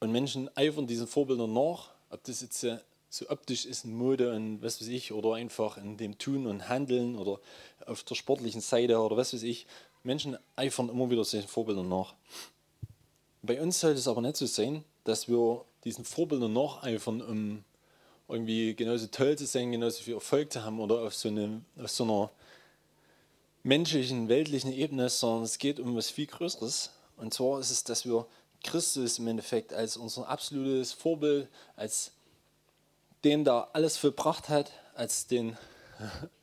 Und 0.00 0.12
Menschen 0.12 0.50
eifern 0.56 0.86
diesen 0.86 1.06
Vorbildern 1.06 1.52
nach, 1.52 1.90
ob 2.10 2.22
das 2.24 2.42
jetzt 2.42 2.66
so 3.08 3.30
optisch 3.30 3.64
ist 3.64 3.84
in 3.84 3.96
Mode 3.96 4.34
und 4.34 4.62
was 4.62 4.80
weiß 4.80 4.88
ich 4.88 5.12
oder 5.12 5.34
einfach 5.34 5.78
in 5.78 5.96
dem 5.96 6.18
Tun 6.18 6.46
und 6.46 6.68
Handeln 6.68 7.16
oder 7.16 7.40
auf 7.86 8.02
der 8.02 8.14
sportlichen 8.14 8.60
Seite 8.60 8.98
oder 8.98 9.16
was 9.16 9.32
weiß 9.32 9.44
ich. 9.44 9.66
Menschen 10.02 10.36
eifern 10.56 10.88
immer 10.88 11.08
wieder 11.08 11.24
solchen 11.24 11.48
Vorbildern 11.48 11.88
nach. 11.88 12.14
Bei 13.46 13.60
uns 13.60 13.80
sollte 13.80 13.98
es 13.98 14.08
aber 14.08 14.20
nicht 14.20 14.36
so 14.36 14.46
sein, 14.46 14.84
dass 15.04 15.28
wir 15.28 15.64
diesen 15.84 16.04
Vorbildern 16.04 16.52
nacheifern, 16.52 17.22
um 17.22 17.64
irgendwie 18.28 18.74
genauso 18.74 19.06
toll 19.06 19.38
zu 19.38 19.46
sein, 19.46 19.70
genauso 19.70 20.02
viel 20.02 20.14
Erfolg 20.14 20.52
zu 20.52 20.64
haben 20.64 20.80
oder 20.80 21.02
auf 21.02 21.14
so, 21.14 21.28
eine, 21.28 21.62
auf 21.80 21.90
so 21.90 22.04
einer 22.04 22.30
menschlichen, 23.62 24.28
weltlichen 24.28 24.72
Ebene, 24.72 25.08
sondern 25.08 25.44
es 25.44 25.58
geht 25.58 25.78
um 25.78 25.96
was 25.96 26.10
viel 26.10 26.26
Größeres. 26.26 26.90
Und 27.16 27.32
zwar 27.32 27.60
ist 27.60 27.70
es, 27.70 27.84
dass 27.84 28.04
wir 28.04 28.26
Christus 28.64 29.18
im 29.18 29.28
Endeffekt 29.28 29.72
als 29.72 29.96
unser 29.96 30.28
absolutes 30.28 30.92
Vorbild, 30.92 31.48
als 31.76 32.12
den, 33.22 33.44
der 33.44 33.68
alles 33.74 33.96
vollbracht 33.96 34.48
hat, 34.48 34.72
als 34.94 35.26
den 35.28 35.56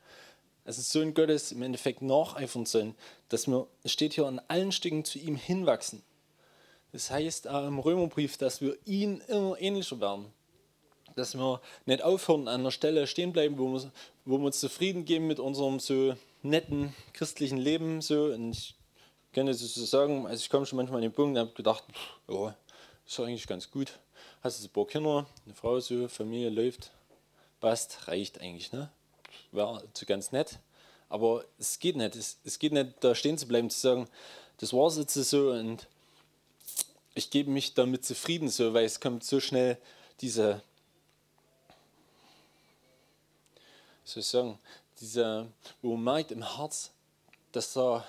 als 0.66 0.92
Sohn 0.92 1.14
Gottes 1.14 1.52
im 1.52 1.62
Endeffekt 1.62 2.02
nacheifern 2.02 2.66
sollen, 2.66 2.96
dass 3.28 3.48
wir, 3.48 3.68
es 3.84 3.92
steht 3.92 4.14
hier, 4.14 4.26
an 4.26 4.42
allen 4.48 4.72
Stücken 4.72 5.04
zu 5.04 5.20
ihm 5.20 5.36
hinwachsen. 5.36 6.02
Das 6.94 7.10
heißt 7.10 7.48
auch 7.48 7.68
im 7.68 7.80
Römerbrief, 7.80 8.38
dass 8.38 8.62
wir 8.62 8.78
ihn 8.86 9.22
immer 9.28 9.60
ähnlicher 9.60 10.00
werden. 10.00 10.32
Dass 11.16 11.36
wir 11.36 11.60
nicht 11.86 12.04
aufhören, 12.04 12.48
an 12.48 12.62
einer 12.62 12.72
Stelle 12.72 13.08
stehen 13.08 13.34
bleiben, 13.34 13.58
wo 13.58 13.74
wir, 13.74 13.92
wo 14.26 14.38
wir 14.38 14.46
uns 14.46 14.60
zufrieden 14.60 15.04
geben 15.04 15.28
mit 15.28 15.40
unserem 15.40 15.80
so 15.80 16.16
netten 16.44 16.94
christlichen 17.14 17.58
Leben. 17.58 18.02
So. 18.02 18.26
Und 18.26 18.52
ich 18.52 18.76
kann 19.34 19.48
es 19.48 19.60
so 19.60 19.86
sagen, 19.86 20.28
also 20.28 20.40
ich 20.40 20.50
komme 20.52 20.68
schon 20.68 20.78
manchmal 20.78 20.98
an 20.98 21.02
den 21.02 21.12
Punkt 21.12 21.36
und 21.36 21.40
habe 21.40 21.54
gedacht, 21.56 21.84
ja, 22.28 22.56
ist 23.08 23.20
eigentlich 23.20 23.48
ganz 23.48 23.72
gut. 23.72 24.00
Hast 24.44 24.62
du 24.62 24.68
ein 24.68 24.72
paar 24.72 24.86
Kinder, 24.86 25.26
eine 25.46 25.56
Frau, 25.56 25.80
so, 25.80 26.08
Familie 26.08 26.50
läuft, 26.50 26.92
passt, 27.60 28.08
reicht 28.08 28.40
eigentlich. 28.40 28.72
Ne? 28.72 28.92
Wäre 29.52 29.84
so 29.96 30.06
ganz 30.06 30.32
nett. 30.32 30.60
Aber 31.10 31.44
es 31.58 31.80
geht 31.80 31.96
nicht. 31.96 32.16
Es, 32.16 32.38
es 32.44 32.60
geht 32.60 32.72
nicht, 32.72 32.96
da 33.00 33.16
stehen 33.16 33.38
zu 33.38 33.48
bleiben, 33.48 33.72
zu 33.72 33.80
sagen, 33.80 34.08
das 34.58 34.74
war 34.74 34.88
es 34.88 34.98
jetzt 34.98 35.16
so 35.16 35.50
und 35.50 35.88
ich 37.16 37.30
gebe 37.30 37.52
mich 37.52 37.74
damit 37.74 38.06
zufrieden, 38.06 38.50
so, 38.50 38.74
weil 38.74 38.86
es 38.86 39.00
kommt 39.00 39.24
so 39.24 39.40
schnell 39.40 39.78
diese, 40.22 40.62
soll 44.04 44.22
ich 44.22 44.28
sagen, 44.28 44.60
diese, 45.00 45.48
wo 45.82 45.96
man 45.96 46.16
merkt 46.16 46.32
im 46.32 46.58
Herz, 46.58 46.92
dass 47.52 47.74
da, 47.74 48.06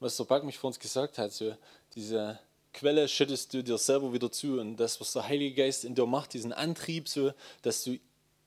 was 0.00 0.16
der 0.16 0.24
Back 0.24 0.44
mich 0.44 0.58
vor 0.58 0.68
uns 0.68 0.78
gesagt 0.78 1.18
hat, 1.18 1.32
so, 1.32 1.56
diese 1.94 2.38
Quelle 2.72 3.06
schüttest 3.06 3.52
du 3.52 3.62
dir 3.62 3.78
selber 3.78 4.12
wieder 4.12 4.32
zu 4.32 4.58
und 4.58 4.76
das, 4.76 5.00
was 5.00 5.12
der 5.12 5.28
Heilige 5.28 5.62
Geist 5.62 5.84
in 5.84 5.94
dir 5.94 6.06
macht, 6.06 6.32
diesen 6.32 6.52
Antrieb, 6.52 7.08
so, 7.08 7.32
dass 7.60 7.84
du 7.84 7.98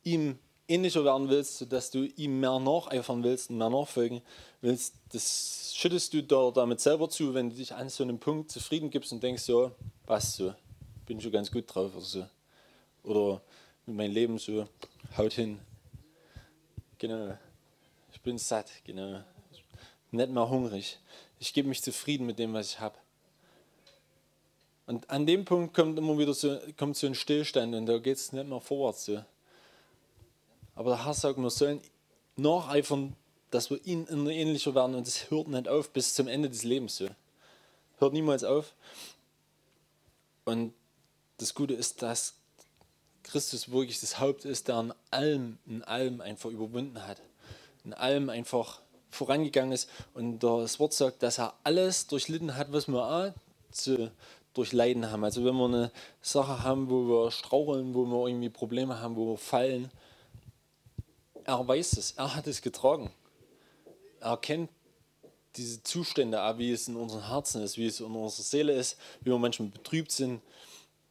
ihm 0.04 0.40
ähnlicher 0.68 1.04
werden 1.04 1.30
willst, 1.30 1.58
sodass 1.58 1.92
du 1.92 2.06
ihm 2.16 2.40
mehr 2.40 2.60
nacheifern 2.60 3.24
willst 3.24 3.50
und 3.50 3.58
mehr 3.58 3.70
nachfolgen 3.70 4.22
willst, 4.62 4.96
das 5.12 5.74
schüttest 5.76 6.14
du 6.14 6.24
da 6.24 6.52
damit 6.52 6.80
selber 6.80 7.10
zu, 7.10 7.34
wenn 7.34 7.50
du 7.50 7.56
dich 7.56 7.74
an 7.74 7.90
so 7.90 8.04
einem 8.04 8.20
Punkt 8.20 8.52
zufrieden 8.52 8.90
gibst 8.90 9.12
und 9.12 9.22
denkst, 9.22 9.48
ja, 9.48 9.72
passt 10.06 10.38
so, 10.38 10.54
bin 11.06 11.22
schon 11.22 11.32
ganz 11.32 11.52
gut 11.52 11.66
drauf 11.68 11.92
oder 11.96 12.06
so. 12.06 12.26
Oder 13.04 13.42
mit 13.86 13.96
meinem 13.98 14.14
Leben 14.14 14.38
so, 14.38 14.68
haut 15.18 15.34
hin. 15.34 15.60
Genau. 16.98 17.38
Ich 18.12 18.22
bin 18.22 18.38
satt, 18.38 18.72
genau. 18.84 19.22
Nicht 20.12 20.30
mehr 20.30 20.50
hungrig. 20.50 20.98
Ich 21.40 21.54
gebe 21.54 21.68
mich 21.68 21.84
zufrieden 21.84 22.26
mit 22.26 22.40
dem, 22.40 22.54
was 22.54 22.70
ich 22.70 22.80
habe. 22.80 22.96
Und 24.88 25.10
an 25.10 25.26
dem 25.26 25.46
Punkt 25.46 25.74
kommt 25.74 25.98
immer 25.98 26.18
wieder 26.18 26.34
so, 26.34 26.60
kommt 26.78 26.96
so 26.96 27.08
ein 27.08 27.16
Stillstand 27.16 27.76
und 27.76 27.86
da 27.86 27.98
geht 27.98 28.18
es 28.18 28.32
nicht 28.32 28.48
mehr 28.48 28.62
vorwärts. 28.62 29.06
So. 29.06 29.24
Aber 30.76 30.92
der 30.92 31.06
Herr 31.06 31.14
sagt, 31.14 31.40
wir 31.40 31.50
sollen 31.50 31.82
nacheifern, 32.36 33.16
dass 33.52 33.70
wir 33.70 33.84
ihnen 33.86 34.28
ähnlicher 34.28 34.76
werden 34.76 34.96
und 34.96 35.08
es 35.08 35.30
hört 35.32 35.48
nicht 35.48 35.68
auf 35.68 35.90
bis 35.92 36.14
zum 36.14 36.28
Ende 36.28 36.50
des 36.50 36.64
Lebens. 36.64 37.02
Hört 37.98 38.14
niemals 38.14 38.44
auf. 38.44 38.74
Und 40.44 40.74
das 41.38 41.54
Gute 41.54 41.74
ist, 41.74 42.02
dass 42.02 42.36
Christus 43.24 43.72
wirklich 43.72 44.00
das 44.00 44.20
Haupt 44.20 44.46
ist, 44.46 44.68
der 44.68 44.80
in 44.80 44.94
allem, 45.12 45.58
in 45.66 45.84
allem 45.84 46.22
einfach 46.22 46.50
überwunden 46.50 47.06
hat. 47.08 47.22
In 47.84 47.94
allem 47.94 48.30
einfach 48.30 48.82
vorangegangen 49.10 49.72
ist. 49.72 49.90
Und 50.14 50.40
das 50.40 50.80
Wort 50.80 50.94
sagt, 50.94 51.24
dass 51.24 51.40
er 51.40 51.54
alles 51.64 52.08
durchlitten 52.08 52.56
hat, 52.56 52.72
was 52.72 52.88
wir 52.88 53.04
auch 53.04 53.34
zu 53.72 54.12
durch 54.54 54.72
Leiden 54.72 55.12
haben. 55.12 55.24
Also 55.24 55.44
wenn 55.46 55.56
wir 55.56 55.66
eine 55.66 55.92
Sache 56.22 56.64
haben, 56.64 56.90
wo 56.90 57.08
wir 57.08 57.32
straucheln, 57.32 57.94
wo 57.94 58.06
wir 58.06 58.28
irgendwie 58.28 58.50
Probleme 58.50 59.00
haben, 59.00 59.16
wo 59.16 59.32
wir 59.32 59.38
fallen, 59.38 59.92
er 61.46 61.68
weiß 61.68 61.98
es, 61.98 62.12
er 62.12 62.36
hat 62.36 62.48
es 62.48 62.62
getragen. 62.62 63.12
Er 64.20 64.38
kennt 64.38 64.70
diese 65.56 65.82
Zustände, 65.84 66.38
wie 66.58 66.72
es 66.72 66.88
in 66.88 66.96
unseren 66.96 67.28
Herzen 67.28 67.62
ist, 67.62 67.78
wie 67.78 67.86
es 67.86 68.00
in 68.00 68.08
unserer 68.08 68.44
Seele 68.44 68.74
ist, 68.74 68.98
wie 69.22 69.30
wir 69.30 69.38
manchmal 69.38 69.70
betrübt 69.70 70.12
sind, 70.12 70.42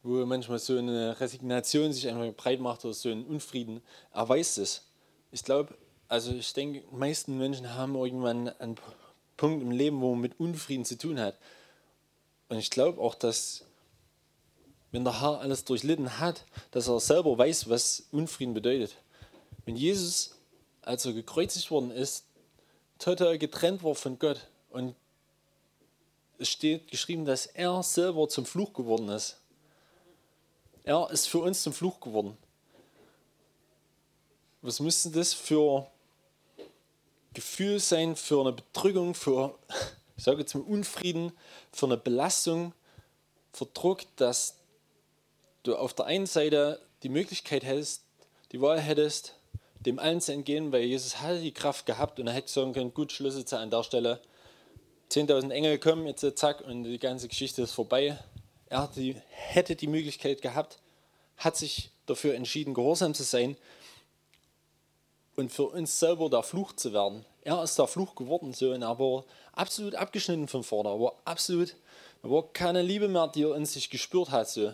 wo 0.03 0.23
manchmal 0.25 0.59
so 0.59 0.77
eine 0.77 1.19
Resignation 1.19 1.91
sich 1.91 2.07
einfach 2.07 2.31
breit 2.35 2.59
macht 2.59 2.85
oder 2.85 2.93
so 2.93 3.09
ein 3.09 3.25
Unfrieden. 3.25 3.81
Er 4.11 4.27
weiß 4.27 4.57
es. 4.57 4.83
Ich 5.31 5.43
glaube, 5.43 5.75
also 6.07 6.31
ich 6.33 6.53
denke, 6.53 6.81
die 6.81 6.95
meisten 6.95 7.37
Menschen 7.37 7.73
haben 7.73 7.95
irgendwann 7.95 8.49
einen 8.59 8.75
Punkt 9.37 9.63
im 9.63 9.71
Leben, 9.71 10.01
wo 10.01 10.11
man 10.11 10.21
mit 10.21 10.39
Unfrieden 10.39 10.85
zu 10.85 10.97
tun 10.97 11.19
hat. 11.19 11.37
Und 12.49 12.57
ich 12.57 12.69
glaube 12.69 13.01
auch, 13.01 13.15
dass 13.15 13.65
wenn 14.91 15.03
der 15.03 15.21
Herr 15.21 15.39
alles 15.39 15.65
durchlitten 15.65 16.19
hat, 16.19 16.45
dass 16.71 16.87
er 16.87 16.99
selber 16.99 17.37
weiß, 17.37 17.69
was 17.69 18.07
Unfrieden 18.11 18.53
bedeutet. 18.53 18.95
Wenn 19.65 19.75
Jesus, 19.75 20.35
als 20.81 21.05
er 21.05 21.13
gekreuzigt 21.13 21.71
worden 21.71 21.91
ist, 21.91 22.25
total 22.99 23.37
getrennt 23.37 23.83
war 23.83 23.95
von 23.95 24.19
Gott 24.19 24.47
und 24.69 24.95
es 26.37 26.49
steht 26.49 26.89
geschrieben, 26.89 27.25
dass 27.25 27.45
er 27.47 27.81
selber 27.81 28.29
zum 28.29 28.45
Fluch 28.45 28.73
geworden 28.73 29.09
ist. 29.09 29.37
Er 30.83 31.09
ist 31.09 31.27
für 31.27 31.39
uns 31.39 31.63
zum 31.63 31.73
Fluch 31.73 31.99
geworden. 31.99 32.37
Was 34.61 34.79
müsste 34.79 35.09
das 35.11 35.33
für 35.33 35.87
Gefühl 37.33 37.79
sein, 37.79 38.15
für 38.15 38.41
eine 38.41 38.53
Bedrückung, 38.53 39.15
für, 39.15 39.57
ich 40.17 40.23
sage 40.23 40.39
jetzt 40.39 40.53
mal, 40.53 40.61
Unfrieden, 40.61 41.31
für 41.71 41.85
eine 41.87 41.97
Belastung, 41.97 42.73
für 43.51 43.65
Druck, 43.65 44.03
dass 44.15 44.55
du 45.63 45.75
auf 45.75 45.93
der 45.93 46.05
einen 46.05 46.25
Seite 46.25 46.81
die 47.03 47.09
Möglichkeit 47.09 47.63
hättest, 47.63 48.03
die 48.51 48.61
Wahl 48.61 48.79
hättest, 48.79 49.35
dem 49.85 49.99
allen 49.99 50.21
zu 50.21 50.33
entgehen, 50.33 50.71
weil 50.71 50.83
Jesus 50.83 51.21
hatte 51.21 51.39
die 51.39 51.53
Kraft 51.53 51.85
gehabt 51.85 52.19
und 52.19 52.27
er 52.27 52.33
hätte 52.33 52.51
sagen 52.51 52.73
können, 52.73 52.93
gut, 52.93 53.11
Schluss 53.11 53.37
jetzt 53.37 53.53
an 53.53 53.69
der 53.69 53.83
Stelle. 53.83 54.19
10.000 55.11 55.51
Engel 55.51 55.77
kommen, 55.77 56.07
jetzt 56.07 56.25
zack, 56.37 56.61
und 56.61 56.83
die 56.83 56.97
ganze 56.97 57.27
Geschichte 57.27 57.61
ist 57.61 57.73
vorbei. 57.73 58.17
Er 58.67 58.89
die, 58.95 59.15
hätte 59.29 59.75
die 59.75 59.87
Möglichkeit 59.87 60.41
gehabt, 60.41 60.79
hat 61.37 61.55
sich 61.55 61.91
dafür 62.07 62.33
entschieden, 62.33 62.73
gehorsam 62.73 63.13
zu 63.13 63.23
sein 63.23 63.55
und 65.35 65.51
für 65.51 65.67
uns 65.67 65.99
selber 65.99 66.29
der 66.29 66.43
Fluch 66.43 66.73
zu 66.73 66.93
werden. 66.93 67.25
Er 67.41 67.61
ist 67.61 67.77
der 67.77 67.87
Fluch 67.87 68.15
geworden, 68.15 68.53
so, 68.53 68.71
und 68.71 68.81
er 68.81 68.97
war 68.97 69.23
absolut 69.53 69.93
abgeschnitten 69.93 70.47
von 70.47 70.63
vorne, 70.63 70.89
er 70.89 70.99
war 70.99 71.13
absolut, 71.25 71.75
er 72.23 72.31
war 72.31 72.51
keine 72.51 72.81
Liebe 72.81 73.07
mehr, 73.07 73.27
die 73.27 73.43
er 73.43 73.55
in 73.55 73.65
sich 73.65 73.89
gespürt 73.89 74.31
hat, 74.31 74.49
so. 74.49 74.73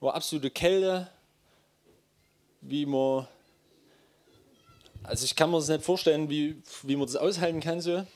War 0.00 0.14
absolute 0.14 0.50
Kälte, 0.50 1.08
wie 2.60 2.86
man 2.86 3.28
also 5.04 5.24
ich 5.24 5.34
kann 5.34 5.50
mir 5.50 5.58
das 5.58 5.68
nicht 5.68 5.84
vorstellen, 5.84 6.30
wie, 6.30 6.62
wie 6.82 6.96
man 6.96 7.06
das 7.06 7.16
aushalten 7.16 7.60
kann. 7.60 7.80
So. 7.80 8.06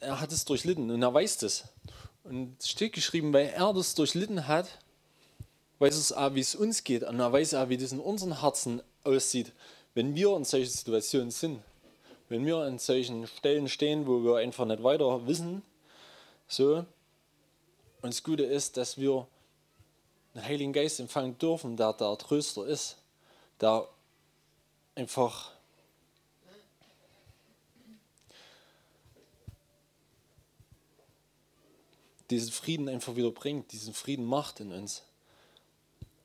Er 0.00 0.20
hat 0.20 0.32
es 0.32 0.44
durchlitten 0.44 0.90
und 0.90 1.02
er 1.02 1.12
weiß 1.12 1.38
das. 1.38 1.64
Und 2.24 2.56
es 2.58 2.68
steht 2.68 2.92
geschrieben, 2.92 3.32
weil 3.32 3.46
er 3.46 3.72
das 3.72 3.94
durchlitten 3.94 4.46
hat, 4.46 4.68
weiß 5.78 5.96
es 5.96 6.12
auch, 6.12 6.34
wie 6.34 6.40
es 6.40 6.54
uns 6.54 6.84
geht. 6.84 7.02
Und 7.02 7.20
er 7.20 7.32
weiß 7.32 7.54
auch, 7.54 7.68
wie 7.68 7.76
das 7.76 7.92
in 7.92 8.00
unseren 8.00 8.40
Herzen 8.40 8.82
aussieht, 9.04 9.52
wenn 9.94 10.14
wir 10.14 10.36
in 10.36 10.44
solchen 10.44 10.70
Situationen 10.70 11.30
sind. 11.30 11.62
Wenn 12.28 12.46
wir 12.46 12.58
an 12.58 12.78
solchen 12.78 13.26
Stellen 13.26 13.68
stehen, 13.68 14.06
wo 14.06 14.22
wir 14.22 14.36
einfach 14.36 14.64
nicht 14.64 14.82
weiter 14.82 15.26
wissen. 15.26 15.62
So. 16.46 16.84
Und 18.02 18.14
das 18.14 18.22
Gute 18.22 18.44
ist, 18.44 18.76
dass 18.76 18.98
wir 18.98 19.26
einen 20.34 20.44
Heiligen 20.44 20.72
Geist 20.72 21.00
empfangen 21.00 21.36
dürfen, 21.38 21.76
der 21.76 21.92
der 21.94 22.16
Tröster 22.18 22.66
ist, 22.66 22.98
der 23.60 23.88
einfach 25.00 25.52
diesen 32.28 32.52
Frieden 32.52 32.88
einfach 32.88 33.16
wieder 33.16 33.30
bringt, 33.30 33.72
diesen 33.72 33.94
Frieden 33.94 34.24
macht 34.24 34.60
in 34.60 34.72
uns. 34.72 35.02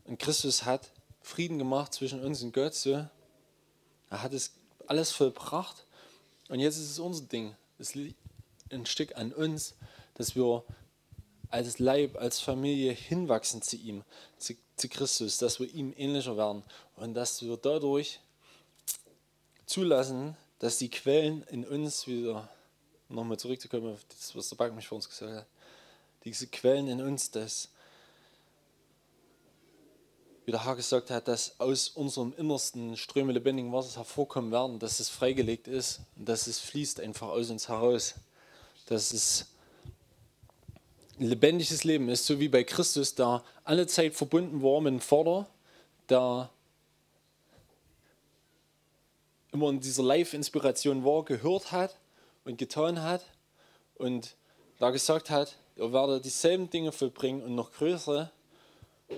Und 0.03 0.19
Christus 0.19 0.65
hat 0.65 0.91
Frieden 1.21 1.57
gemacht 1.57 1.93
zwischen 1.93 2.23
uns 2.23 2.43
und 2.43 2.53
Gott. 2.53 2.75
So. 2.75 3.07
Er 4.09 4.21
hat 4.21 4.33
es 4.33 4.51
alles 4.85 5.11
vollbracht. 5.11 5.85
Und 6.49 6.59
jetzt 6.59 6.77
ist 6.77 6.91
es 6.91 6.99
unser 6.99 7.23
Ding. 7.23 7.55
Es 7.79 7.95
liegt 7.95 8.19
ein 8.69 8.85
Stück 8.85 9.15
an 9.15 9.33
uns, 9.33 9.75
dass 10.15 10.35
wir 10.35 10.63
als 11.49 11.79
Leib, 11.79 12.17
als 12.17 12.39
Familie 12.39 12.91
hinwachsen 12.91 13.61
zu 13.61 13.77
ihm, 13.77 14.03
zu, 14.38 14.53
zu 14.75 14.89
Christus, 14.89 15.38
dass 15.38 15.59
wir 15.59 15.73
ihm 15.73 15.93
ähnlicher 15.95 16.35
werden 16.35 16.63
und 16.97 17.13
dass 17.13 17.41
wir 17.41 17.57
dadurch 17.57 18.19
zulassen, 19.65 20.36
dass 20.60 20.78
die 20.78 20.89
Quellen 20.89 21.43
in 21.49 21.65
uns 21.65 22.08
wieder, 22.08 22.49
nochmal 23.10 23.38
zurückzukommen 23.38 23.93
auf 23.93 24.06
das, 24.10 24.36
was 24.36 24.49
der 24.49 24.56
Back 24.56 24.73
mich 24.73 24.88
vor 24.88 24.97
uns 24.97 25.10
gesagt 25.10 25.32
hat, 25.32 25.47
diese 26.23 26.47
Quellen 26.47 26.88
in 26.88 27.01
uns, 27.01 27.30
dass, 27.30 27.69
wie 30.45 30.51
der 30.51 30.65
Herr 30.65 30.75
gesagt 30.75 31.12
hat, 31.12 31.28
dass 31.28 31.60
aus 31.60 31.89
unserem 31.89 32.34
Innersten 32.38 32.97
Ströme 32.97 33.32
lebendigen 33.32 33.71
Wassers 33.71 33.97
hervorkommen 33.97 34.51
werden, 34.51 34.80
dass 34.80 34.99
es 34.99 35.10
freigelegt 35.10 35.67
ist 35.67 36.01
und 36.15 36.28
dass 36.28 36.47
es 36.47 36.60
fließt 36.60 36.99
einfach 36.99 37.28
aus 37.28 37.49
uns 37.49 37.69
heraus. 37.69 38.15
Dass 38.88 39.13
es 39.13 39.47
ein 41.19 41.28
lebendiges 41.28 41.84
Leben 41.84 42.10
ist, 42.10 42.25
so 42.25 42.39
wie 42.39 42.49
bei 42.49 42.63
Christus, 42.63 43.15
der 43.15 43.43
alle 43.63 43.88
Zeit 43.88 44.15
verbunden 44.15 44.62
war 44.62 44.82
mit 44.82 44.93
dem 44.93 44.99
Vater, 44.99 45.47
der 46.10 46.49
immer 49.55 49.69
in 49.69 49.79
dieser 49.79 50.03
Live-Inspiration 50.03 51.05
war, 51.05 51.23
gehört 51.23 51.71
hat 51.71 51.97
und 52.43 52.57
getan 52.57 53.01
hat 53.01 53.23
und 53.95 54.35
da 54.79 54.89
gesagt 54.89 55.29
hat, 55.29 55.55
er 55.77 55.93
werde 55.93 56.19
dieselben 56.19 56.69
Dinge 56.69 56.91
vollbringen 56.91 57.41
und 57.41 57.55
noch 57.55 57.71
größere. 57.71 58.31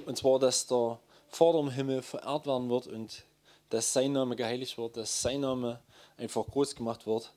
Und 0.06 0.15
zwar, 0.15 0.38
dass 0.38 0.67
der 0.67 1.00
Vater 1.30 1.60
im 1.60 1.71
Himmel 1.71 2.04
verehrt 2.04 2.45
werden 2.45 2.69
wird 2.69 2.86
und 2.86 3.23
dass 3.69 3.91
sein 3.91 4.12
Name 4.12 4.36
geheiligt 4.36 4.78
wird, 4.78 4.95
dass 4.95 5.23
sein 5.23 5.41
Name 5.41 5.80
einfach 6.17 6.45
groß 6.45 6.76
gemacht 6.76 7.08
wird. 7.08 7.34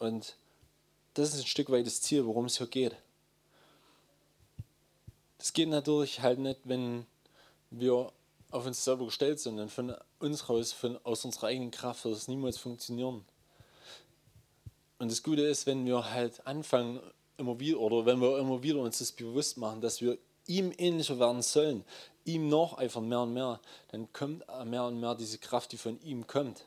Und 0.00 0.34
das 1.14 1.34
ist 1.34 1.40
ein 1.40 1.46
Stück 1.46 1.70
weit 1.70 1.86
das 1.86 2.02
Ziel, 2.02 2.26
worum 2.26 2.46
es 2.46 2.58
hier 2.58 2.66
geht. 2.66 2.96
Das 5.38 5.52
geht 5.52 5.68
natürlich 5.68 6.20
halt 6.20 6.40
nicht, 6.40 6.60
wenn 6.64 7.06
wir 7.70 8.10
auf 8.54 8.66
uns 8.66 8.84
selber 8.84 9.06
gestellt 9.06 9.40
sind 9.40 9.58
und 9.58 9.70
von 9.70 9.94
uns 10.20 10.48
raus, 10.48 10.72
von, 10.72 10.98
aus 11.04 11.24
unserer 11.24 11.48
eigenen 11.48 11.72
Kraft 11.72 12.04
wird 12.04 12.16
es 12.16 12.28
niemals 12.28 12.56
funktionieren. 12.56 13.24
Und 14.98 15.10
das 15.10 15.24
Gute 15.24 15.42
ist, 15.42 15.66
wenn 15.66 15.84
wir 15.84 16.12
halt 16.12 16.46
anfangen, 16.46 17.00
immer 17.36 17.58
wieder, 17.58 17.80
oder 17.80 18.06
wenn 18.06 18.20
wir 18.20 18.38
immer 18.38 18.62
wieder 18.62 18.78
uns 18.78 18.98
das 18.98 19.10
bewusst 19.10 19.58
machen, 19.58 19.80
dass 19.80 20.00
wir 20.00 20.18
ihm 20.46 20.72
ähnlicher 20.78 21.18
werden 21.18 21.42
sollen, 21.42 21.84
ihm 22.24 22.48
noch 22.48 22.74
einfach 22.74 23.00
mehr 23.00 23.22
und 23.22 23.34
mehr, 23.34 23.60
dann 23.88 24.12
kommt 24.12 24.44
mehr 24.66 24.84
und 24.84 25.00
mehr 25.00 25.16
diese 25.16 25.38
Kraft, 25.38 25.72
die 25.72 25.76
von 25.76 26.00
ihm 26.02 26.28
kommt. 26.28 26.64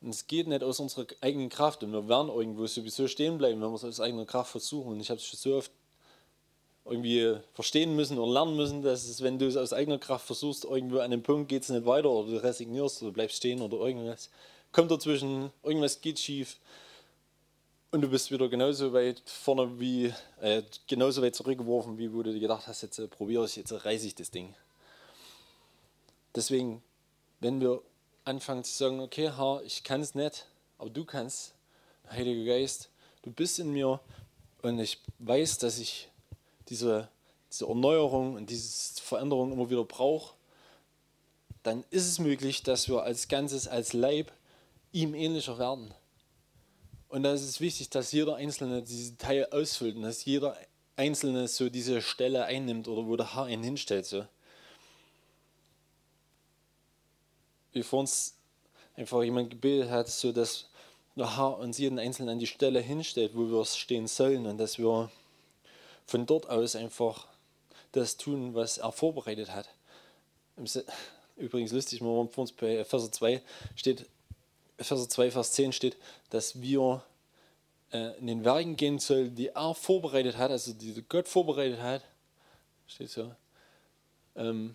Und 0.00 0.10
es 0.10 0.26
geht 0.26 0.48
nicht 0.48 0.64
aus 0.64 0.80
unserer 0.80 1.06
eigenen 1.20 1.48
Kraft 1.48 1.84
und 1.84 1.92
wir 1.92 2.08
werden 2.08 2.28
irgendwo 2.28 2.66
sowieso 2.66 3.06
stehen 3.06 3.38
bleiben, 3.38 3.62
wenn 3.62 3.70
wir 3.70 3.76
es 3.76 3.84
aus 3.84 4.00
eigener 4.00 4.26
Kraft 4.26 4.50
versuchen. 4.50 4.92
Und 4.92 5.00
ich 5.00 5.10
habe 5.10 5.20
es 5.20 5.26
schon 5.26 5.38
so 5.38 5.56
oft 5.56 5.70
irgendwie 6.84 7.36
verstehen 7.54 7.96
müssen 7.96 8.18
oder 8.18 8.32
lernen 8.32 8.56
müssen, 8.56 8.82
dass 8.82 9.04
es, 9.04 9.22
wenn 9.22 9.38
du 9.38 9.46
es 9.46 9.56
aus 9.56 9.72
eigener 9.72 9.98
Kraft 9.98 10.26
versuchst, 10.26 10.64
irgendwo 10.64 10.98
an 10.98 11.10
dem 11.10 11.22
Punkt 11.22 11.48
geht 11.48 11.62
es 11.62 11.70
nicht 11.70 11.86
weiter 11.86 12.10
oder 12.10 12.30
du 12.30 12.42
resignierst 12.42 13.02
oder 13.02 13.12
bleibst 13.12 13.38
stehen 13.38 13.62
oder 13.62 13.78
irgendwas, 13.78 14.30
kommt 14.72 14.90
dazwischen, 14.90 15.50
irgendwas 15.62 16.00
geht 16.00 16.18
schief 16.18 16.58
und 17.90 18.02
du 18.02 18.08
bist 18.08 18.30
wieder 18.30 18.48
genauso 18.48 18.92
weit 18.92 19.22
vorne 19.24 19.80
wie, 19.80 20.12
äh, 20.40 20.62
genauso 20.86 21.22
weit 21.22 21.34
zurückgeworfen, 21.34 21.96
wie 21.96 22.12
wo 22.12 22.22
du 22.22 22.38
gedacht 22.38 22.66
hast, 22.66 22.82
jetzt 22.82 22.98
äh, 22.98 23.08
probiere 23.08 23.46
ich, 23.46 23.56
jetzt 23.56 23.72
reiße 23.72 24.06
ich 24.06 24.14
das 24.14 24.30
Ding. 24.30 24.54
Deswegen, 26.34 26.82
wenn 27.40 27.60
wir 27.60 27.80
anfangen 28.24 28.64
zu 28.64 28.74
sagen, 28.74 29.00
okay, 29.00 29.32
Herr, 29.36 29.62
ich 29.64 29.84
kann 29.84 30.00
es 30.00 30.14
nicht, 30.14 30.46
aber 30.76 30.90
du 30.90 31.04
kannst, 31.04 31.54
Heiliger 32.10 32.44
Geist, 32.44 32.90
du 33.22 33.30
bist 33.30 33.58
in 33.58 33.72
mir 33.72 34.00
und 34.62 34.78
ich 34.80 34.98
weiß, 35.20 35.58
dass 35.58 35.78
ich 35.78 36.08
diese, 36.68 37.08
diese 37.50 37.66
Erneuerung 37.66 38.34
und 38.34 38.50
diese 38.50 39.00
Veränderung 39.00 39.52
immer 39.52 39.70
wieder 39.70 39.84
braucht, 39.84 40.34
dann 41.62 41.84
ist 41.90 42.06
es 42.06 42.18
möglich, 42.18 42.62
dass 42.62 42.88
wir 42.88 43.02
als 43.02 43.28
Ganzes, 43.28 43.66
als 43.66 43.92
Leib 43.92 44.32
ihm 44.92 45.14
ähnlicher 45.14 45.58
werden. 45.58 45.92
Und 47.08 47.22
da 47.22 47.32
ist 47.32 47.60
wichtig, 47.60 47.90
dass 47.90 48.12
jeder 48.12 48.36
Einzelne 48.36 48.82
diese 48.82 49.16
Teil 49.16 49.46
ausfüllt 49.50 49.96
und 49.96 50.02
dass 50.02 50.24
jeder 50.24 50.56
Einzelne 50.96 51.48
so 51.48 51.70
diese 51.70 52.02
Stelle 52.02 52.44
einnimmt 52.44 52.88
oder 52.88 53.06
wo 53.06 53.16
der 53.16 53.34
Herr 53.34 53.48
ihn 53.48 53.62
hinstellt. 53.62 54.06
So. 54.06 54.26
Wie 57.72 57.82
vor 57.82 58.00
uns 58.00 58.36
einfach 58.96 59.22
jemand 59.22 59.50
gebetet 59.50 59.90
hat, 59.90 60.08
so 60.08 60.32
dass 60.32 60.68
der 61.16 61.36
Herr 61.36 61.58
uns 61.58 61.78
jeden 61.78 61.98
Einzelnen 61.98 62.30
an 62.30 62.38
die 62.38 62.46
Stelle 62.46 62.80
hinstellt, 62.80 63.32
wo 63.34 63.48
wir 63.48 63.64
stehen 63.64 64.06
sollen 64.06 64.46
und 64.46 64.58
dass 64.58 64.78
wir 64.78 65.10
von 66.06 66.26
dort 66.26 66.48
aus 66.48 66.76
einfach 66.76 67.26
das 67.92 68.16
tun, 68.16 68.54
was 68.54 68.78
er 68.78 68.92
vorbereitet 68.92 69.50
hat. 69.50 69.68
Übrigens 71.36 71.72
lustig, 71.72 72.00
vor 72.00 72.28
uns 72.36 72.52
bei 72.52 72.84
Vers 72.84 73.10
2 73.10 73.42
steht, 73.74 74.06
Vers 74.78 75.08
2, 75.08 75.30
Vers 75.30 75.52
10 75.52 75.72
steht, 75.72 75.96
dass 76.30 76.60
wir 76.60 77.02
äh, 77.92 78.18
in 78.18 78.26
den 78.26 78.44
Werken 78.44 78.76
gehen 78.76 78.98
sollen, 78.98 79.34
die 79.34 79.48
er 79.48 79.74
vorbereitet 79.74 80.36
hat, 80.36 80.50
also 80.50 80.72
die 80.72 81.02
Gott 81.08 81.28
vorbereitet 81.28 81.80
hat. 81.80 82.02
Steht 82.86 83.10
so. 83.10 83.34
Ähm, 84.36 84.74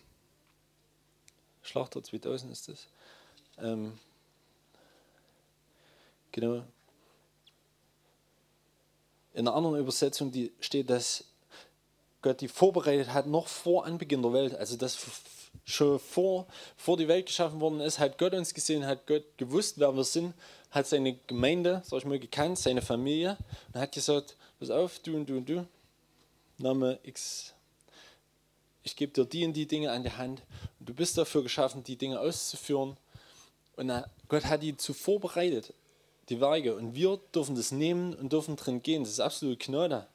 Schlachter 1.62 2.02
2000 2.02 2.52
ist 2.52 2.68
das. 2.70 2.88
Ähm, 3.58 4.00
genau. 6.32 6.63
In 9.39 9.47
einer 9.47 9.56
anderen 9.56 9.80
Übersetzung 9.80 10.34
die 10.34 10.52
steht, 10.60 10.89
dass 10.89 11.23
Gott 12.21 12.41
die 12.41 12.49
vorbereitet 12.49 13.13
hat, 13.13 13.25
noch 13.25 13.47
vor 13.47 13.86
Anbeginn 13.86 14.21
der 14.21 14.34
Welt. 14.34 14.54
Also 14.54 14.75
dass 14.75 14.97
schon 15.63 15.97
vor, 15.97 16.45
vor 16.75 16.97
die 16.97 17.08
Welt 17.08 17.28
geschaffen 17.28 17.62
worden 17.62 17.80
ist, 17.80 17.99
hat 17.99 18.17
Gott 18.17 18.34
uns 18.34 18.54
gesehen, 18.54 18.86
hat 18.86 19.08
Gott 19.08 19.23
gewusst, 19.38 19.80
wer 19.80 19.95
wir 19.95 20.04
sind, 20.04 20.34
hat 20.71 20.88
seine 20.88 21.15
Gemeinde, 21.25 21.82
sag 21.86 21.99
ich 21.99 22.06
mal, 22.06 22.19
gekannt, 22.19 22.60
seine 22.60 22.82
Familie 22.82 23.38
und 23.73 23.80
hat 23.80 23.93
gesagt, 23.93 24.36
pass 24.60 24.71
auf, 24.71 24.99
du 24.99 25.15
und 25.15 25.30
du 25.30 25.38
und 25.38 25.47
du, 25.47 25.65
Name 26.58 26.99
X, 27.04 27.54
ich 28.84 28.93
gebe 28.97 29.13
dir 29.13 29.23
die 29.23 29.45
und 29.45 29.54
die 29.54 29.67
Dinge 29.67 29.89
an 29.91 30.04
die 30.04 30.12
Hand 30.12 30.41
und 30.82 30.89
du 30.89 30.93
bist 30.93 31.17
dafür 31.17 31.43
geschaffen, 31.43 31.82
die 31.82 31.95
Dinge 31.95 32.19
auszuführen. 32.19 32.97
Und 33.78 33.89
Gott 34.28 34.43
hat 34.43 34.63
die 34.63 34.75
zuvor 34.75 35.21
bereitet, 35.21 35.73
die 36.30 36.39
Werke, 36.39 36.76
und 36.76 36.96
wir 36.96 37.20
dürfen 37.34 37.56
das 37.56 37.72
nehmen 37.72 38.13
und 38.13 38.32
dürfen 38.32 38.56
drin 38.56 38.82
gehen. 38.82 39.04
Das 39.04 39.13
ist 39.13 39.20
absolut 39.20 39.60
Gnade. 39.60 40.08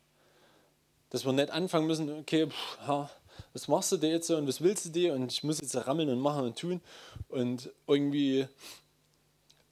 Dass 1.11 1.25
wir 1.25 1.33
nicht 1.33 1.51
anfangen 1.51 1.87
müssen, 1.87 2.11
okay, 2.11 2.47
pff, 2.47 2.79
was 3.53 3.69
machst 3.69 3.93
du 3.93 3.97
dir 3.97 4.11
jetzt 4.11 4.31
und 4.31 4.47
was 4.47 4.61
willst 4.61 4.87
du 4.87 4.91
dir 4.91 5.15
und 5.15 5.33
ich 5.33 5.43
muss 5.43 5.61
jetzt 5.61 5.75
rammeln 5.87 6.09
und 6.09 6.21
machen 6.21 6.45
und 6.45 6.59
tun 6.59 6.81
und 7.29 7.71
irgendwie, 7.87 8.47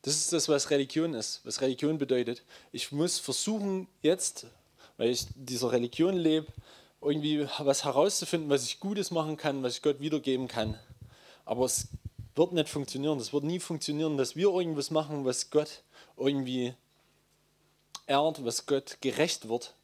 das 0.02 0.16
ist 0.16 0.32
das, 0.32 0.48
was 0.48 0.70
Religion 0.70 1.14
ist, 1.14 1.40
was 1.44 1.60
Religion 1.60 1.98
bedeutet. 1.98 2.42
Ich 2.72 2.92
muss 2.92 3.18
versuchen 3.18 3.86
jetzt, 4.02 4.46
weil 4.96 5.10
ich 5.10 5.26
dieser 5.34 5.72
Religion 5.72 6.16
lebe, 6.16 6.46
irgendwie 7.00 7.46
was 7.58 7.84
herauszufinden, 7.84 8.50
was 8.50 8.64
ich 8.64 8.80
Gutes 8.80 9.10
machen 9.10 9.36
kann, 9.36 9.62
was 9.62 9.76
ich 9.76 9.82
Gott 9.82 10.00
wiedergeben 10.00 10.48
kann. 10.48 10.78
Aber 11.44 11.64
es 11.64 11.88
wird 12.34 12.52
nicht 12.52 12.68
funktionieren. 12.68 13.18
Es 13.18 13.32
wird 13.32 13.44
nie 13.44 13.58
funktionieren, 13.58 14.16
dass 14.16 14.36
wir 14.36 14.48
irgendwas 14.48 14.90
machen, 14.90 15.24
was 15.24 15.50
Gott 15.50 15.82
irgendwie 16.26 16.74
ehrt, 18.06 18.44
was 18.44 18.66
Gott 18.66 18.98
gerecht 19.00 19.48
wird, 19.48 19.74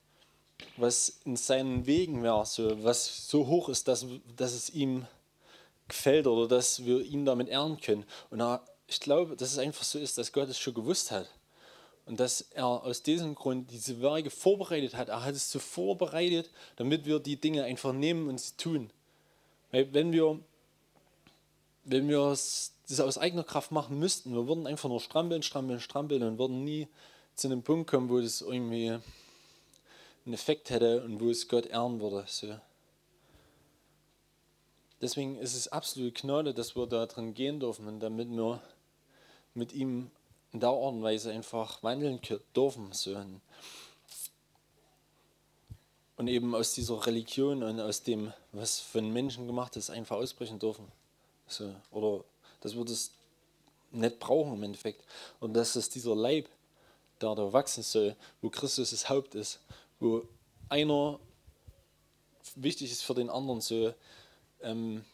was 0.77 1.21
in 1.25 1.37
seinen 1.37 1.87
Wegen 1.87 2.23
wäre, 2.23 2.45
so, 2.47 2.83
was 2.83 3.29
so 3.29 3.47
hoch 3.47 3.69
ist, 3.69 3.89
dass, 3.89 4.07
dass 4.37 4.53
es 4.53 4.71
ihm 4.71 5.07
gefällt 5.89 6.27
oder 6.27 6.49
dass 6.49 6.85
wir 6.85 7.01
ihn 7.03 7.25
damit 7.25 7.49
ehren 7.49 7.81
können. 7.81 8.05
Und 8.31 8.43
ich 8.87 9.01
glaube, 9.01 9.37
dass 9.37 9.53
es 9.53 9.59
einfach 9.59 9.85
so 9.85 9.99
ist, 9.99 10.19
dass 10.19 10.33
Gott 10.33 10.49
es 10.49 10.59
schon 10.59 10.75
gewusst 10.75 11.11
hat. 11.11 11.29
Und 12.07 12.19
dass 12.21 12.41
er 12.41 12.67
aus 12.67 13.03
diesem 13.03 13.35
Grund 13.35 13.71
diese 13.71 14.01
Werke 14.01 14.31
vorbereitet 14.31 14.95
hat. 14.95 15.11
Er 15.11 15.25
hat 15.25 15.35
es 15.35 15.51
so 15.51 15.59
vorbereitet, 15.59 16.51
damit 16.77 17.05
wir 17.05 17.19
die 17.21 17.37
Dinge 17.37 17.65
einfach 17.65 17.93
nehmen 17.93 18.29
und 18.29 18.41
sie 18.41 18.57
tun. 18.57 18.91
Weil 19.73 19.93
wenn 19.93 20.13
wir, 20.13 20.41
wenn 21.85 22.09
wir 22.09 22.35
das 22.89 23.01
aus 23.01 23.19
eigener 23.19 23.45
Kraft 23.45 23.71
machen 23.71 23.99
müssten, 23.99 24.35
wir 24.35 24.49
würden 24.49 24.67
einfach 24.67 24.89
nur 24.89 25.01
strampeln, 25.01 25.43
strampeln, 25.43 25.81
strampeln 25.81 26.23
und 26.23 26.39
würden 26.39 26.65
nie 26.65 26.89
zu 27.35 27.47
einem 27.47 27.63
Punkt 27.63 27.91
kommen, 27.91 28.09
wo 28.09 28.21
das 28.21 28.41
irgendwie 28.41 28.99
einen 30.25 30.35
Effekt 30.35 30.71
hätte 30.71 31.05
und 31.05 31.21
wo 31.21 31.31
es 31.31 31.49
Gott 31.49 31.67
ehren 31.67 32.01
würde. 32.01 32.25
So. 32.27 32.59
Deswegen 35.01 35.39
ist 35.39 35.55
es 35.55 35.69
absolut 35.69 36.15
Gnade, 36.17 36.53
dass 36.55 36.75
wir 36.75 36.87
da 36.87 37.07
drin 37.07 37.35
gehen 37.35 37.61
dürfen 37.61 37.87
und 37.87 38.01
damit 38.01 38.29
wir 38.31 38.61
mit 39.55 39.73
ihm 39.73 40.11
in 40.53 40.61
der 40.61 40.71
Art 40.71 40.95
und 40.95 41.03
Weise 41.03 41.31
einfach 41.31 41.83
wandeln 41.83 42.21
dürfen. 42.57 42.93
So. 42.93 43.17
Und 46.17 46.27
eben 46.27 46.55
aus 46.55 46.73
dieser 46.73 47.07
Religion 47.07 47.63
und 47.63 47.81
aus 47.81 48.03
dem, 48.03 48.33
was 48.53 48.81
von 48.81 49.13
Menschen 49.13 49.47
gemacht 49.47 49.77
ist, 49.77 49.91
einfach 49.91 50.17
ausbrechen 50.17 50.59
dürfen. 50.59 50.91
So. 51.47 51.73
Oder 51.93 52.25
dass 52.61 52.77
wir 52.77 52.85
das 52.85 53.13
nicht 53.91 54.19
brauchen 54.19 54.55
im 54.55 54.63
Endeffekt. 54.63 55.05
Und 55.41 55.55
dass 55.55 55.77
es 55.77 55.89
dieser 55.89 56.15
Leib, 56.15 56.49
der 57.21 57.35
da 57.35 57.53
wachsen 57.53 57.83
soll, 57.83 58.17
wo 58.43 58.51
Christus 58.51 58.91
das 58.91 59.09
Haupt 59.09 59.35
ist, 59.35 59.61
wo 60.01 60.23
einer 60.69 61.19
wichtig 62.55 62.93
ist 62.93 63.03
für 63.03 63.15
den 63.15 63.31
anderen, 63.31 63.61
so 63.61 63.95
ähm, 64.63 65.05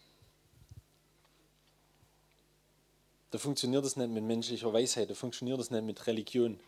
da 3.31 3.39
funktioniert 3.39 3.85
das 3.85 3.97
nicht 3.97 4.11
mit 4.11 4.25
menschlicher 4.25 4.73
Weisheit, 4.73 5.11
da 5.11 5.15
funktioniert 5.15 5.59
das 5.59 5.71
nicht 5.71 5.85
mit 5.85 6.07
Religion. 6.07 6.59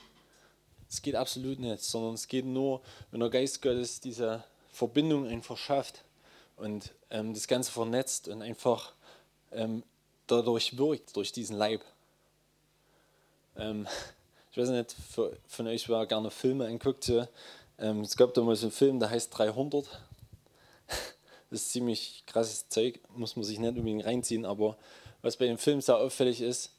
Es 0.89 1.03
geht 1.03 1.15
absolut 1.15 1.59
nicht, 1.59 1.83
sondern 1.83 2.15
es 2.15 2.29
geht 2.29 2.45
nur, 2.45 2.81
wenn 3.11 3.21
der 3.21 3.31
Geist 3.31 3.63
Gottes 3.63 4.01
diese 4.01 4.45
Verbindung 4.71 5.27
einfach 5.27 5.57
schafft 5.57 6.05
und 6.57 6.93
ähm, 7.11 7.35
das 7.35 7.49
Ganze 7.49 7.73
vernetzt 7.73 8.29
und 8.29 8.43
einfach 8.43 8.93
ähm, 9.53 9.83
dadurch 10.27 10.77
wirkt, 10.77 11.17
durch 11.17 11.33
diesen 11.33 11.57
Leib. 11.57 11.83
Ähm, 13.57 13.87
ich 14.51 14.59
weiß 14.59 14.71
nicht, 14.71 14.93
für, 14.93 15.37
von 15.47 15.67
euch, 15.67 15.89
wer 15.89 16.07
gerne 16.07 16.31
Filme 16.31 16.67
anguckt, 16.67 17.11
ähm, 17.79 18.01
es 18.01 18.17
gab 18.17 18.33
da 18.35 18.41
mal 18.43 18.57
so 18.57 18.67
einen 18.67 18.73
Film, 18.73 19.01
der 19.01 19.11
heißt 19.11 19.37
300. 19.37 19.87
Das 21.49 21.61
ist 21.61 21.71
ziemlich 21.71 22.25
krasses 22.27 22.69
Zeug, 22.69 22.99
muss 23.15 23.37
man 23.37 23.45
sich 23.45 23.61
nicht 23.61 23.69
unbedingt 23.69 24.05
reinziehen, 24.05 24.45
aber 24.45 24.77
was 25.23 25.37
bei 25.37 25.47
dem 25.47 25.59
Film 25.59 25.81
sehr 25.81 25.97
auffällig 25.97 26.41
ist, 26.41 26.73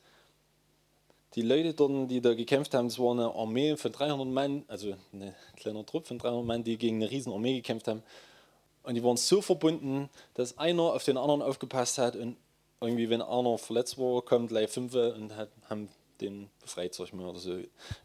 die 1.35 1.41
Leute 1.41 1.73
dort, 1.73 2.09
die 2.11 2.19
da 2.19 2.33
gekämpft 2.33 2.73
haben, 2.73 2.87
das 2.87 2.99
war 2.99 3.11
eine 3.11 3.33
Armee 3.33 3.77
von 3.77 3.91
300 3.91 4.27
Mann, 4.27 4.65
also 4.67 4.95
ein 5.13 5.35
kleiner 5.55 5.85
Trupp 5.85 6.07
von 6.07 6.17
300 6.17 6.45
Mann, 6.45 6.63
die 6.63 6.77
gegen 6.77 6.97
eine 6.97 7.09
riesen 7.09 7.31
Armee 7.31 7.55
gekämpft 7.55 7.87
haben. 7.87 8.03
Und 8.83 8.95
die 8.95 9.03
waren 9.03 9.17
so 9.17 9.41
verbunden, 9.41 10.09
dass 10.33 10.57
einer 10.57 10.83
auf 10.83 11.03
den 11.03 11.17
anderen 11.17 11.41
aufgepasst 11.41 11.97
hat 11.97 12.15
und 12.15 12.37
irgendwie, 12.81 13.09
wenn 13.09 13.21
einer 13.21 13.57
verletzt 13.57 13.97
war, 13.97 14.21
kommt 14.21 14.49
gleich 14.49 14.69
fünf 14.69 14.93
und 14.93 15.35
hat, 15.35 15.49
haben 15.69 15.89
den 16.21 16.49
befreit, 16.61 16.93
sag 16.93 17.07
ich 17.07 17.13
mal, 17.13 17.27
oder 17.27 17.39
so 17.39 17.59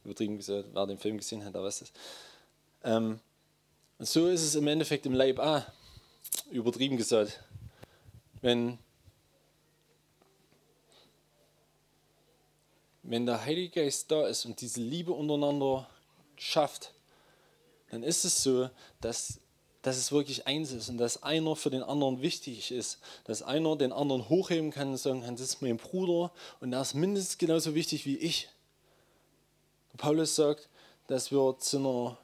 übertrieben 0.04 0.36
gesagt, 0.36 0.68
wer 0.72 0.86
den 0.86 0.98
Film 0.98 1.18
gesehen 1.18 1.44
hat, 1.44 1.54
der 1.54 1.62
weiß 1.62 1.80
das. 1.80 1.92
Ähm, 2.84 3.20
und 3.98 4.08
so 4.08 4.28
ist 4.28 4.42
es 4.42 4.54
im 4.54 4.66
Endeffekt 4.66 5.06
im 5.06 5.14
Leib 5.14 5.38
auch, 5.38 5.62
übertrieben 6.50 6.96
gesagt. 6.96 7.42
Wenn, 8.40 8.78
wenn 13.02 13.26
der 13.26 13.44
Heilige 13.44 13.82
Geist 13.82 14.10
da 14.10 14.26
ist 14.26 14.44
und 14.44 14.60
diese 14.60 14.80
Liebe 14.80 15.12
untereinander 15.12 15.88
schafft, 16.36 16.92
dann 17.90 18.02
ist 18.02 18.24
es 18.24 18.42
so, 18.42 18.68
dass, 19.00 19.38
dass 19.82 19.96
es 19.96 20.12
wirklich 20.12 20.46
eins 20.46 20.70
ist 20.72 20.88
und 20.88 20.98
dass 20.98 21.22
einer 21.22 21.56
für 21.56 21.70
den 21.70 21.82
anderen 21.82 22.22
wichtig 22.22 22.70
ist, 22.70 22.98
dass 23.24 23.42
einer 23.42 23.76
den 23.76 23.92
anderen 23.92 24.28
hochheben 24.28 24.70
kann 24.70 24.90
und 24.90 24.96
sagen 24.96 25.22
kann, 25.22 25.34
das 25.34 25.46
ist 25.46 25.62
mein 25.62 25.76
Bruder 25.76 26.32
und 26.60 26.72
er 26.72 26.80
ist 26.80 26.94
mindestens 26.94 27.38
genauso 27.38 27.74
wichtig 27.74 28.06
wie 28.06 28.16
ich. 28.16 28.48
Paulus 29.96 30.36
sagt, 30.36 30.68
dass 31.08 31.30
wir 31.32 31.56
zu 31.58 31.78
einer 31.78 32.16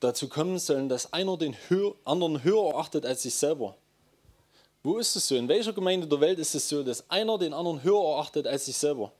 dazu 0.00 0.28
kommen 0.28 0.58
sollen, 0.58 0.88
dass 0.88 1.12
einer 1.12 1.36
den 1.36 1.56
anderen 2.04 2.42
höher 2.42 2.76
achtet 2.76 3.04
als 3.04 3.22
sich 3.22 3.34
selber. 3.34 3.76
Wo 4.82 4.98
ist 4.98 5.14
es 5.16 5.28
so? 5.28 5.34
In 5.34 5.48
welcher 5.48 5.72
Gemeinde 5.72 6.06
der 6.06 6.20
Welt 6.20 6.38
ist 6.38 6.54
es 6.54 6.68
so, 6.68 6.82
dass 6.82 7.08
einer 7.10 7.36
den 7.36 7.52
anderen 7.52 7.82
höher 7.82 8.18
achtet 8.18 8.46
als 8.46 8.66
sich 8.66 8.76
selber? 8.76 9.12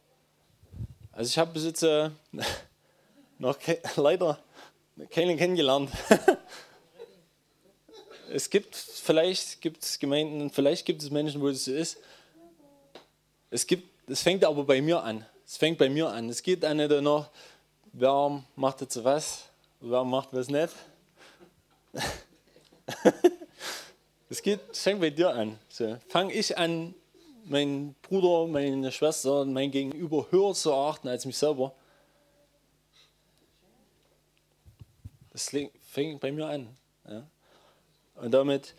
Also 1.13 1.29
ich 1.29 1.39
habe 1.39 1.53
bis 1.53 1.65
jetzt 1.65 1.83
äh, 1.83 2.11
noch 3.39 3.59
leider 3.97 4.39
keinen 5.11 5.37
kennengelernt. 5.37 5.91
es 8.33 8.51
gibt 8.51 8.75
vielleicht 8.77 9.61
gibt 9.61 9.83
es 9.83 9.99
Gemeinden, 9.99 10.51
vielleicht 10.51 10.87
gibt 10.87 11.03
es 11.03 11.11
Menschen, 11.11 11.41
wo 11.41 11.49
es 11.49 11.65
so 11.65 11.73
ist. 11.73 11.99
Es 13.51 13.67
gibt, 13.67 13.89
es 14.09 14.23
fängt 14.23 14.45
aber 14.45 14.65
bei 14.65 14.83
mir 14.83 15.03
an. 15.03 15.25
Es 15.47 15.57
fängt 15.57 15.79
bei 15.79 15.89
mir 15.89 16.09
an. 16.09 16.29
Es 16.29 16.43
geht 16.43 16.65
auch 16.65 16.75
nicht 16.75 16.91
noch, 16.91 17.31
wer 17.93 18.43
macht 18.57 18.81
jetzt 18.83 19.03
was, 19.03 19.49
Wer 19.81 20.03
macht 20.05 20.31
was 20.33 20.49
nicht? 20.49 20.75
Es 24.31 24.43
geht, 24.43 24.61
fängt 24.77 25.01
bei 25.01 25.09
dir 25.09 25.31
an. 25.31 25.59
So, 25.71 25.97
Fange 26.09 26.35
ich 26.35 26.59
an, 26.59 26.95
meinen 27.45 27.95
Bruder, 28.03 28.47
meine 28.47 28.93
Schwester, 28.93 29.47
mein 29.47 29.71
Gegenüber 29.71 30.27
höher 30.31 30.53
zu 30.53 30.75
achten 30.75 31.09
als 31.09 31.25
mich 31.25 31.39
selber? 31.39 31.73
Das 35.39 35.53
fängt 35.83 36.19
bei 36.19 36.33
mir 36.33 36.49
an. 36.49 36.69
Ja? 37.09 37.25
Und 38.17 38.33
damit 38.33 38.75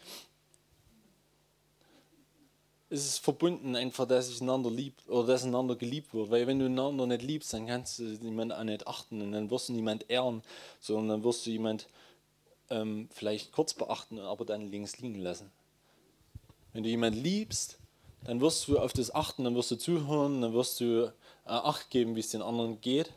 ist 2.89 3.05
es 3.05 3.17
verbunden 3.17 3.77
einfach, 3.77 4.05
dass 4.05 4.29
ich 4.29 4.41
einander 4.41 4.69
liebt 4.69 5.07
oder 5.07 5.27
dass 5.27 5.45
einander 5.45 5.77
geliebt 5.77 6.13
wird. 6.13 6.31
Weil 6.31 6.47
wenn 6.47 6.59
du 6.59 6.65
einander 6.65 7.07
nicht 7.07 7.21
liebst, 7.21 7.53
dann 7.53 7.65
kannst 7.65 7.99
du 7.99 8.03
jemanden 8.03 8.51
auch 8.51 8.63
nicht 8.65 8.87
achten 8.87 9.21
und 9.21 9.31
dann 9.31 9.49
wirst 9.49 9.69
du 9.69 9.73
niemand 9.73 10.09
ehren, 10.09 10.41
sondern 10.81 11.07
dann 11.07 11.23
wirst 11.23 11.45
du 11.45 11.51
jemand 11.51 11.87
ähm, 12.69 13.07
vielleicht 13.13 13.53
kurz 13.53 13.73
beachten, 13.73 14.19
aber 14.19 14.43
dann 14.43 14.69
links 14.69 14.97
liegen 14.97 15.21
lassen. 15.21 15.49
Wenn 16.73 16.83
du 16.83 16.89
jemanden 16.89 17.21
liebst, 17.21 17.79
dann 18.25 18.41
wirst 18.41 18.67
du 18.67 18.77
auf 18.79 18.91
das 18.91 19.15
achten, 19.15 19.45
dann 19.45 19.55
wirst 19.55 19.71
du 19.71 19.77
zuhören, 19.77 20.41
dann 20.41 20.51
wirst 20.51 20.81
du 20.81 21.05
äh, 21.05 21.11
Acht 21.45 21.89
geben, 21.89 22.17
wie 22.17 22.19
es 22.19 22.31
den 22.31 22.41
anderen 22.41 22.81
geht. 22.81 23.13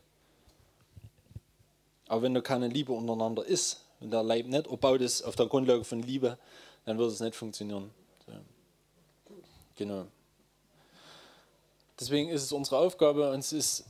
Aber 2.12 2.20
wenn 2.20 2.34
da 2.34 2.42
keine 2.42 2.68
Liebe 2.68 2.92
untereinander 2.92 3.42
ist, 3.42 3.86
wenn 3.98 4.10
der 4.10 4.22
Leib 4.22 4.44
nicht 4.44 4.66
erbaut 4.66 5.00
ist 5.00 5.22
auf 5.22 5.34
der 5.34 5.46
Grundlage 5.46 5.82
von 5.82 6.02
Liebe, 6.02 6.36
dann 6.84 6.98
wird 6.98 7.10
es 7.10 7.20
nicht 7.20 7.34
funktionieren. 7.34 7.90
So. 8.26 8.32
Genau. 9.76 10.06
Deswegen 11.98 12.28
ist 12.28 12.42
es 12.42 12.52
unsere 12.52 12.76
Aufgabe 12.76 13.30
und 13.30 13.38
es 13.38 13.54
ist 13.54 13.86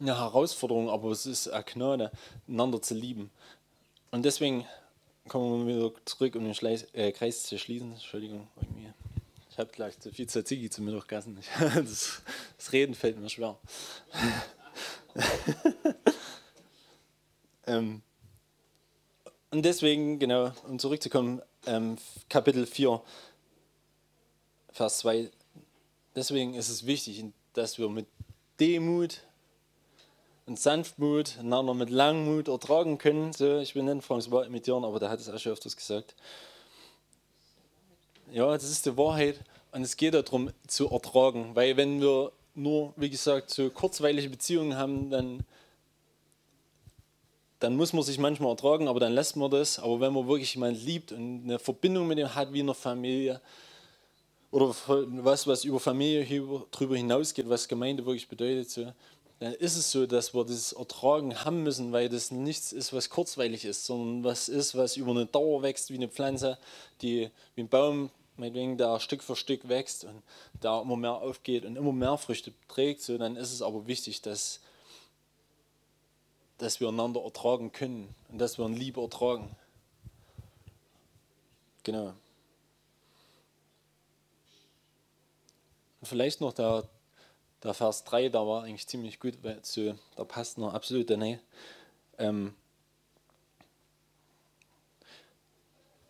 eine 0.00 0.18
Herausforderung, 0.18 0.90
aber 0.90 1.12
es 1.12 1.24
ist 1.24 1.46
eine 1.46 1.62
Gnade, 1.62 2.10
einander 2.48 2.82
zu 2.82 2.94
lieben. 2.94 3.30
Und 4.10 4.24
deswegen 4.24 4.66
kommen 5.28 5.68
wir 5.68 5.76
wieder 5.76 6.04
zurück, 6.04 6.34
um 6.34 6.42
den 6.42 6.54
Schleiß, 6.56 6.88
äh, 6.94 7.12
Kreis 7.12 7.44
zu 7.44 7.60
schließen. 7.60 7.92
Entschuldigung, 7.92 8.48
ich 9.52 9.58
habe 9.58 9.70
gleich 9.70 10.00
zu 10.00 10.10
viel 10.10 10.26
Tzatziki 10.26 10.68
zum 10.68 10.86
Mittagessen. 10.86 11.38
Das, 11.76 12.22
das 12.56 12.72
Reden 12.72 12.96
fällt 12.96 13.20
mir 13.20 13.30
schwer. 13.30 13.56
ähm, 17.66 18.02
und 19.50 19.62
deswegen, 19.64 20.18
genau, 20.18 20.52
um 20.66 20.78
zurückzukommen, 20.78 21.40
ähm, 21.66 21.96
Kapitel 22.28 22.66
4, 22.66 23.00
Vers 24.72 24.98
2. 24.98 25.30
Deswegen 26.16 26.54
ist 26.54 26.68
es 26.68 26.86
wichtig, 26.86 27.24
dass 27.52 27.78
wir 27.78 27.88
mit 27.88 28.06
Demut 28.58 29.20
und 30.46 30.58
Sanftmut 30.58 31.38
einander 31.38 31.74
mit 31.74 31.90
Langmut 31.90 32.48
ertragen 32.48 32.98
können. 32.98 33.32
So, 33.32 33.58
ich 33.58 33.74
will 33.74 33.84
nicht 33.84 34.06
François 34.06 34.44
imitieren, 34.44 34.84
aber 34.84 34.98
der 34.98 35.10
hat 35.10 35.20
es 35.20 35.28
auch 35.28 35.38
schon 35.38 35.52
öfters 35.52 35.76
gesagt. 35.76 36.14
Ja, 38.32 38.52
das 38.52 38.64
ist 38.64 38.86
die 38.86 38.96
Wahrheit 38.96 39.40
und 39.72 39.82
es 39.82 39.96
geht 39.96 40.14
darum 40.14 40.50
zu 40.66 40.90
ertragen, 40.90 41.54
weil 41.54 41.76
wenn 41.76 42.00
wir 42.00 42.32
nur, 42.54 42.92
wie 42.96 43.10
gesagt, 43.10 43.50
so 43.50 43.70
kurzweilige 43.70 44.30
Beziehungen 44.30 44.76
haben, 44.76 45.10
dann, 45.10 45.44
dann 47.58 47.76
muss 47.76 47.92
man 47.92 48.02
sich 48.02 48.18
manchmal 48.18 48.50
ertragen, 48.50 48.88
aber 48.88 49.00
dann 49.00 49.12
lässt 49.12 49.36
man 49.36 49.50
das. 49.50 49.78
Aber 49.78 50.00
wenn 50.00 50.12
man 50.12 50.28
wirklich 50.28 50.54
jemanden 50.54 50.84
liebt 50.84 51.12
und 51.12 51.44
eine 51.44 51.58
Verbindung 51.58 52.06
mit 52.06 52.18
ihm 52.18 52.34
hat 52.34 52.52
wie 52.52 52.60
eine 52.60 52.74
Familie 52.74 53.40
oder 54.50 54.74
was, 54.86 55.46
was 55.46 55.64
über 55.64 55.80
Familie 55.80 56.42
darüber 56.70 56.96
hinausgeht, 56.96 57.48
was 57.48 57.66
Gemeinde 57.66 58.06
wirklich 58.06 58.28
bedeutet, 58.28 58.70
so, 58.70 58.92
dann 59.40 59.52
ist 59.54 59.76
es 59.76 59.90
so, 59.90 60.06
dass 60.06 60.32
wir 60.32 60.44
das 60.44 60.72
Ertragen 60.72 61.44
haben 61.44 61.64
müssen, 61.64 61.92
weil 61.92 62.08
das 62.08 62.30
nichts 62.30 62.72
ist, 62.72 62.92
was 62.92 63.10
kurzweilig 63.10 63.64
ist, 63.64 63.84
sondern 63.84 64.22
was 64.22 64.48
ist, 64.48 64.76
was 64.76 64.96
über 64.96 65.10
eine 65.10 65.26
Dauer 65.26 65.62
wächst, 65.62 65.90
wie 65.90 65.96
eine 65.96 66.08
Pflanze, 66.08 66.56
die 67.02 67.30
wie 67.56 67.62
ein 67.62 67.68
Baum, 67.68 68.10
meinetwegen, 68.36 68.76
der 68.76 69.00
Stück 69.00 69.22
für 69.22 69.36
Stück 69.36 69.68
wächst 69.68 70.04
und 70.04 70.22
da 70.60 70.82
immer 70.82 70.96
mehr 70.96 71.14
aufgeht 71.14 71.64
und 71.64 71.76
immer 71.76 71.92
mehr 71.92 72.18
Früchte 72.18 72.52
trägt. 72.68 73.02
So, 73.02 73.18
dann 73.18 73.36
ist 73.36 73.52
es 73.52 73.62
aber 73.62 73.86
wichtig, 73.86 74.22
dass, 74.22 74.60
dass 76.58 76.80
wir 76.80 76.88
einander 76.88 77.22
ertragen 77.22 77.72
können 77.72 78.14
und 78.30 78.38
dass 78.38 78.58
wir 78.58 78.66
in 78.66 78.74
Liebe 78.74 79.00
ertragen. 79.00 79.54
Genau. 81.82 82.14
Und 86.00 86.08
vielleicht 86.08 86.40
noch 86.40 86.52
der 86.52 86.88
der 87.64 87.74
Vers 87.74 88.04
3, 88.04 88.28
da 88.28 88.46
war 88.46 88.62
eigentlich 88.62 88.86
ziemlich 88.86 89.18
gut, 89.18 89.38
weil 89.42 89.62
zu, 89.62 89.98
da 90.16 90.24
passt 90.24 90.58
noch 90.58 90.74
absolut 90.74 91.08
daneben. 91.08 91.40
Ähm, 92.18 92.54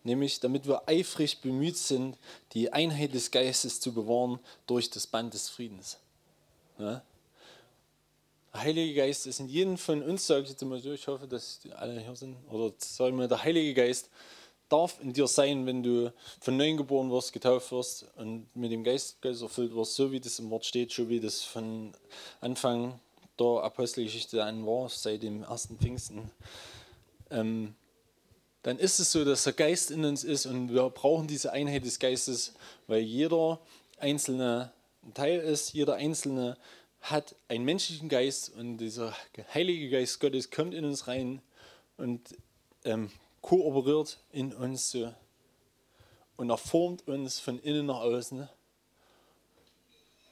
nämlich 0.05 0.39
damit 0.39 0.67
wir 0.67 0.87
eifrig 0.87 1.41
bemüht 1.41 1.77
sind, 1.77 2.17
die 2.53 2.71
Einheit 2.71 3.13
des 3.13 3.31
Geistes 3.31 3.79
zu 3.79 3.93
bewahren 3.93 4.39
durch 4.67 4.89
das 4.89 5.07
Band 5.07 5.33
des 5.33 5.49
Friedens. 5.49 5.97
Ja? 6.77 7.01
Der 8.53 8.61
Heilige 8.61 8.93
Geist 8.93 9.27
ist 9.27 9.41
in 9.41 9.49
jedem 9.49 9.77
von 9.77 10.01
uns, 10.01 10.27
sage 10.27 10.43
ich 10.43 10.49
jetzt 10.49 10.63
mal 10.63 10.79
so, 10.79 10.93
ich 10.93 11.07
hoffe, 11.07 11.27
dass 11.27 11.59
alle 11.75 11.99
hier 11.99 12.15
sind, 12.15 12.37
oder 12.49 12.73
sagen 12.77 13.17
wir, 13.17 13.27
der 13.27 13.43
Heilige 13.43 13.73
Geist 13.73 14.09
darf 14.69 14.99
in 15.01 15.13
dir 15.13 15.27
sein, 15.27 15.65
wenn 15.65 15.83
du 15.83 16.13
von 16.39 16.55
neuem 16.55 16.77
geboren 16.77 17.11
wirst, 17.11 17.33
getauft 17.33 17.71
wirst 17.71 18.05
und 18.15 18.47
mit 18.55 18.71
dem 18.71 18.83
Geist, 18.83 19.21
Geist 19.21 19.41
erfüllt 19.41 19.75
wirst, 19.75 19.95
so 19.95 20.11
wie 20.11 20.19
das 20.19 20.39
im 20.39 20.49
Wort 20.49 20.65
steht, 20.65 20.91
so 20.91 21.09
wie 21.09 21.19
das 21.19 21.41
von 21.41 21.93
Anfang 22.41 22.99
der 23.37 23.63
Apostelgeschichte 23.63 24.43
an 24.43 24.65
war, 24.65 24.89
seit 24.89 25.23
dem 25.23 25.43
ersten 25.43 25.77
Pfingsten. 25.77 26.31
Ähm, 27.29 27.75
dann 28.65 28.79
ist 28.79 28.99
es 28.99 29.11
so, 29.11 29.23
dass 29.23 29.43
der 29.43 29.53
Geist 29.53 29.91
in 29.91 30.03
uns 30.05 30.23
ist 30.23 30.47
und 30.47 30.73
wir 30.73 30.89
brauchen 30.89 31.27
diese 31.27 31.53
Einheit 31.53 31.85
des 31.85 31.99
Geistes, 31.99 32.55
weil 32.87 33.01
jeder 33.01 33.59
einzelne 33.99 34.73
ein 35.03 35.13
Teil 35.13 35.39
ist, 35.39 35.73
jeder 35.73 35.93
einzelne 35.93 36.57
hat 36.99 37.35
einen 37.47 37.63
menschlichen 37.63 38.09
Geist 38.09 38.49
und 38.57 38.77
dieser 38.77 39.15
Heilige 39.53 39.91
Geist 39.91 40.19
Gottes 40.19 40.49
kommt 40.49 40.73
in 40.73 40.83
uns 40.83 41.05
rein 41.05 41.43
und 41.97 42.35
ähm, 42.85 43.11
kooperiert 43.41 44.17
in 44.31 44.51
uns 44.51 44.89
so 44.89 45.13
und 46.35 46.49
er 46.49 46.57
formt 46.57 47.07
uns 47.07 47.37
von 47.39 47.59
innen 47.59 47.85
nach 47.85 47.99
außen. 47.99 48.49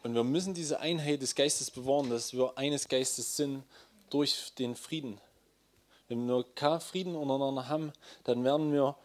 Und 0.01 0.15
wir 0.15 0.23
müssen 0.23 0.55
diese 0.55 0.79
Einheit 0.79 1.21
des 1.21 1.35
Geistes 1.35 1.69
bewahren, 1.69 2.09
dass 2.09 2.33
wir 2.33 2.57
eines 2.57 2.87
Geistes 2.87 3.37
sind 3.37 3.63
durch 4.09 4.53
den 4.57 4.75
Frieden. 4.75 5.21
Wenn 6.13 6.27
wir 6.27 6.43
keinen 6.55 6.79
Frieden 6.79 7.15
untereinander 7.15 7.67
haben, 7.67 7.91
dann 8.23 8.43
werden 8.43 8.71
wir 8.71 8.95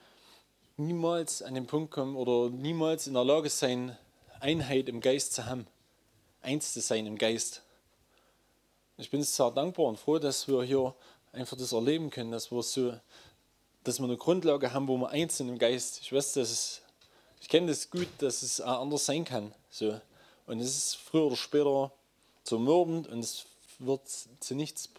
niemals 0.76 1.40
an 1.40 1.54
den 1.54 1.66
Punkt 1.66 1.90
kommen 1.90 2.16
oder 2.16 2.50
niemals 2.50 3.06
in 3.06 3.14
der 3.14 3.24
Lage 3.24 3.48
sein, 3.48 3.96
Einheit 4.40 4.90
im 4.90 5.00
Geist 5.00 5.32
zu 5.32 5.46
haben, 5.46 5.66
eins 6.42 6.74
zu 6.74 6.82
sein 6.82 7.06
im 7.06 7.16
Geist. 7.16 7.62
Ich 8.98 9.10
bin 9.10 9.22
sehr 9.22 9.50
dankbar 9.50 9.86
und 9.86 9.98
froh, 9.98 10.18
dass 10.18 10.48
wir 10.48 10.62
hier 10.64 10.94
einfach 11.32 11.56
das 11.56 11.72
erleben 11.72 12.10
können, 12.10 12.30
dass 12.30 12.52
wir 12.52 12.62
so 12.62 12.92
dass 13.84 14.00
wir 14.00 14.04
eine 14.04 14.18
Grundlage 14.18 14.74
haben, 14.74 14.86
wo 14.86 14.98
wir 14.98 15.08
eins 15.08 15.38
sind 15.38 15.48
im 15.48 15.58
Geist. 15.58 16.00
Ich 16.02 16.12
weiß, 16.12 16.34
dass 16.34 16.50
es, 16.50 16.82
ich 17.40 17.48
kenne 17.48 17.68
das 17.68 17.88
gut, 17.88 18.08
dass 18.18 18.42
es 18.42 18.60
auch 18.60 18.82
anders 18.82 19.06
sein 19.06 19.24
kann. 19.24 19.54
So. 19.70 19.98
Und 20.46 20.60
es 20.60 20.76
ist 20.76 20.96
früher 20.96 21.24
oder 21.24 21.36
später 21.36 21.90
zermürbend 22.44 23.08
und 23.08 23.20
es 23.20 23.46
wird 23.78 24.02
zu 24.40 24.54
nichts 24.54 24.90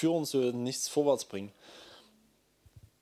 führen, 0.00 0.24
so 0.24 0.38
nichts 0.38 0.88
vorwärts 0.88 1.24
bringen. 1.24 1.52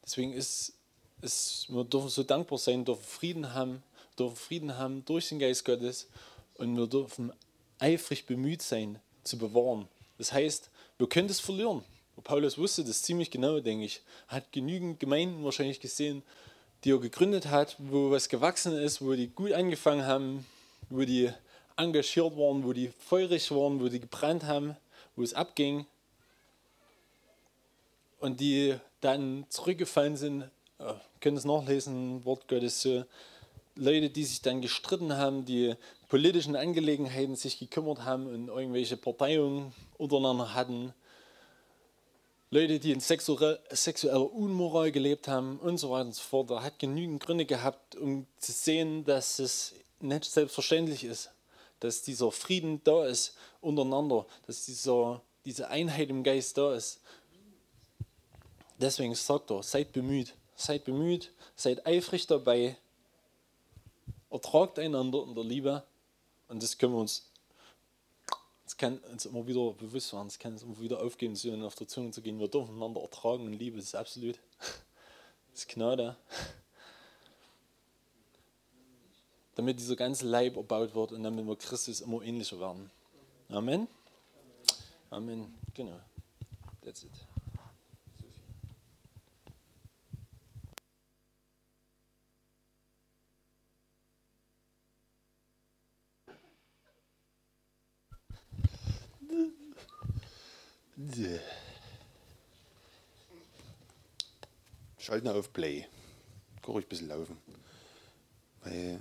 Deswegen 0.05 0.33
ist 0.33 0.75
es, 1.23 1.67
wir 1.69 1.85
dürfen 1.85 2.09
so 2.09 2.23
dankbar 2.23 2.59
sein, 2.59 2.85
dürfen 2.85 3.05
Frieden 3.05 3.55
haben, 3.55 3.83
dürfen 4.19 4.37
Frieden 4.37 4.77
haben 4.77 5.05
durch 5.05 5.29
den 5.29 5.39
Geist 5.39 5.65
Gottes 5.65 6.09
und 6.55 6.77
wir 6.77 6.87
dürfen 6.87 7.33
eifrig 7.79 8.27
bemüht 8.27 8.63
sein, 8.63 8.99
zu 9.25 9.39
bewahren. 9.39 9.89
Das 10.19 10.33
heißt, 10.33 10.71
wir 10.99 11.09
können 11.09 11.29
das 11.29 11.41
verlieren. 11.41 11.85
Paulus 12.25 12.59
wusste 12.59 12.85
das 12.85 13.03
ziemlich 13.03 13.31
genau, 13.31 13.61
denke 13.61 13.85
ich. 13.85 14.01
Hat 14.27 14.51
genügend 14.51 14.99
Gemeinden 14.99 15.45
wahrscheinlich 15.45 15.81
gesehen, 15.81 16.23
die 16.83 16.91
er 16.91 16.99
gegründet 16.99 17.47
hat, 17.47 17.77
wo 17.79 18.11
was 18.11 18.29
gewachsen 18.29 18.77
ist, 18.77 19.01
wo 19.01 19.15
die 19.15 19.29
gut 19.29 19.53
angefangen 19.53 20.05
haben, 20.05 20.47
wo 20.91 21.05
die 21.05 21.31
engagiert 21.77 22.37
waren, 22.37 22.65
wo 22.65 22.73
die 22.73 22.89
feurig 22.89 23.51
waren, 23.53 23.81
wo 23.81 23.89
die 23.89 24.01
gebrannt 24.01 24.45
haben, 24.45 24.77
wo 25.15 25.23
es 25.23 25.35
abging. 25.35 25.87
Und 28.19 28.41
die 28.41 28.77
dann 29.01 29.47
zurückgefallen 29.49 30.17
sind, 30.17 30.43
äh, 30.79 30.95
können 31.21 31.37
es 31.37 31.45
nachlesen, 31.45 32.25
Wort 32.25 32.49
Gottes 32.49 32.83
so. 32.83 33.05
Leute, 33.75 34.11
die 34.11 34.25
sich 34.25 34.43
dann 34.43 34.61
gestritten 34.61 35.17
haben, 35.17 35.45
die 35.45 35.77
politischen 36.09 36.57
Angelegenheiten 36.57 37.37
sich 37.37 37.61
gekümmert 37.61 38.05
haben 38.05 38.27
und 38.27 38.49
irgendwelche 38.49 38.97
Parteiungen 38.97 39.73
untereinander 39.99 40.53
hatten 40.55 40.93
Leute, 42.51 42.81
die 42.81 42.93
in 42.93 43.01
sexueller 43.01 44.33
Unmoral 44.33 44.91
gelebt 44.91 45.29
haben 45.29 45.59
und 45.59 45.77
so 45.77 45.91
weiter 45.91 46.07
und 46.07 46.15
so 46.15 46.23
fort. 46.23 46.51
Er 46.51 46.63
hat 46.63 46.79
genügend 46.79 47.23
Gründe 47.23 47.45
gehabt, 47.45 47.95
um 47.95 48.27
zu 48.39 48.53
sehen, 48.53 49.05
dass 49.05 49.39
es 49.39 49.75
nicht 50.01 50.25
selbstverständlich 50.25 51.05
ist, 51.05 51.31
dass 51.81 52.01
dieser 52.01 52.33
Frieden 52.33 52.81
da 52.85 53.05
ist 53.05 53.35
untereinander, 53.61 54.25
dass 54.47 54.65
dieser, 54.65 55.21
diese 55.45 55.69
Einheit 55.69 56.09
im 56.09 56.23
Geist 56.23 56.57
da 56.57 56.75
ist. 56.75 57.03
Deswegen 58.79 59.15
sagt 59.15 59.51
er, 59.51 59.63
seid 59.63 59.93
bemüht, 59.93 60.35
seid 60.55 60.85
bemüht, 60.85 61.33
seid 61.57 61.85
eifrig 61.87 62.27
dabei, 62.27 62.77
ertragt 64.31 64.79
einander 64.79 65.25
in 65.25 65.35
der 65.35 65.45
Liebe 65.45 65.83
und 66.49 66.63
das 66.63 66.79
können 66.79 66.95
wir 66.95 67.01
uns 67.01 67.29
es 68.69 68.77
kann 68.77 68.99
uns 68.99 69.25
immer 69.25 69.47
wieder 69.47 69.73
bewusst 69.73 70.13
werden, 70.13 70.27
es 70.27 70.39
kann 70.39 70.53
uns 70.53 70.63
immer 70.63 70.79
wieder 70.79 71.01
aufgehen, 71.01 71.35
so 71.35 71.51
auf 71.65 71.75
der 71.75 71.89
Zunge 71.89 72.11
zu 72.11 72.21
gehen. 72.21 72.39
Wir 72.39 72.49
dürfen 72.49 72.75
einander 72.75 73.01
ertragen 73.01 73.47
und 73.47 73.55
Liebe, 73.55 73.79
das 73.79 73.87
ist 73.87 73.95
absolut. 73.95 74.39
Das 75.51 75.65
ist 75.65 75.75
Gnade. 75.75 76.15
Damit 79.57 79.81
dieser 79.81 79.97
ganze 79.97 80.25
Leib 80.25 80.57
erbaut 80.57 80.95
wird 80.95 81.11
und 81.11 81.25
damit 81.25 81.45
wir 81.45 81.57
Christus 81.57 82.01
immer 82.01 82.23
ähnlicher 82.23 82.61
werden. 82.61 82.91
Amen. 83.49 83.89
Amen. 85.11 85.53
Genau. 85.75 85.99
That's 86.85 87.03
it. 87.03 87.28
Schalten 104.99 105.29
auf 105.29 105.53
Play. 105.53 105.87
Guck 106.63 106.75
ruhig 106.75 106.87
ein 106.87 106.89
bisschen 106.89 107.09
laufen. 107.09 107.39
Weil. 108.65 109.01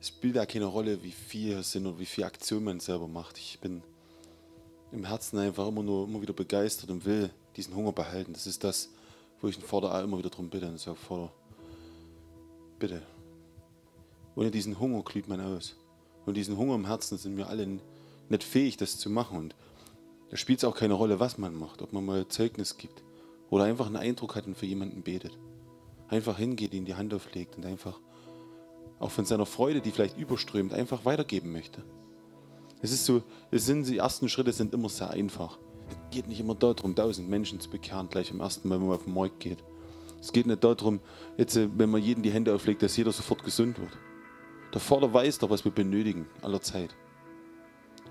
Es 0.00 0.08
spielt 0.08 0.36
da 0.36 0.46
keine 0.46 0.66
Rolle, 0.66 1.02
wie 1.02 1.10
viel 1.10 1.58
es 1.58 1.72
sind 1.72 1.86
und 1.86 1.98
wie 1.98 2.06
viel 2.06 2.24
Aktion 2.24 2.64
man 2.64 2.80
selber 2.80 3.08
macht. 3.08 3.36
Ich 3.38 3.58
bin 3.58 3.82
im 4.92 5.04
Herzen 5.04 5.38
einfach 5.38 5.68
immer 5.68 5.82
nur 5.82 6.06
immer 6.06 6.22
wieder 6.22 6.32
begeistert 6.32 6.90
und 6.90 7.04
will 7.04 7.30
diesen 7.56 7.74
Hunger 7.74 7.92
behalten. 7.92 8.32
Das 8.32 8.46
ist 8.46 8.62
das, 8.64 8.88
wo 9.40 9.48
ich 9.48 9.56
den 9.58 9.66
Vater 9.66 10.02
immer 10.02 10.18
wieder 10.18 10.30
darum 10.30 10.48
bitte 10.48 10.68
und 10.68 10.78
sage, 10.78 10.96
Vater, 10.96 11.32
bitte. 12.78 13.02
Ohne 14.36 14.50
diesen 14.50 14.78
Hunger 14.78 15.02
glüht 15.02 15.28
man 15.28 15.40
aus. 15.40 15.76
Und 16.30 16.36
diesen 16.36 16.56
Hunger 16.56 16.76
im 16.76 16.86
Herzen 16.86 17.18
sind 17.18 17.36
wir 17.36 17.48
alle 17.48 17.66
nicht 18.28 18.44
fähig, 18.44 18.76
das 18.76 19.00
zu 19.00 19.10
machen. 19.10 19.36
Und 19.36 19.56
da 20.30 20.36
spielt 20.36 20.60
es 20.60 20.64
auch 20.64 20.76
keine 20.76 20.94
Rolle, 20.94 21.18
was 21.18 21.38
man 21.38 21.58
macht, 21.58 21.82
ob 21.82 21.92
man 21.92 22.06
mal 22.06 22.28
Zeugnis 22.28 22.76
gibt 22.76 23.02
oder 23.50 23.64
einfach 23.64 23.86
einen 23.86 23.96
Eindruck 23.96 24.36
hat 24.36 24.46
und 24.46 24.56
für 24.56 24.66
jemanden 24.66 25.02
betet. 25.02 25.36
Einfach 26.06 26.38
hingeht, 26.38 26.72
ihm 26.72 26.84
die 26.84 26.94
Hand 26.94 27.12
auflegt 27.12 27.56
und 27.56 27.66
einfach 27.66 27.98
auch 29.00 29.10
von 29.10 29.24
seiner 29.24 29.44
Freude, 29.44 29.80
die 29.80 29.90
vielleicht 29.90 30.18
überströmt, 30.18 30.72
einfach 30.72 31.04
weitergeben 31.04 31.50
möchte. 31.50 31.82
Es 32.80 32.92
ist 32.92 33.06
so, 33.06 33.24
es 33.50 33.66
sind, 33.66 33.88
die 33.88 33.98
ersten 33.98 34.28
Schritte 34.28 34.52
sind 34.52 34.72
immer 34.72 34.88
sehr 34.88 35.10
einfach. 35.10 35.58
Es 35.88 35.96
geht 36.14 36.28
nicht 36.28 36.38
immer 36.38 36.54
darum, 36.54 36.94
tausend 36.94 37.28
Menschen 37.28 37.58
zu 37.58 37.68
bekehren, 37.68 38.08
gleich 38.08 38.30
am 38.30 38.38
ersten 38.38 38.68
Mal, 38.68 38.78
wenn 38.78 38.86
man 38.86 38.94
auf 38.94 39.02
den 39.02 39.14
Markt 39.14 39.40
geht. 39.40 39.58
Es 40.20 40.30
geht 40.30 40.46
nicht 40.46 40.62
darum, 40.62 41.00
jetzt, 41.36 41.56
äh, 41.56 41.68
wenn 41.76 41.90
man 41.90 42.00
jeden 42.00 42.22
die 42.22 42.30
Hände 42.30 42.54
auflegt, 42.54 42.82
dass 42.82 42.96
jeder 42.96 43.10
sofort 43.10 43.42
gesund 43.42 43.80
wird. 43.80 43.98
Der 44.72 44.80
Vater 44.80 45.12
weiß 45.12 45.38
doch, 45.38 45.50
was 45.50 45.64
wir 45.64 45.72
benötigen, 45.72 46.26
aller 46.42 46.60
Zeit. 46.60 46.94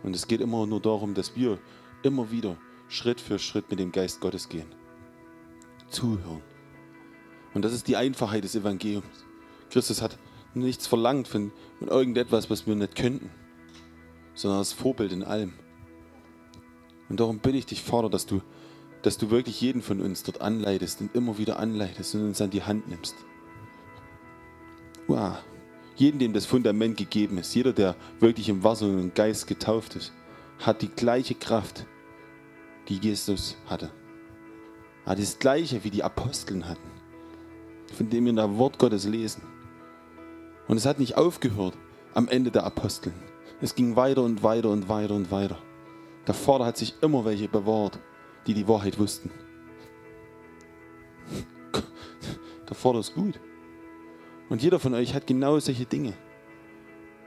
Und 0.04 0.16
es 0.16 0.28
geht 0.28 0.42
immer 0.42 0.66
nur 0.66 0.82
darum, 0.82 1.14
dass 1.14 1.36
wir 1.36 1.60
immer 2.04 2.32
wieder 2.32 2.58
Schritt 2.88 3.22
für 3.22 3.40
Schritt 3.40 3.70
mit 3.70 3.80
dem 3.80 3.92
Geist 3.92 4.20
Gottes 4.20 4.50
gehen. 4.50 4.68
Zuhören. 5.90 6.42
Und 7.54 7.64
das 7.64 7.74
ist 7.74 7.88
die 7.88 7.98
Einfachheit 7.98 8.44
des 8.44 8.56
Evangeliums. 8.56 9.26
Christus 9.70 10.02
hat 10.02 10.18
nichts 10.54 10.88
verlangt 10.88 11.28
von, 11.28 11.52
von 11.78 11.88
irgendetwas, 11.88 12.50
was 12.50 12.68
wir 12.68 12.76
nicht 12.76 12.96
könnten, 12.96 13.30
sondern 14.34 14.60
das 14.60 14.74
Vorbild 14.74 15.12
in 15.12 15.24
allem. 15.24 15.54
Und 17.08 17.20
darum 17.20 17.40
bitte 17.40 17.58
ich 17.58 17.66
dich, 17.66 17.82
Vater, 17.82 18.10
dass 18.10 18.26
du, 18.26 18.42
dass 19.02 19.18
du 19.18 19.32
wirklich 19.32 19.62
jeden 19.62 19.82
von 19.82 20.02
uns 20.02 20.24
dort 20.24 20.42
anleitest 20.42 21.02
und 21.02 21.16
immer 21.16 21.38
wieder 21.38 21.60
anleitest 21.60 22.16
und 22.16 22.28
uns 22.28 22.42
an 22.42 22.50
die 22.52 22.64
Hand 22.64 22.88
nimmst. 22.88 23.16
Wow. 25.08 25.38
Jeden, 26.00 26.18
dem 26.18 26.32
das 26.32 26.46
Fundament 26.46 26.96
gegeben 26.96 27.38
ist, 27.40 27.54
jeder, 27.54 27.74
der 27.74 27.94
wirklich 28.22 28.48
im 28.48 28.64
Wasser 28.64 28.86
und 28.86 29.00
im 29.00 29.14
Geist 29.14 29.48
getauft 29.48 29.98
ist, 29.98 30.14
hat 30.60 30.82
die 30.82 30.88
gleiche 30.88 31.36
Kraft, 31.36 31.86
die 32.88 32.96
Jesus 32.96 33.58
hatte. 33.66 33.92
Hat 35.06 35.20
das 35.20 35.40
gleiche, 35.40 35.84
wie 35.84 35.90
die 35.90 36.02
Aposteln 36.02 36.70
hatten, 36.70 36.90
von 37.94 38.10
dem 38.10 38.24
wir 38.24 38.30
in 38.30 38.38
der 38.38 38.58
Wort 38.58 38.80
Gottes 38.80 39.06
lesen. 39.06 39.42
Und 40.70 40.78
es 40.78 40.86
hat 40.86 41.00
nicht 41.00 41.18
aufgehört 41.18 41.78
am 42.14 42.30
Ende 42.30 42.50
der 42.50 42.64
Aposteln. 42.64 43.16
Es 43.60 43.76
ging 43.76 43.98
weiter 43.98 44.24
und 44.24 44.42
weiter 44.42 44.70
und 44.70 44.88
weiter 44.88 45.16
und 45.16 45.32
weiter. 45.32 45.58
Der 46.28 46.34
Vater 46.34 46.66
hat 46.66 46.78
sich 46.78 46.96
immer 47.02 47.26
welche 47.26 47.50
bewahrt, 47.50 48.00
die 48.48 48.54
die 48.54 48.70
Wahrheit 48.70 48.98
wussten. 49.00 49.32
Der 52.70 52.76
Vater 52.76 53.00
ist 53.00 53.14
gut. 53.14 53.38
Und 54.50 54.64
jeder 54.64 54.80
von 54.80 54.94
euch 54.94 55.14
hat 55.14 55.28
genau 55.28 55.60
solche 55.60 55.86
Dinge. 55.86 56.14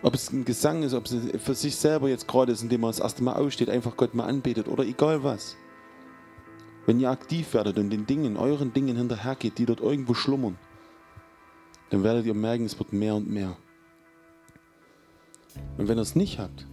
Ob 0.02 0.14
es 0.14 0.32
ein 0.32 0.44
Gesang 0.44 0.82
ist, 0.82 0.94
ob 0.94 1.06
es 1.06 1.16
für 1.42 1.54
sich 1.54 1.76
selber 1.76 2.08
jetzt 2.08 2.26
gerade 2.26 2.52
ist, 2.52 2.62
indem 2.62 2.80
man 2.80 2.90
das 2.90 2.98
erste 2.98 3.22
Mal 3.22 3.34
aussteht, 3.34 3.70
einfach 3.70 3.96
Gott 3.96 4.14
mal 4.14 4.26
anbetet 4.26 4.66
oder 4.66 4.84
egal 4.84 5.22
was. 5.22 5.56
Wenn 6.86 6.98
ihr 6.98 7.10
aktiv 7.10 7.54
werdet 7.54 7.78
und 7.78 7.90
den 7.90 8.06
Dingen, 8.06 8.36
euren 8.36 8.72
Dingen 8.72 8.96
hinterhergeht, 8.96 9.58
die 9.58 9.66
dort 9.66 9.80
irgendwo 9.80 10.14
schlummern, 10.14 10.58
dann 11.90 12.02
werdet 12.02 12.26
ihr 12.26 12.34
merken, 12.34 12.64
es 12.64 12.76
wird 12.78 12.92
mehr 12.92 13.14
und 13.14 13.30
mehr. 13.30 13.56
Und 15.78 15.86
wenn 15.86 15.98
ihr 15.98 16.02
es 16.02 16.16
nicht 16.16 16.40
habt, 16.40 16.66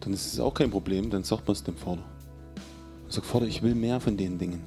dann 0.00 0.12
ist 0.12 0.34
es 0.34 0.40
auch 0.40 0.52
kein 0.52 0.70
Problem, 0.70 1.08
dann 1.08 1.24
sagt 1.24 1.46
man 1.46 1.52
es 1.52 1.62
dem 1.62 1.76
Vater. 1.76 2.04
Und 3.04 3.12
sagt, 3.12 3.26
Vater, 3.26 3.46
ich 3.46 3.62
will 3.62 3.74
mehr 3.74 4.00
von 4.00 4.16
den 4.16 4.36
Dingen. 4.36 4.62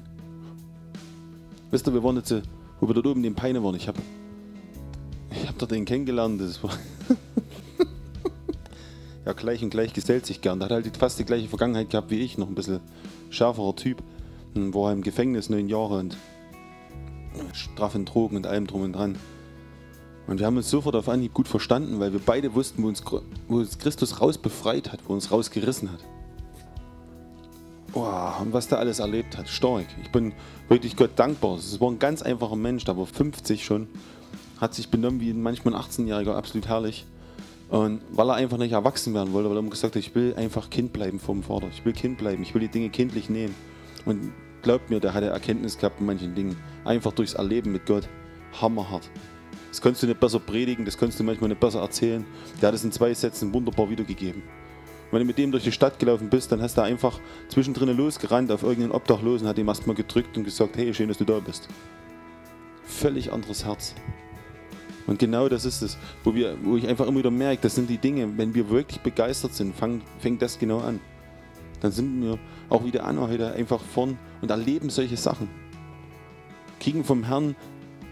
Wisst 1.70 1.86
ihr, 1.86 1.94
wir 1.94 2.02
waren 2.02 2.16
jetzt, 2.16 2.34
wo 2.80 2.88
wir 2.88 2.94
dort 2.94 3.06
oben 3.06 3.22
den 3.22 3.34
Peine 3.34 3.62
waren, 3.62 3.74
ich 3.74 3.88
habe 3.88 4.00
ich 5.30 5.48
hab 5.48 5.58
dort 5.58 5.70
den 5.70 5.84
kennengelernt, 5.84 6.40
das 6.40 6.62
war 6.62 6.70
ja 9.26 9.32
gleich 9.32 9.62
und 9.62 9.70
gleich 9.70 9.92
gesellt 9.92 10.26
sich 10.26 10.40
gern. 10.40 10.60
Der 10.60 10.68
hat 10.68 10.84
halt 10.84 10.96
fast 10.96 11.18
die 11.18 11.24
gleiche 11.24 11.48
Vergangenheit 11.48 11.90
gehabt 11.90 12.10
wie 12.10 12.20
ich, 12.20 12.38
noch 12.38 12.48
ein 12.48 12.54
bisschen 12.54 12.80
schärferer 13.30 13.76
Typ. 13.76 14.02
Dann 14.54 14.72
war 14.72 14.90
er 14.90 14.92
im 14.94 15.02
Gefängnis 15.02 15.50
neun 15.50 15.68
Jahre 15.68 15.98
und 15.98 16.16
straffen 17.52 18.04
Drogen 18.04 18.36
und 18.36 18.46
allem 18.46 18.66
drum 18.66 18.82
und 18.82 18.94
dran. 18.94 19.16
Und 20.26 20.40
wir 20.40 20.46
haben 20.46 20.56
uns 20.56 20.70
sofort 20.70 20.96
auf 20.96 21.08
Anhieb 21.08 21.34
gut 21.34 21.46
verstanden, 21.46 22.00
weil 22.00 22.12
wir 22.12 22.20
beide 22.24 22.54
wussten, 22.54 22.82
wo 22.82 22.88
uns, 22.88 23.02
wo 23.48 23.58
uns 23.58 23.78
Christus 23.78 24.20
rausbefreit 24.20 24.92
hat, 24.92 25.00
wo 25.06 25.12
uns 25.12 25.30
rausgerissen 25.30 25.92
hat. 25.92 26.00
Und 28.40 28.52
was 28.52 28.68
der 28.68 28.78
alles 28.78 28.98
erlebt 28.98 29.36
hat, 29.36 29.48
stark. 29.48 29.86
Ich 30.02 30.10
bin 30.10 30.32
wirklich 30.68 30.96
Gott 30.96 31.12
dankbar. 31.16 31.56
Es 31.56 31.80
war 31.80 31.90
ein 31.90 31.98
ganz 31.98 32.22
einfacher 32.22 32.56
Mensch, 32.56 32.84
der 32.84 32.96
war 32.96 33.06
50 33.06 33.64
schon, 33.64 33.88
hat 34.60 34.74
sich 34.74 34.90
benommen 34.90 35.20
wie 35.20 35.32
manchmal 35.32 35.74
ein 35.74 35.80
18-Jähriger, 35.80 36.34
absolut 36.34 36.68
herrlich. 36.68 37.06
Und 37.68 38.00
weil 38.10 38.30
er 38.30 38.34
einfach 38.34 38.58
nicht 38.58 38.72
erwachsen 38.72 39.12
werden 39.14 39.32
wollte, 39.32 39.48
weil 39.48 39.56
er 39.56 39.60
immer 39.60 39.70
gesagt 39.70 39.96
hat, 39.96 40.00
ich 40.00 40.14
will 40.14 40.34
einfach 40.36 40.70
Kind 40.70 40.92
bleiben 40.92 41.18
vom 41.18 41.42
Vater. 41.42 41.68
Ich 41.72 41.84
will 41.84 41.92
Kind 41.92 42.18
bleiben, 42.18 42.42
ich 42.42 42.54
will 42.54 42.60
die 42.60 42.68
Dinge 42.68 42.90
kindlich 42.90 43.28
nehmen. 43.28 43.54
Und 44.04 44.32
glaubt 44.62 44.88
mir, 44.90 45.00
der 45.00 45.14
hatte 45.14 45.26
Erkenntnis 45.26 45.76
gehabt 45.76 46.00
in 46.00 46.06
manchen 46.06 46.34
Dingen. 46.34 46.56
Einfach 46.84 47.12
durchs 47.12 47.34
Erleben 47.34 47.72
mit 47.72 47.86
Gott. 47.86 48.08
Hammerhart. 48.60 49.10
Das 49.70 49.80
kannst 49.82 50.02
du 50.02 50.06
nicht 50.06 50.20
besser 50.20 50.38
predigen, 50.38 50.84
das 50.84 50.96
kannst 50.96 51.18
du 51.20 51.24
manchmal 51.24 51.48
nicht 51.48 51.60
besser 51.60 51.80
erzählen. 51.80 52.24
Der 52.62 52.68
hat 52.68 52.74
es 52.74 52.84
in 52.84 52.92
zwei 52.92 53.12
Sätzen 53.12 53.52
wunderbar 53.52 53.90
wiedergegeben. 53.90 54.42
Wenn 55.10 55.20
du 55.20 55.24
mit 55.24 55.38
dem 55.38 55.52
durch 55.52 55.64
die 55.64 55.72
Stadt 55.72 55.98
gelaufen 55.98 56.28
bist, 56.28 56.50
dann 56.52 56.60
hast 56.62 56.76
du 56.76 56.82
einfach 56.82 57.20
zwischendrin 57.48 57.96
losgerannt 57.96 58.50
auf 58.50 58.62
irgendeinen 58.62 58.92
Obdachlosen, 58.92 59.46
hat 59.46 59.58
ihm 59.58 59.68
erstmal 59.68 59.96
gedrückt 59.96 60.36
und 60.36 60.44
gesagt, 60.44 60.76
hey, 60.76 60.92
schön, 60.92 61.08
dass 61.08 61.18
du 61.18 61.24
da 61.24 61.38
bist. 61.38 61.68
Völlig 62.84 63.32
anderes 63.32 63.64
Herz. 63.64 63.94
Und 65.06 65.18
genau 65.20 65.48
das 65.48 65.64
ist 65.64 65.82
es, 65.82 65.96
wo, 66.24 66.34
wir, 66.34 66.56
wo 66.62 66.76
ich 66.76 66.88
einfach 66.88 67.06
immer 67.06 67.18
wieder 67.20 67.30
merke, 67.30 67.62
das 67.62 67.76
sind 67.76 67.88
die 67.88 67.98
Dinge, 67.98 68.36
wenn 68.36 68.54
wir 68.54 68.68
wirklich 68.70 69.00
begeistert 69.00 69.54
sind, 69.54 69.74
fang, 69.74 70.02
fängt 70.18 70.42
das 70.42 70.58
genau 70.58 70.80
an. 70.80 71.00
Dann 71.80 71.92
sind 71.92 72.22
wir 72.22 72.38
auch 72.68 72.84
wieder 72.84 73.04
an 73.04 73.20
heute 73.20 73.52
einfach 73.52 73.80
vorn 73.80 74.18
und 74.40 74.50
erleben 74.50 74.90
solche 74.90 75.16
Sachen. 75.16 75.48
Kriegen 76.80 77.04
vom 77.04 77.24
Herrn 77.24 77.54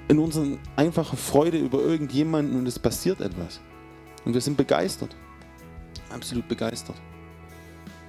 in 0.08 0.18
unseren 0.18 0.58
einfache 0.76 1.16
Freude 1.16 1.58
über 1.58 1.80
irgendjemanden 1.80 2.58
und 2.58 2.66
es 2.66 2.78
passiert 2.78 3.20
etwas. 3.20 3.60
Und 4.24 4.34
wir 4.34 4.40
sind 4.40 4.56
begeistert. 4.56 5.16
Absolut 6.14 6.46
begeistert. 6.48 6.96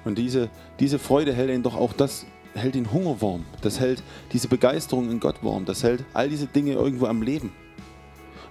Und 0.04 0.18
diese, 0.18 0.50
diese 0.80 1.00
Freude 1.00 1.34
hält 1.34 1.50
ihn 1.50 1.64
doch 1.64 1.76
auch 1.76 1.94
das, 1.94 2.26
hält 2.54 2.76
den 2.76 2.92
Hunger 2.92 3.22
warm. 3.22 3.46
Das 3.62 3.80
hält 3.80 4.04
diese 4.32 4.48
Begeisterung 4.48 5.10
in 5.10 5.20
Gott 5.20 5.44
warm. 5.44 5.66
Das 5.66 5.84
hält 5.84 6.06
all 6.14 6.30
diese 6.30 6.46
Dinge 6.46 6.74
irgendwo 6.74 7.08
am 7.08 7.24
Leben. 7.24 7.52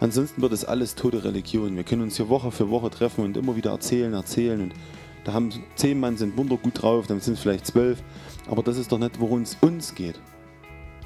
Ansonsten 0.01 0.43
wird 0.43 0.53
es 0.53 0.65
alles 0.65 0.97
tote 0.97 1.23
Religion. 1.23 1.77
Wir 1.77 1.85
können 1.85 2.03
uns 2.03 2.17
hier 2.17 2.29
Woche 2.29 2.51
für 2.51 2.69
Woche 2.69 2.91
treffen 2.91 3.25
und 3.25 3.37
immer 3.37 3.55
wieder 3.55 3.71
erzählen, 3.71 4.13
erzählen. 4.13 4.61
Und 4.61 4.75
da 5.23 5.33
haben 5.33 5.51
zehn 5.77 6.01
Mann 6.01 6.17
sind 6.17 6.37
wundergut 6.37 6.83
drauf, 6.83 7.07
dann 7.07 7.21
sind 7.21 7.35
es 7.35 7.41
vielleicht 7.41 7.67
zwölf. 7.67 8.03
Aber 8.51 8.63
das 8.63 8.77
ist 8.77 8.91
doch 8.91 8.99
nicht, 8.99 9.21
worum 9.21 9.43
es 9.43 9.57
uns 9.61 9.95
geht. 9.95 10.21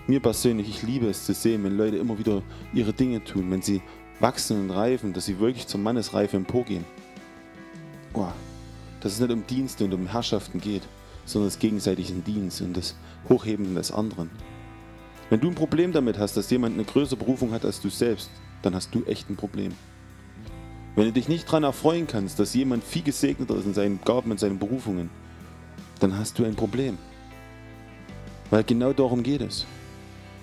Mir 0.07 0.21
persönlich, 0.21 0.69
ich 0.69 0.83
liebe 0.83 1.07
es 1.07 1.27
zu 1.27 1.35
sehen, 1.35 1.63
wenn 1.65 1.77
Leute 1.77 1.99
immer 1.99 2.19
wieder 2.19 2.43
ihre 2.73 2.95
Dinge 2.95 3.23
tun, 3.23 3.51
wenn 3.51 3.61
sie 3.61 3.83
wachsen 4.21 4.63
und 4.63 4.71
reifen, 4.71 5.13
dass 5.13 5.27
sie 5.27 5.39
wirklich 5.39 5.67
zur 5.67 5.81
Mannesreife 5.81 6.37
emporgehen. 6.37 6.85
Oh, 8.15 8.29
dass 9.01 9.13
es 9.13 9.21
nicht 9.21 9.33
um 9.33 9.47
Dienste 9.47 9.85
und 9.85 9.95
um 9.95 10.07
Herrschaften 10.07 10.61
geht, 10.61 10.83
sondern 11.25 11.49
das 11.49 11.59
gegenseitige 11.59 12.13
Dienst 12.15 12.61
und 12.63 12.77
das 12.77 12.95
Hochheben 13.29 13.75
des 13.75 13.93
anderen. 13.93 14.31
Wenn 15.31 15.41
du 15.41 15.49
ein 15.49 15.55
Problem 15.55 15.93
damit 15.93 16.19
hast, 16.19 16.37
dass 16.37 16.51
jemand 16.51 16.75
eine 16.75 16.85
größere 16.85 17.19
Berufung 17.19 17.53
hat 17.53 17.65
als 17.65 17.81
du 17.81 17.91
selbst, 17.91 18.31
dann 18.63 18.75
hast 18.75 18.95
du 18.95 19.05
echt 19.05 19.29
ein 19.29 19.37
Problem. 19.37 19.73
Wenn 20.97 21.05
du 21.05 21.13
dich 21.13 21.29
nicht 21.29 21.47
daran 21.47 21.65
erfreuen 21.65 22.07
kannst, 22.07 22.41
dass 22.41 22.55
jemand 22.55 22.83
viel 22.83 23.03
gesegneter 23.03 23.55
ist 23.57 23.67
in 23.67 23.75
seinen 23.75 24.01
Gaben 24.05 24.31
und 24.31 24.41
seinen 24.41 24.59
Berufungen, 24.59 25.11
dann 26.01 26.17
hast 26.17 26.39
du 26.39 26.45
ein 26.45 26.57
Problem. 26.57 26.99
Weil 28.51 28.65
genau 28.65 28.93
darum 28.93 29.23
geht 29.23 29.43
es. 29.43 29.67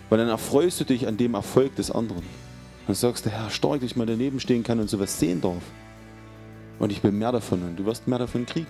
Weil 0.10 0.20
dann 0.20 0.30
erfreust 0.30 0.80
du 0.80 0.84
dich 0.86 1.08
an 1.08 1.18
dem 1.18 1.34
Erfolg 1.34 1.76
des 1.76 1.90
anderen. 1.90 2.24
Dann 2.86 2.96
sagst 2.96 3.26
du, 3.26 3.32
Herr, 3.32 3.50
stark, 3.50 3.82
dass 3.82 3.90
ich 3.90 3.96
mal 3.96 4.06
daneben 4.06 4.40
stehen 4.40 4.64
kann 4.64 4.80
und 4.80 4.90
sowas 4.90 5.20
sehen 5.20 5.42
darf. 5.42 5.64
Und 6.80 6.92
ich 6.92 7.04
will 7.04 7.12
mehr 7.12 7.32
davon 7.32 7.64
und 7.64 7.78
du 7.78 7.86
wirst 7.86 8.08
mehr 8.08 8.20
davon 8.20 8.46
kriegen. 8.46 8.68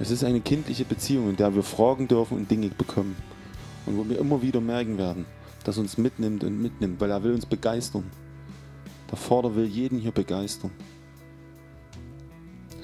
Es 0.00 0.10
ist 0.10 0.22
eine 0.22 0.40
kindliche 0.40 0.84
Beziehung, 0.84 1.30
in 1.30 1.36
der 1.36 1.54
wir 1.54 1.64
fragen 1.64 2.06
dürfen 2.06 2.38
und 2.38 2.50
Dinge 2.50 2.68
bekommen. 2.68 3.16
Und 3.86 3.96
wo 3.96 4.08
wir 4.08 4.18
immer 4.18 4.42
wieder 4.42 4.60
merken 4.60 4.96
werden, 4.96 5.26
das 5.64 5.78
uns 5.78 5.98
mitnimmt 5.98 6.44
und 6.44 6.60
mitnimmt, 6.60 7.00
weil 7.00 7.10
er 7.10 7.22
will 7.24 7.32
uns 7.32 7.46
begeistern. 7.46 8.04
Der 9.10 9.18
Vater 9.18 9.56
will 9.56 9.64
jeden 9.64 9.98
hier 9.98 10.12
begeistern. 10.12 10.70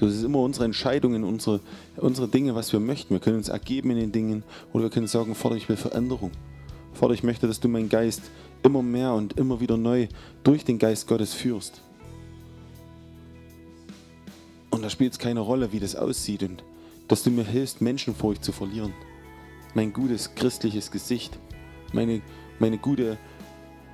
Das 0.00 0.12
ist 0.12 0.24
immer 0.24 0.40
unsere 0.40 0.64
Entscheidungen, 0.64 1.22
unsere, 1.22 1.60
unsere 1.96 2.26
Dinge, 2.26 2.54
was 2.54 2.72
wir 2.72 2.80
möchten. 2.80 3.14
Wir 3.14 3.20
können 3.20 3.36
uns 3.36 3.48
ergeben 3.48 3.90
in 3.90 3.98
den 3.98 4.12
Dingen 4.12 4.42
oder 4.72 4.84
wir 4.84 4.90
können 4.90 5.06
sagen, 5.06 5.34
Vater, 5.34 5.54
ich 5.54 5.68
will 5.68 5.76
Veränderung. 5.76 6.32
Vater, 6.94 7.14
ich 7.14 7.22
möchte, 7.22 7.46
dass 7.46 7.60
du 7.60 7.68
meinen 7.68 7.88
Geist 7.88 8.22
immer 8.62 8.82
mehr 8.82 9.12
und 9.12 9.38
immer 9.38 9.60
wieder 9.60 9.76
neu 9.76 10.08
durch 10.42 10.64
den 10.64 10.78
Geist 10.78 11.06
Gottes 11.06 11.32
führst. 11.32 11.82
Da 14.84 14.90
spielt 14.90 15.14
es 15.14 15.18
keine 15.18 15.40
Rolle, 15.40 15.72
wie 15.72 15.80
das 15.80 15.96
aussieht 15.96 16.42
und 16.42 16.62
dass 17.08 17.22
du 17.22 17.30
mir 17.30 17.46
hilfst, 17.46 17.80
Menschenfurcht 17.80 18.44
zu 18.44 18.52
verlieren. 18.52 18.92
Mein 19.72 19.94
gutes 19.94 20.34
christliches 20.34 20.90
Gesicht, 20.90 21.38
meine, 21.94 22.20
meine 22.58 22.76
gute 22.76 23.16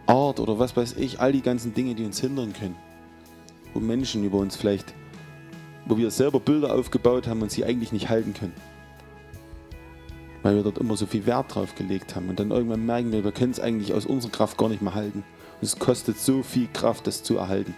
Art 0.08 0.40
oder 0.40 0.58
was 0.58 0.76
weiß 0.76 0.96
ich, 0.96 1.20
all 1.20 1.30
die 1.30 1.42
ganzen 1.42 1.74
Dinge, 1.74 1.94
die 1.94 2.04
uns 2.04 2.20
hindern 2.20 2.52
können. 2.52 2.74
Wo 3.72 3.78
Menschen 3.78 4.24
über 4.24 4.38
uns 4.38 4.56
vielleicht, 4.56 4.92
wo 5.86 5.96
wir 5.96 6.10
selber 6.10 6.40
Bilder 6.40 6.74
aufgebaut 6.74 7.28
haben 7.28 7.42
und 7.42 7.52
sie 7.52 7.64
eigentlich 7.64 7.92
nicht 7.92 8.08
halten 8.08 8.34
können. 8.34 8.54
Weil 10.42 10.56
wir 10.56 10.64
dort 10.64 10.78
immer 10.78 10.96
so 10.96 11.06
viel 11.06 11.24
Wert 11.24 11.54
drauf 11.54 11.76
gelegt 11.76 12.16
haben. 12.16 12.28
Und 12.28 12.40
dann 12.40 12.50
irgendwann 12.50 12.84
merken 12.84 13.12
wir, 13.12 13.22
wir 13.22 13.30
können 13.30 13.52
es 13.52 13.60
eigentlich 13.60 13.94
aus 13.94 14.06
unserer 14.06 14.32
Kraft 14.32 14.58
gar 14.58 14.68
nicht 14.68 14.82
mehr 14.82 14.96
halten. 14.96 15.22
Und 15.60 15.62
es 15.62 15.78
kostet 15.78 16.18
so 16.18 16.42
viel 16.42 16.66
Kraft, 16.72 17.06
das 17.06 17.22
zu 17.22 17.36
erhalten. 17.36 17.76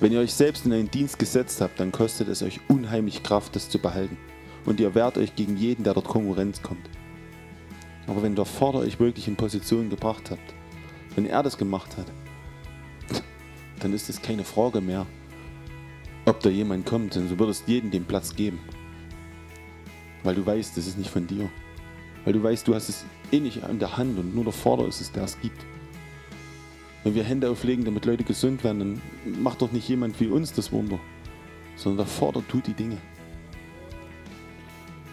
Wenn 0.00 0.12
ihr 0.12 0.20
euch 0.20 0.32
selbst 0.32 0.64
in 0.64 0.72
einen 0.72 0.90
Dienst 0.90 1.18
gesetzt 1.18 1.60
habt, 1.60 1.80
dann 1.80 1.90
kostet 1.90 2.28
es 2.28 2.42
euch 2.42 2.60
unheimlich 2.68 3.24
Kraft, 3.24 3.56
das 3.56 3.68
zu 3.68 3.80
behalten. 3.80 4.16
Und 4.64 4.78
ihr 4.78 4.94
wehrt 4.94 5.18
euch 5.18 5.34
gegen 5.34 5.56
jeden, 5.56 5.82
der 5.82 5.94
dort 5.94 6.06
Konkurrenz 6.06 6.62
kommt. 6.62 6.88
Aber 8.06 8.22
wenn 8.22 8.36
der 8.36 8.44
Vater 8.44 8.78
euch 8.78 9.00
wirklich 9.00 9.26
in 9.26 9.34
Position 9.34 9.90
gebracht 9.90 10.30
habt, 10.30 10.54
wenn 11.16 11.26
er 11.26 11.42
das 11.42 11.58
gemacht 11.58 11.96
hat, 11.96 12.06
dann 13.80 13.92
ist 13.92 14.08
es 14.08 14.22
keine 14.22 14.44
Frage 14.44 14.80
mehr, 14.80 15.04
ob 16.26 16.40
da 16.40 16.48
jemand 16.48 16.86
kommt, 16.86 17.16
denn 17.16 17.28
du 17.28 17.38
würdest 17.38 17.66
jedem 17.66 17.90
den 17.90 18.04
Platz 18.04 18.36
geben. 18.36 18.60
Weil 20.22 20.36
du 20.36 20.46
weißt, 20.46 20.76
das 20.76 20.86
ist 20.86 20.98
nicht 20.98 21.10
von 21.10 21.26
dir. 21.26 21.48
Weil 22.24 22.34
du 22.34 22.42
weißt, 22.42 22.68
du 22.68 22.74
hast 22.74 22.88
es 22.88 23.04
eh 23.32 23.40
nicht 23.40 23.64
an 23.64 23.78
der 23.78 23.96
Hand 23.96 24.18
und 24.18 24.34
nur 24.34 24.44
der 24.44 24.52
Vater 24.52 24.86
ist 24.86 25.00
es, 25.00 25.10
der 25.10 25.24
es 25.24 25.40
gibt. 25.40 25.64
Wenn 27.08 27.14
wir 27.14 27.24
Hände 27.24 27.48
auflegen, 27.48 27.86
damit 27.86 28.04
Leute 28.04 28.22
gesund 28.22 28.62
werden, 28.64 29.00
dann 29.24 29.42
macht 29.42 29.62
doch 29.62 29.72
nicht 29.72 29.88
jemand 29.88 30.20
wie 30.20 30.26
uns 30.26 30.52
das 30.52 30.72
Wunder, 30.72 31.00
sondern 31.74 32.04
der 32.04 32.06
Vater 32.06 32.46
tut 32.46 32.66
die 32.66 32.74
Dinge. 32.74 32.98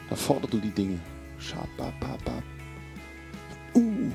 Der 0.10 0.18
Vater 0.18 0.50
tut 0.50 0.62
die 0.62 0.72
Dinge. 0.72 1.00
Uh. 3.74 4.12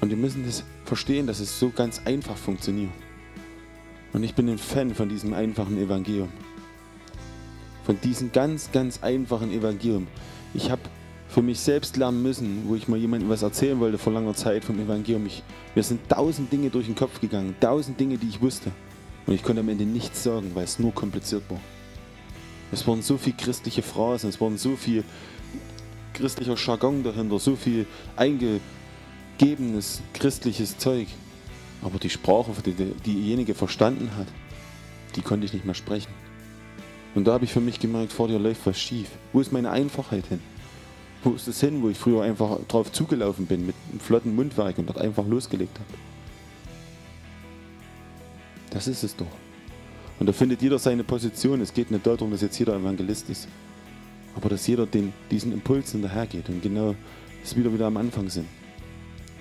Und 0.00 0.10
wir 0.10 0.16
müssen 0.16 0.46
das 0.46 0.62
verstehen, 0.84 1.26
dass 1.26 1.40
es 1.40 1.58
so 1.58 1.70
ganz 1.70 2.00
einfach 2.04 2.36
funktioniert. 2.36 2.92
Und 4.12 4.22
ich 4.22 4.36
bin 4.36 4.48
ein 4.48 4.58
Fan 4.58 4.94
von 4.94 5.08
diesem 5.08 5.34
einfachen 5.34 5.76
Evangelium. 5.76 6.28
Von 7.82 8.00
diesem 8.00 8.30
ganz, 8.30 8.70
ganz 8.70 9.02
einfachen 9.02 9.50
Evangelium. 9.50 10.06
Ich 10.54 10.70
habe 10.70 10.82
für 11.30 11.42
mich 11.42 11.60
selbst 11.60 11.96
lernen 11.96 12.22
müssen, 12.22 12.64
wo 12.66 12.74
ich 12.74 12.88
mal 12.88 12.98
jemandem 12.98 13.28
was 13.28 13.42
erzählen 13.42 13.78
wollte 13.78 13.98
vor 13.98 14.12
langer 14.12 14.34
Zeit 14.34 14.64
vom 14.64 14.80
Evangelium. 14.80 15.26
Ich, 15.26 15.44
mir 15.76 15.82
sind 15.84 16.08
tausend 16.08 16.52
Dinge 16.52 16.70
durch 16.70 16.86
den 16.86 16.96
Kopf 16.96 17.20
gegangen, 17.20 17.54
tausend 17.60 18.00
Dinge, 18.00 18.18
die 18.18 18.28
ich 18.28 18.40
wusste. 18.40 18.72
Und 19.26 19.34
ich 19.34 19.44
konnte 19.44 19.60
am 19.60 19.68
Ende 19.68 19.84
nichts 19.84 20.24
sagen, 20.24 20.50
weil 20.54 20.64
es 20.64 20.80
nur 20.80 20.92
kompliziert 20.92 21.44
war. 21.48 21.60
Es 22.72 22.86
waren 22.86 23.00
so 23.00 23.16
viele 23.16 23.36
christliche 23.36 23.82
Phrasen, 23.82 24.28
es 24.28 24.40
waren 24.40 24.58
so 24.58 24.74
viel 24.74 25.04
christlicher 26.14 26.56
Jargon 26.56 27.04
dahinter, 27.04 27.38
so 27.38 27.54
viel 27.54 27.86
eingegebenes 28.16 30.02
christliches 30.14 30.78
Zeug. 30.78 31.06
Aber 31.82 31.98
die 32.00 32.10
Sprache, 32.10 32.50
die 32.66 32.74
diejenige 33.06 33.54
verstanden 33.54 34.10
hat, 34.16 34.26
die 35.14 35.22
konnte 35.22 35.46
ich 35.46 35.52
nicht 35.52 35.64
mehr 35.64 35.74
sprechen. 35.74 36.12
Und 37.14 37.26
da 37.26 37.32
habe 37.32 37.44
ich 37.44 37.52
für 37.52 37.60
mich 37.60 37.78
gemerkt, 37.78 38.12
vor 38.12 38.26
dir 38.26 38.38
läuft 38.38 38.66
was 38.66 38.80
schief. 38.80 39.08
Wo 39.32 39.40
ist 39.40 39.52
meine 39.52 39.70
Einfachheit 39.70 40.26
hin? 40.26 40.40
Wo 41.22 41.32
ist 41.32 41.48
es 41.48 41.60
hin, 41.60 41.82
wo 41.82 41.90
ich 41.90 41.98
früher 41.98 42.22
einfach 42.22 42.58
drauf 42.66 42.90
zugelaufen 42.92 43.46
bin 43.46 43.66
mit 43.66 43.74
einem 43.90 44.00
flotten 44.00 44.34
Mundwerk 44.34 44.78
und 44.78 44.86
dort 44.86 44.98
einfach 44.98 45.26
losgelegt 45.26 45.78
habe? 45.78 45.98
Das 48.70 48.86
ist 48.86 49.02
es 49.02 49.14
doch. 49.16 49.26
Und 50.18 50.26
da 50.26 50.32
findet 50.32 50.62
jeder 50.62 50.78
seine 50.78 51.04
Position. 51.04 51.60
Es 51.60 51.74
geht 51.74 51.90
nicht 51.90 52.06
darum, 52.06 52.30
dass 52.30 52.40
jetzt 52.40 52.58
jeder 52.58 52.76
Evangelist 52.76 53.28
ist, 53.28 53.48
aber 54.36 54.48
dass 54.48 54.66
jeder 54.66 54.86
den, 54.86 55.12
diesen 55.30 55.52
Impulsen 55.52 56.02
dahergeht 56.02 56.48
und 56.48 56.62
genau 56.62 56.94
wir 57.44 57.56
wieder, 57.56 57.72
wieder 57.72 57.86
am 57.86 57.96
Anfang 57.96 58.28
sind. 58.28 58.46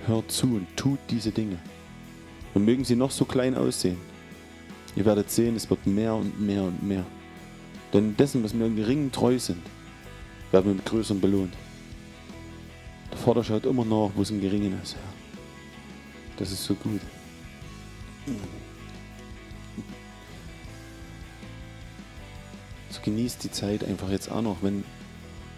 Hört 0.06 0.32
zu 0.32 0.48
und 0.48 0.68
tut 0.76 1.00
diese 1.10 1.32
Dinge. 1.32 1.60
Und 2.54 2.66
mögen 2.66 2.84
sie 2.84 2.96
noch 2.96 3.12
so 3.12 3.26
klein 3.26 3.56
aussehen. 3.56 3.98
Ihr 4.96 5.06
werdet 5.06 5.30
sehen, 5.30 5.56
es 5.56 5.70
wird 5.70 5.86
mehr 5.86 6.16
und 6.16 6.42
mehr 6.42 6.64
und 6.64 6.82
mehr. 6.82 7.06
Denn 7.94 8.18
dessen, 8.18 8.44
was 8.44 8.58
wir 8.58 8.66
im 8.66 8.76
Geringen 8.76 9.12
treu 9.12 9.38
sind, 9.38 9.62
werden 10.52 10.66
wir 10.66 10.74
mit 10.76 10.86
Größerem 10.86 11.22
belohnt. 11.22 11.54
Der 13.12 13.18
Vater 13.18 13.44
schaut 13.44 13.66
immer 13.66 13.86
nach, 13.86 14.12
wo 14.16 14.22
es 14.22 14.30
im 14.32 14.42
Geringen 14.42 14.80
ist. 14.82 14.96
Das 16.38 16.52
ist 16.52 16.64
so 16.64 16.74
gut. 16.76 17.02
So 22.90 23.02
genießt 23.02 23.44
die 23.44 23.52
Zeit 23.52 23.84
einfach 23.84 24.10
jetzt 24.10 24.32
auch 24.32 24.42
noch. 24.42 24.58
Wenn, 24.62 24.84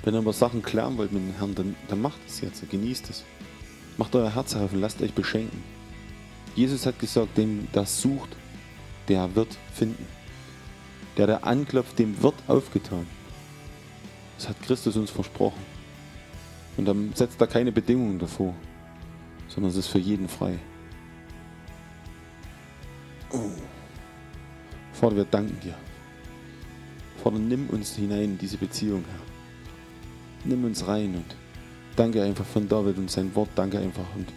wenn 0.03 0.15
ihr 0.15 0.19
aber 0.19 0.33
Sachen 0.33 0.63
klären 0.63 0.97
wollt 0.97 1.11
mit 1.11 1.21
dem 1.21 1.35
Herrn, 1.35 1.55
dann, 1.55 1.75
dann 1.87 2.01
macht 2.01 2.19
es 2.27 2.41
jetzt. 2.41 2.67
Genießt 2.69 3.09
es. 3.09 3.23
Macht 3.97 4.15
euer 4.15 4.33
Herz 4.33 4.55
auf 4.55 4.73
und 4.73 4.81
lasst 4.81 5.01
euch 5.01 5.13
beschenken. 5.13 5.63
Jesus 6.55 6.85
hat 6.85 6.99
gesagt, 6.99 7.37
dem 7.37 7.67
das 7.71 8.01
sucht, 8.01 8.29
der 9.07 9.35
wird 9.35 9.57
finden. 9.73 10.05
Der, 11.17 11.27
der 11.27 11.45
anklopft, 11.45 11.99
dem 11.99 12.21
wird 12.21 12.35
aufgetan. 12.47 13.05
Das 14.37 14.49
hat 14.49 14.61
Christus 14.63 14.97
uns 14.97 15.11
versprochen. 15.11 15.70
Und 16.81 16.87
dann 16.87 17.11
setzt 17.13 17.39
er 17.39 17.45
keine 17.45 17.71
Bedingungen 17.71 18.17
davor, 18.17 18.55
sondern 19.47 19.69
es 19.69 19.77
ist 19.77 19.89
für 19.89 19.99
jeden 19.99 20.27
frei. 20.27 20.57
Oh. 23.29 23.51
Vater, 24.91 25.15
wir 25.17 25.25
danken 25.25 25.59
dir. 25.59 25.75
Vater, 27.21 27.37
nimm 27.37 27.69
uns 27.69 27.95
hinein 27.95 28.23
in 28.23 28.37
diese 28.39 28.57
Beziehung, 28.57 29.05
Herr. 29.07 29.21
Nimm 30.43 30.65
uns 30.65 30.87
rein 30.87 31.13
und 31.13 31.35
danke 31.95 32.23
einfach 32.23 32.45
von 32.45 32.67
David 32.67 32.97
und 32.97 33.11
sein 33.11 33.35
Wort, 33.35 33.49
danke 33.53 33.77
einfach. 33.77 34.15
Und 34.15 34.33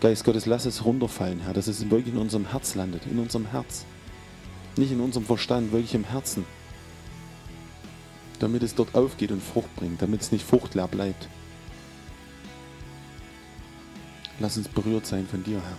Geist 0.00 0.24
Gottes, 0.24 0.46
lass 0.46 0.64
es 0.64 0.82
runterfallen, 0.82 1.40
Herr, 1.40 1.52
dass 1.52 1.66
es 1.66 1.90
wirklich 1.90 2.14
in 2.14 2.18
unserem 2.18 2.52
Herz 2.52 2.74
landet, 2.74 3.02
in 3.04 3.18
unserem 3.18 3.50
Herz. 3.50 3.84
Nicht 4.78 4.92
in 4.92 5.00
unserem 5.00 5.26
Verstand, 5.26 5.72
wirklich 5.72 5.94
im 5.94 6.04
Herzen. 6.04 6.46
Damit 8.38 8.62
es 8.62 8.74
dort 8.74 8.94
aufgeht 8.94 9.30
und 9.30 9.42
Frucht 9.42 9.76
bringt, 9.76 10.00
damit 10.00 10.22
es 10.22 10.32
nicht 10.32 10.46
fruchtleer 10.46 10.88
bleibt. 10.88 11.28
Lass 14.38 14.56
uns 14.56 14.68
berührt 14.68 15.06
sein 15.06 15.26
von 15.26 15.42
dir, 15.42 15.60
Herr. 15.60 15.78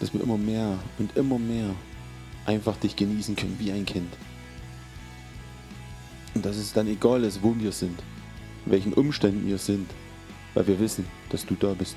Dass 0.00 0.12
wir 0.12 0.22
immer 0.22 0.38
mehr 0.38 0.78
und 0.98 1.16
immer 1.16 1.38
mehr 1.38 1.74
einfach 2.46 2.76
dich 2.76 2.96
genießen 2.96 3.36
können 3.36 3.56
wie 3.58 3.72
ein 3.72 3.84
Kind. 3.84 4.12
Und 6.34 6.44
dass 6.44 6.56
es 6.56 6.72
dann 6.72 6.88
egal 6.88 7.24
ist, 7.24 7.42
wo 7.42 7.54
wir 7.58 7.72
sind, 7.72 8.02
in 8.66 8.72
welchen 8.72 8.94
Umständen 8.94 9.46
wir 9.46 9.58
sind, 9.58 9.88
weil 10.54 10.66
wir 10.66 10.80
wissen, 10.80 11.06
dass 11.30 11.46
du 11.46 11.54
da 11.54 11.74
bist. 11.74 11.96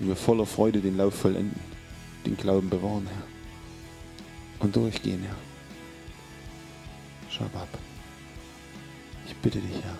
Und 0.00 0.08
wir 0.08 0.16
voller 0.16 0.46
Freude 0.46 0.80
den 0.80 0.96
Lauf 0.96 1.14
vollenden, 1.14 1.58
den 2.24 2.36
Glauben 2.36 2.70
bewahren, 2.70 3.06
Herr. 3.06 4.64
Und 4.64 4.74
durchgehen, 4.74 5.22
Herr. 5.22 5.36
Schau 7.28 7.44
ab. 7.44 7.68
Ich 9.26 9.34
bitte 9.36 9.58
dich, 9.58 9.82
Herr. 9.82 9.98